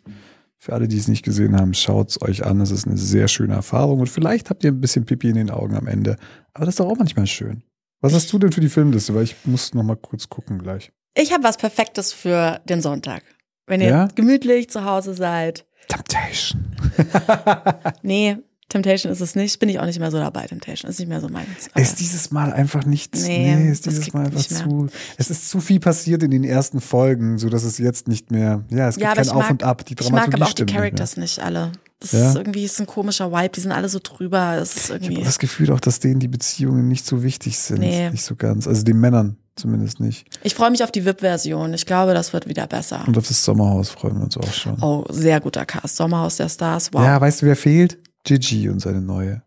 für 0.59 0.73
alle, 0.73 0.89
die 0.89 0.97
es 0.99 1.09
nicht 1.09 1.23
gesehen 1.23 1.55
haben, 1.57 1.75
schaut 1.75 2.11
es 2.11 2.23
euch 2.23 2.45
an. 2.45 2.61
Es 2.61 2.71
ist 2.71 2.87
eine 2.87 2.97
sehr 2.97 3.29
schöne 3.29 3.55
Erfahrung 3.55 4.01
und 4.01 4.09
vielleicht 4.09 4.49
habt 4.51 4.65
ihr 4.65 4.73
ein 4.73 4.81
bisschen 4.81 5.05
Pipi 5.05 5.29
in 5.29 5.35
den 5.37 5.51
Augen 5.51 5.77
am 5.77 5.87
Ende. 5.87 6.17
Aber 6.55 6.65
das 6.65 6.73
ist 6.75 6.81
doch 6.81 6.89
auch 6.89 6.97
manchmal 6.97 7.27
schön. 7.27 7.63
Was 8.01 8.15
hast 8.15 8.33
du 8.33 8.39
denn 8.39 8.53
für 8.53 8.61
die 8.61 8.69
Filmliste? 8.69 9.15
Weil 9.15 9.25
ich 9.25 9.37
muss 9.45 9.75
noch 9.75 9.83
mal 9.83 9.97
kurz 9.97 10.29
gucken 10.29 10.59
gleich. 10.59 10.91
Ich 11.15 11.33
habe 11.33 11.45
was 11.45 11.57
Perfektes 11.59 12.13
für 12.13 12.61
den 12.69 12.81
Sonntag. 12.81 13.23
Wenn 13.67 13.81
ihr 13.81 13.89
Ja? 13.89 14.09
gemütlich 14.15 14.71
zu 14.71 14.85
Hause 14.85 15.15
seid. 15.15 15.67
Temptation. 15.89 16.65
Nee, 18.03 18.39
Temptation 18.69 19.13
ist 19.13 19.21
es 19.21 19.37
nicht. 19.37 19.59
Bin 19.61 19.69
ich 19.69 19.79
auch 19.79 19.87
nicht 19.87 20.01
mehr 20.01 20.11
so 20.11 20.19
dabei. 20.19 20.47
Temptation 20.47 20.91
ist 20.91 20.99
nicht 20.99 21.09
mehr 21.09 21.21
so 21.21 21.29
meins. 21.29 21.47
Ist 21.77 22.01
dieses 22.01 22.31
Mal 22.33 22.53
einfach 22.53 22.85
nicht. 22.85 23.15
Nee, 23.15 23.55
Nee, 23.55 23.71
ist 23.71 23.87
dieses 23.87 24.13
Mal 24.13 24.27
einfach 24.27 24.43
zu. 24.43 24.89
Es 25.17 25.31
ist 25.31 25.49
zu 25.49 25.61
viel 25.61 25.79
passiert 25.79 26.23
in 26.25 26.31
den 26.33 26.43
ersten 26.45 26.81
Folgen, 26.81 27.39
so 27.39 27.49
dass 27.49 27.63
es 27.63 27.79
jetzt 27.79 28.09
nicht 28.09 28.31
mehr. 28.33 28.65
Ja, 28.71 28.89
es 28.89 28.97
gibt 28.97 29.05
ja, 29.07 29.15
kein 29.15 29.29
Auf 29.29 29.43
mag, 29.43 29.51
und 29.51 29.63
Ab. 29.63 29.85
Die 29.85 29.95
ich 29.99 30.11
mag 30.11 30.31
Dramaturgie 30.31 30.35
aber 30.35 30.45
auch 30.45 30.49
die 30.49 30.53
stimmt 30.53 30.71
nicht. 30.71 30.77
Characters 30.77 31.17
nicht, 31.17 31.39
alle. 31.39 31.73
Das 32.01 32.13
Ja? 32.13 32.29
ist 32.31 32.37
irgendwie 32.37 32.65
ist 32.65 32.81
ein 32.81 32.87
komischer 32.87 33.31
Vibe. 33.31 33.51
Die 33.51 33.61
sind 33.61 33.73
alle 33.73 33.89
so 33.89 34.01
drüber. 34.03 34.57
Es 34.61 34.75
ist 34.77 34.85
Ich 34.87 34.91
habe 34.95 35.05
irgendwie. 35.05 35.23
das 35.25 35.39
Gefühl 35.39 35.71
auch, 35.73 35.81
dass 35.81 36.01
denen 36.01 36.19
die 36.21 36.29
Beziehungen 36.29 36.89
nicht 36.89 37.07
so 37.07 37.23
wichtig 37.23 37.59
sind. 37.59 37.79
Nee. 37.81 38.11
Nicht 38.11 38.25
so 38.25 38.35
ganz. 38.37 38.67
Also 38.67 38.83
den 38.83 38.99
Männern 38.99 39.37
zumindest 39.55 40.01
nicht. 40.01 40.27
Ich 40.43 40.55
freue 40.55 40.71
mich 40.71 40.83
auf 40.85 40.91
die 40.93 41.05
VIP-Version. 41.07 41.73
Ich 41.73 41.87
glaube, 41.87 42.13
das 42.13 42.33
wird 42.35 42.47
wieder 42.49 42.67
besser. 42.67 43.03
Und 43.07 43.17
auf 43.17 43.27
das 43.29 43.43
Sommerhaus 43.43 43.89
freuen 43.91 44.17
wir 44.17 44.25
uns 44.25 44.37
auch 44.37 44.53
schon. 44.53 44.77
Oh, 44.83 45.05
sehr 45.09 45.41
guter 45.41 45.65
Cast. 45.65 45.97
Sommerhaus 45.97 46.37
der 46.37 46.49
Stars. 46.51 46.91
Wow. 46.93 47.03
Ja, 47.05 47.19
weißt 47.21 47.41
du, 47.43 47.47
wer 47.47 47.57
fehlt? 47.57 47.97
Gigi 48.27 48.69
und 48.69 48.81
seine 48.81 49.01
neue. 49.01 49.43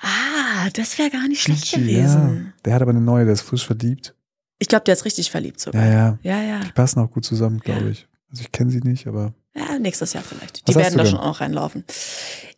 Ah, 0.00 0.68
das 0.74 0.98
wäre 0.98 1.10
gar 1.10 1.28
nicht 1.28 1.42
schlecht 1.42 1.70
Gigi, 1.70 1.92
gewesen. 1.92 2.46
Ja. 2.46 2.52
Der 2.64 2.74
hat 2.74 2.82
aber 2.82 2.90
eine 2.90 3.00
neue, 3.00 3.24
der 3.24 3.34
ist 3.34 3.42
frisch 3.42 3.66
verliebt. 3.66 4.14
Ich 4.58 4.68
glaube, 4.68 4.84
der 4.84 4.94
ist 4.94 5.04
richtig 5.04 5.30
verliebt 5.30 5.60
sogar. 5.60 5.84
Ja, 5.84 5.92
ja. 5.92 6.18
Ja, 6.22 6.42
ja. 6.42 6.60
Die 6.60 6.72
passen 6.72 7.00
auch 7.00 7.10
gut 7.10 7.24
zusammen, 7.24 7.60
glaube 7.60 7.90
ich. 7.90 8.08
Also 8.30 8.42
ich 8.42 8.52
kenne 8.52 8.70
sie 8.70 8.80
nicht, 8.80 9.06
aber 9.06 9.34
Ja, 9.54 9.78
nächstes 9.78 10.12
Jahr 10.14 10.24
vielleicht. 10.24 10.66
Die 10.66 10.74
werden 10.74 10.98
da 10.98 11.06
schon 11.06 11.18
auch 11.18 11.40
reinlaufen. 11.40 11.84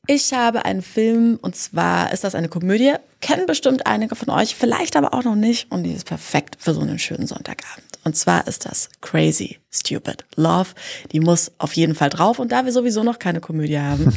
Ich 0.06 0.32
habe 0.32 0.64
einen 0.64 0.80
Film 0.82 1.38
und 1.42 1.54
zwar 1.56 2.12
ist 2.12 2.24
das 2.24 2.34
eine 2.34 2.48
Komödie. 2.48 2.94
Kennen 3.20 3.46
bestimmt 3.46 3.86
einige 3.86 4.14
von 4.14 4.30
euch, 4.30 4.54
vielleicht 4.54 4.96
aber 4.96 5.12
auch 5.12 5.24
noch 5.24 5.34
nicht. 5.34 5.70
Und 5.70 5.82
die 5.82 5.92
ist 5.92 6.06
perfekt 6.06 6.56
für 6.58 6.72
so 6.72 6.80
einen 6.80 6.98
schönen 6.98 7.26
Sonntagabend. 7.26 7.84
Und 8.04 8.16
zwar 8.16 8.46
ist 8.46 8.66
das 8.66 8.88
Crazy 9.00 9.58
Stupid 9.70 10.24
Love. 10.36 10.70
Die 11.12 11.20
muss 11.20 11.52
auf 11.58 11.74
jeden 11.74 11.94
Fall 11.94 12.10
drauf. 12.10 12.38
Und 12.38 12.52
da 12.52 12.64
wir 12.64 12.72
sowieso 12.72 13.02
noch 13.02 13.18
keine 13.18 13.40
Komödie 13.40 13.78
haben, 13.78 14.12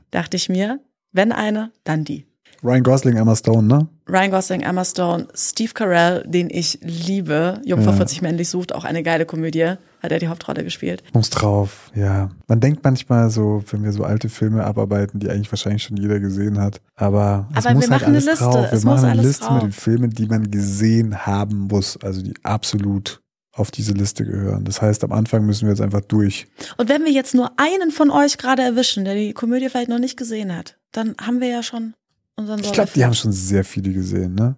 dachte 0.10 0.36
ich 0.36 0.48
mir, 0.48 0.80
wenn 1.12 1.32
eine, 1.32 1.72
dann 1.84 2.04
die. 2.04 2.29
Ryan 2.62 2.82
Gosling, 2.82 3.16
Emma 3.16 3.34
Stone, 3.36 3.62
ne? 3.66 3.88
Ryan 4.08 4.30
Gosling, 4.30 4.60
Emma 4.60 4.84
Stone, 4.84 5.28
Steve 5.34 5.72
Carell, 5.72 6.24
den 6.26 6.50
ich 6.50 6.78
liebe. 6.82 7.60
Jungfrau 7.64 7.90
Ja. 7.92 7.96
40 7.96 8.22
männlich 8.22 8.48
sucht, 8.48 8.74
auch 8.74 8.84
eine 8.84 9.02
geile 9.02 9.24
Komödie. 9.26 9.74
Hat 10.02 10.12
er 10.12 10.18
die 10.18 10.28
Hauptrolle 10.28 10.64
gespielt. 10.64 11.02
Muss 11.12 11.28
drauf, 11.30 11.90
ja. 11.94 12.30
Man 12.48 12.60
denkt 12.60 12.82
manchmal 12.84 13.28
so, 13.30 13.62
wenn 13.70 13.82
wir 13.84 13.92
so 13.92 14.04
alte 14.04 14.28
Filme 14.30 14.64
abarbeiten, 14.64 15.20
die 15.20 15.28
eigentlich 15.30 15.52
wahrscheinlich 15.52 15.82
schon 15.82 15.96
jeder 15.98 16.20
gesehen 16.20 16.58
hat. 16.58 16.80
Aber 16.96 17.48
es 17.54 17.66
Aber 17.66 17.74
muss 17.74 17.84
wir 17.84 17.90
halt 17.90 18.02
machen 18.02 18.14
eine 18.14 18.16
alles 18.16 18.26
Liste. 18.30 18.44
drauf. 18.44 18.70
Wir 18.70 18.72
Es 18.72 18.84
machen 18.84 18.94
muss 18.96 19.04
eine 19.04 19.22
Liste 19.22 19.44
drauf. 19.44 19.54
mit 19.54 19.62
den 19.64 19.72
Filmen, 19.72 20.10
die 20.10 20.26
man 20.26 20.50
gesehen 20.50 21.26
haben 21.26 21.68
muss. 21.70 21.98
Also 22.02 22.22
die 22.22 22.32
absolut 22.42 23.20
auf 23.52 23.70
diese 23.70 23.92
Liste 23.92 24.24
gehören. 24.24 24.64
Das 24.64 24.80
heißt, 24.80 25.04
am 25.04 25.12
Anfang 25.12 25.44
müssen 25.44 25.66
wir 25.66 25.70
jetzt 25.70 25.82
einfach 25.82 26.00
durch. 26.00 26.46
Und 26.78 26.88
wenn 26.88 27.04
wir 27.04 27.12
jetzt 27.12 27.34
nur 27.34 27.50
einen 27.58 27.90
von 27.90 28.10
euch 28.10 28.38
gerade 28.38 28.62
erwischen, 28.62 29.04
der 29.04 29.14
die 29.14 29.34
Komödie 29.34 29.68
vielleicht 29.68 29.90
noch 29.90 29.98
nicht 29.98 30.16
gesehen 30.16 30.56
hat, 30.56 30.78
dann 30.92 31.14
haben 31.20 31.40
wir 31.42 31.48
ja 31.48 31.62
schon 31.62 31.92
Ich 32.38 32.72
glaube, 32.72 32.90
die 32.94 33.04
haben 33.04 33.14
schon 33.14 33.32
sehr 33.32 33.64
viele 33.64 33.92
gesehen, 33.92 34.34
ne? 34.34 34.56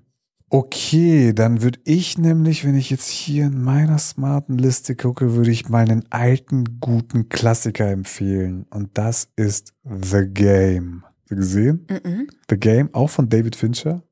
Okay, 0.54 1.32
dann 1.32 1.62
würde 1.62 1.80
ich 1.84 2.18
nämlich, 2.18 2.66
wenn 2.66 2.74
ich 2.74 2.90
jetzt 2.90 3.08
hier 3.08 3.46
in 3.46 3.62
meiner 3.62 3.96
smarten 3.96 4.58
Liste 4.58 4.94
gucke, 4.94 5.34
würde 5.34 5.50
ich 5.50 5.70
mal 5.70 5.88
einen 5.88 6.04
alten, 6.10 6.78
guten 6.78 7.30
Klassiker 7.30 7.88
empfehlen. 7.90 8.66
Und 8.68 8.90
das 8.98 9.28
ist 9.34 9.72
The 9.84 10.26
Game. 10.26 11.04
Hast 11.04 11.30
du 11.30 11.36
gesehen? 11.36 11.86
Mhm. 11.88 12.28
The 12.50 12.58
Game, 12.58 12.92
auch 12.92 13.08
von 13.08 13.30
David 13.30 13.56
Fincher. 13.56 14.02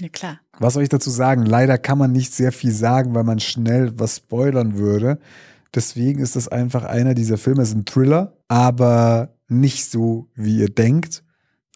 Ja, 0.00 0.08
klar. 0.08 0.38
Was 0.60 0.74
soll 0.74 0.84
ich 0.84 0.88
dazu 0.88 1.10
sagen? 1.10 1.44
Leider 1.44 1.78
kann 1.78 1.98
man 1.98 2.12
nicht 2.12 2.32
sehr 2.32 2.52
viel 2.52 2.70
sagen, 2.70 3.12
weil 3.16 3.24
man 3.24 3.40
schnell 3.40 3.92
was 3.98 4.18
spoilern 4.18 4.76
würde. 4.76 5.18
Deswegen 5.74 6.20
ist 6.20 6.36
das 6.36 6.46
einfach 6.46 6.84
einer 6.84 7.14
dieser 7.14 7.38
Filme. 7.38 7.62
Es 7.62 7.70
ist 7.70 7.74
ein 7.74 7.86
Thriller, 7.86 8.36
aber 8.46 9.34
nicht 9.48 9.90
so, 9.90 10.28
wie 10.34 10.58
ihr 10.58 10.68
denkt. 10.68 11.24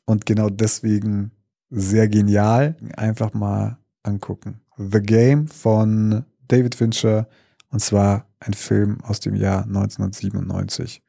Und 0.04 0.26
genau 0.26 0.48
deswegen 0.50 1.30
sehr 1.70 2.08
genial. 2.08 2.76
Einfach 2.96 3.32
mal 3.34 3.78
angucken. 4.02 4.60
The 4.76 5.00
Game 5.00 5.46
von 5.48 6.24
David 6.48 6.74
Fincher. 6.74 7.28
Und 7.70 7.80
zwar 7.80 8.26
ein 8.40 8.54
Film 8.54 8.98
aus 9.02 9.20
dem 9.20 9.34
Jahr 9.34 9.64
1997. 9.64 11.02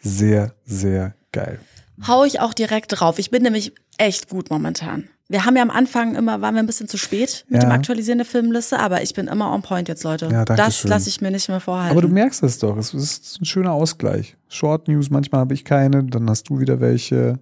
Sehr, 0.00 0.54
sehr 0.64 1.14
geil. 1.32 1.58
Hau 2.06 2.24
ich 2.24 2.40
auch 2.40 2.54
direkt 2.54 2.98
drauf. 2.98 3.18
Ich 3.18 3.30
bin 3.30 3.42
nämlich 3.42 3.74
echt 3.98 4.30
gut 4.30 4.48
momentan. 4.48 5.08
Wir 5.28 5.44
haben 5.44 5.54
ja 5.54 5.62
am 5.62 5.70
Anfang 5.70 6.16
immer, 6.16 6.40
waren 6.40 6.54
wir 6.54 6.62
ein 6.62 6.66
bisschen 6.66 6.88
zu 6.88 6.96
spät 6.96 7.44
mit 7.48 7.62
Ja. 7.62 7.68
dem 7.68 7.72
Aktualisieren 7.72 8.18
der 8.18 8.24
Filmliste, 8.26 8.78
aber 8.80 9.02
ich 9.02 9.14
bin 9.14 9.28
immer 9.28 9.52
on 9.52 9.62
point 9.62 9.86
jetzt, 9.88 10.02
Leute. 10.02 10.28
Ja, 10.32 10.44
das 10.44 10.82
lasse 10.84 11.08
ich 11.08 11.20
mir 11.20 11.30
nicht 11.30 11.48
mehr 11.48 11.60
vorhalten. 11.60 11.92
Aber 11.92 12.02
du 12.02 12.08
merkst 12.12 12.42
es 12.42 12.58
doch, 12.58 12.76
es 12.78 12.94
ist 12.94 13.40
ein 13.40 13.44
schöner 13.44 13.72
Ausgleich. 13.72 14.36
Short 14.48 14.88
News, 14.88 15.10
manchmal 15.10 15.42
habe 15.42 15.54
ich 15.54 15.64
keine, 15.64 16.02
dann 16.04 16.28
hast 16.28 16.48
du 16.48 16.58
wieder 16.58 16.80
welche. 16.80 17.38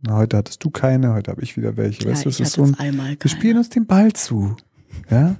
Na, 0.00 0.14
heute 0.16 0.36
hattest 0.36 0.62
du 0.62 0.70
keine, 0.70 1.12
heute 1.12 1.30
habe 1.30 1.42
ich 1.42 1.56
wieder 1.56 1.76
welche. 1.76 2.04
ja, 2.04 2.10
weißt 2.10 2.24
du, 2.24 2.28
es 2.28 2.40
ist 2.40 2.52
so 2.52 2.62
ein, 2.62 2.74
einmal 2.78 3.10
wir 3.10 3.16
keine. 3.16 3.34
spielen 3.34 3.56
uns 3.58 3.68
den 3.68 3.86
Ball 3.86 4.12
zu. 4.12 4.56
Ja? 5.10 5.30
Wir 5.30 5.36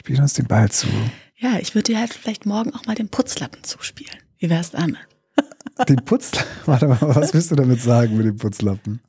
spielen 0.00 0.20
uns 0.22 0.34
den 0.34 0.46
Ball 0.46 0.70
zu. 0.70 0.88
Ja, 1.36 1.58
ich 1.60 1.74
würde 1.74 1.92
dir 1.92 2.00
halt 2.00 2.12
vielleicht 2.12 2.46
morgen 2.46 2.74
auch 2.74 2.86
mal 2.86 2.94
den 2.94 3.08
Putzlappen 3.08 3.62
zuspielen. 3.62 4.16
Wie 4.38 4.50
wär's 4.50 4.72
damit? 4.72 4.98
Den 5.88 5.96
Putzlappen, 6.04 6.50
warte 6.66 6.86
mal, 6.86 6.98
was 7.00 7.34
willst 7.34 7.50
du 7.50 7.56
damit 7.56 7.80
sagen 7.80 8.16
mit 8.16 8.26
dem 8.26 8.36
Putzlappen? 8.36 9.00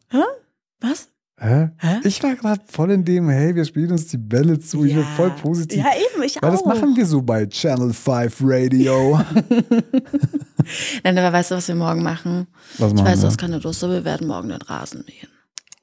Was? 0.81 1.09
Hä? 1.39 1.69
Hä? 1.77 1.99
Ich 2.03 2.21
war 2.23 2.35
gerade 2.35 2.61
voll 2.65 2.91
in 2.91 3.03
dem, 3.05 3.29
hey, 3.29 3.55
wir 3.55 3.65
spielen 3.65 3.91
uns 3.91 4.07
die 4.07 4.17
Bälle 4.17 4.59
zu. 4.59 4.85
Ich 4.85 4.93
bin 4.93 5.03
voll 5.15 5.31
positiv. 5.31 5.77
Ja, 5.77 5.91
eben, 5.95 6.23
ich 6.23 6.41
Weil 6.41 6.49
auch. 6.49 6.53
das 6.53 6.65
machen 6.65 6.95
wir 6.95 7.05
so 7.05 7.21
bei 7.21 7.45
Channel 7.45 7.93
5 7.93 8.37
Radio. 8.41 9.19
Nein, 11.03 11.17
aber 11.17 11.33
weißt 11.33 11.51
du, 11.51 11.55
was 11.55 11.67
wir 11.67 11.75
morgen 11.75 12.03
machen? 12.03 12.47
Was 12.77 12.89
Ich 12.91 12.95
machen 12.95 13.07
weiß, 13.07 13.21
du 13.21 13.27
hast 13.27 13.37
keine 13.37 13.59
Lust, 13.59 13.83
aber 13.83 13.93
wir 13.93 14.05
werden 14.05 14.27
morgen 14.27 14.49
den 14.49 14.61
Rasen 14.61 15.03
mähen. 15.07 15.29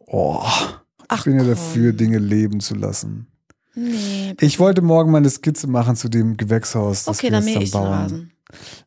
Oh, 0.06 0.42
ich 0.44 1.06
Ach, 1.08 1.24
bin 1.24 1.34
ja 1.34 1.40
komm. 1.40 1.50
dafür, 1.50 1.92
Dinge 1.92 2.18
leben 2.18 2.60
zu 2.60 2.74
lassen. 2.74 3.26
Nee. 3.74 4.34
Ich 4.40 4.58
wollte 4.58 4.82
morgen 4.82 5.10
mal 5.10 5.18
eine 5.18 5.30
Skizze 5.30 5.66
machen 5.66 5.96
zu 5.96 6.08
dem 6.08 6.36
Gewächshaus. 6.36 7.04
Das 7.04 7.16
Okay, 7.18 7.28
wir 7.28 7.30
dann 7.32 7.44
mähe 7.44 7.62
ich 7.62 7.70
den 7.70 7.80
bauen. 7.80 7.88
Rasen. 7.88 8.31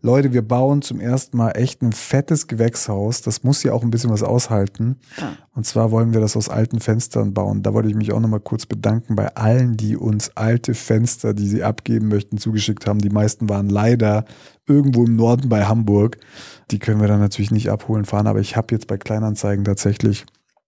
Leute, 0.01 0.33
wir 0.33 0.41
bauen 0.41 0.81
zum 0.81 0.99
ersten 0.99 1.37
Mal 1.37 1.51
echt 1.51 1.81
ein 1.81 1.91
fettes 1.91 2.47
Gewächshaus. 2.47 3.21
Das 3.21 3.43
muss 3.43 3.63
ja 3.63 3.73
auch 3.73 3.83
ein 3.83 3.89
bisschen 3.89 4.11
was 4.11 4.23
aushalten. 4.23 4.97
Ja. 5.17 5.35
Und 5.53 5.65
zwar 5.65 5.91
wollen 5.91 6.13
wir 6.13 6.21
das 6.21 6.37
aus 6.37 6.49
alten 6.49 6.79
Fenstern 6.79 7.33
bauen. 7.33 7.63
Da 7.63 7.73
wollte 7.73 7.89
ich 7.89 7.95
mich 7.95 8.11
auch 8.11 8.19
nochmal 8.19 8.39
kurz 8.39 8.65
bedanken 8.65 9.15
bei 9.15 9.35
allen, 9.35 9.77
die 9.77 9.97
uns 9.97 10.31
alte 10.35 10.73
Fenster, 10.73 11.33
die 11.33 11.47
sie 11.47 11.63
abgeben 11.63 12.07
möchten, 12.07 12.37
zugeschickt 12.37 12.85
haben. 12.85 12.99
Die 12.99 13.09
meisten 13.09 13.49
waren 13.49 13.69
leider 13.69 14.25
irgendwo 14.67 15.05
im 15.05 15.15
Norden 15.15 15.49
bei 15.49 15.65
Hamburg. 15.65 16.17
Die 16.71 16.79
können 16.79 17.01
wir 17.01 17.07
dann 17.07 17.19
natürlich 17.19 17.51
nicht 17.51 17.69
abholen 17.69 18.05
fahren. 18.05 18.27
Aber 18.27 18.39
ich 18.39 18.55
habe 18.55 18.67
jetzt 18.71 18.87
bei 18.87 18.97
Kleinanzeigen 18.97 19.65
tatsächlich 19.65 20.25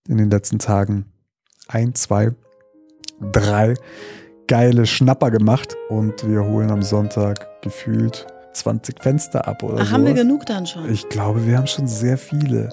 in 0.08 0.18
den 0.18 0.32
letzten 0.32 0.60
Tagen 0.60 1.06
ein, 1.68 1.94
zwei, 1.94 2.32
drei 3.32 3.76
geile 4.48 4.86
Schnapper 4.86 5.30
gemacht. 5.30 5.76
Und 5.90 6.28
wir 6.28 6.46
holen 6.46 6.72
am 6.72 6.82
Sonntag 6.82 7.62
gefühlt 7.62 8.26
20 8.60 9.02
Fenster 9.02 9.48
ab 9.48 9.64
oder 9.64 9.80
Ach, 9.82 9.92
haben 9.92 10.06
wir 10.06 10.14
genug 10.14 10.46
dann 10.46 10.66
schon? 10.66 10.90
Ich 10.92 11.08
glaube, 11.10 11.46
wir 11.46 11.58
haben 11.58 11.68
schon 11.68 11.88
sehr 11.88 12.18
viele. 12.18 12.70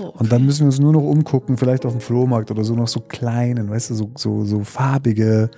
oh, 0.00 0.06
okay. 0.08 0.16
Und 0.18 0.32
dann 0.32 0.44
müssen 0.44 0.60
wir 0.60 0.66
uns 0.66 0.78
nur 0.78 0.92
noch 0.92 1.02
umgucken, 1.02 1.56
vielleicht 1.56 1.84
auf 1.86 1.92
dem 1.92 2.00
Flohmarkt 2.00 2.50
oder 2.50 2.64
so, 2.64 2.74
noch 2.74 2.88
so 2.88 3.00
kleinen, 3.00 3.70
weißt 3.70 3.90
du, 3.90 3.94
so, 3.94 4.10
so, 4.16 4.44
so 4.44 4.64
farbige, 4.64 5.50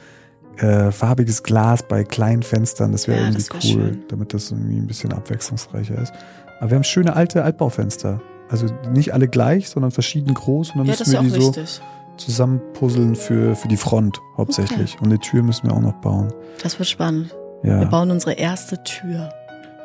äh, 0.58 0.90
farbiges 0.90 1.42
Glas 1.42 1.82
bei 1.82 2.04
kleinen 2.04 2.42
Fenstern. 2.42 2.92
Das 2.92 3.08
wäre 3.08 3.18
Ja, 3.18 3.24
irgendwie 3.28 3.44
das 3.48 3.64
wär 3.64 3.76
cool, 3.76 3.82
schön. 3.88 4.02
damit 4.08 4.34
das 4.34 4.50
irgendwie 4.50 4.76
ein 4.78 4.86
bisschen 4.86 5.12
abwechslungsreicher 5.12 5.98
ist. 6.00 6.12
Aber 6.60 6.70
wir 6.70 6.76
haben 6.76 6.84
schöne 6.84 7.16
alte 7.16 7.42
Altbaufenster. 7.44 8.20
Also 8.50 8.66
nicht 8.92 9.14
alle 9.14 9.28
gleich, 9.28 9.68
sondern 9.70 9.92
verschieden 9.92 10.34
groß. 10.34 10.70
Und 10.72 10.78
dann 10.78 10.86
ja, 10.86 10.96
das 10.96 11.06
müssen 11.06 11.22
wir 11.32 11.38
die 11.38 11.40
so 11.44 11.48
wichtig. 11.56 11.80
zusammenpuzzeln 12.16 13.14
für, 13.16 13.54
für 13.56 13.68
die 13.68 13.76
Front 13.76 14.18
hauptsächlich. 14.36 14.96
Und 15.00 15.06
eine 15.06 15.18
Tür 15.18 15.42
müssen 15.42 15.68
wir 15.68 15.74
auch 15.74 15.80
noch 15.80 15.94
bauen. 16.00 16.32
Das 16.62 16.78
wird 16.78 16.88
spannend. 16.88 17.34
Wir 17.62 17.74
Ja. 17.78 17.84
bauen 17.84 18.10
unsere 18.10 18.32
erste 18.32 18.82
Tür. 18.84 19.30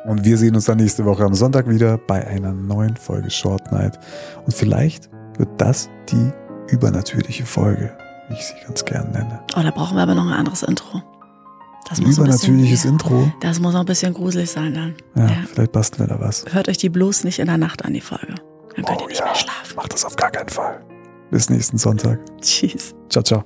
Und 0.06 0.24
wir 0.24 0.38
sehen 0.38 0.54
uns 0.54 0.66
dann 0.66 0.78
nächste 0.78 1.04
Woche 1.04 1.24
am 1.24 1.34
Sonntag 1.34 1.68
wieder 1.68 1.98
bei 1.98 2.26
einer 2.26 2.52
neuen 2.52 2.96
Folge 2.96 3.30
Short 3.30 3.72
Night. 3.72 3.98
Und 4.44 4.54
vielleicht 4.54 5.10
wird 5.38 5.48
das 5.58 5.88
die 6.10 6.30
übernatürliche 6.68 7.44
Folge, 7.44 7.96
wie 8.28 8.34
ich 8.34 8.44
sie 8.46 8.54
ganz 8.64 8.84
gern 8.84 9.10
nenne. 9.10 9.40
Oh, 9.56 9.60
da 9.62 9.70
brauchen 9.70 9.96
wir 9.96 10.02
aber 10.02 10.14
noch 10.14 10.26
ein 10.26 10.32
anderes 10.32 10.62
Intro. 10.62 11.02
Das 11.88 12.00
Ein 12.00 12.06
übernatürliches 12.06 12.82
bisschen, 12.82 12.92
Intro. 12.92 13.32
Das 13.40 13.60
muss 13.60 13.72
noch 13.72 13.80
ein 13.80 13.86
bisschen 13.86 14.12
gruselig 14.14 14.50
sein 14.50 14.74
dann. 14.74 14.94
Ja, 15.16 15.26
Ja. 15.32 15.36
vielleicht 15.52 15.72
basteln 15.72 16.08
wir 16.08 16.16
da 16.16 16.20
was. 16.20 16.44
Hört 16.50 16.68
euch 16.68 16.78
die 16.78 16.88
bloß 16.88 17.22
nicht 17.24 17.38
in 17.38 17.46
der 17.46 17.58
Nacht 17.58 17.84
an, 17.84 17.92
die 17.92 18.00
Folge. 18.00 18.34
Dann 18.74 18.84
könnt 18.84 19.00
ihr 19.00 19.04
Oh 19.04 19.08
nicht 19.08 19.20
ja. 19.20 19.26
mehr 19.26 19.34
schlafen. 19.34 19.76
Macht 19.76 19.92
das 19.92 20.04
auf 20.04 20.16
gar 20.16 20.30
keinen 20.30 20.48
Fall. 20.48 20.80
Bis 21.30 21.48
nächsten 21.50 21.78
Sonntag. 21.78 22.18
Tschüss. 22.40 22.94
Ciao, 23.08 23.22
ciao. 23.22 23.44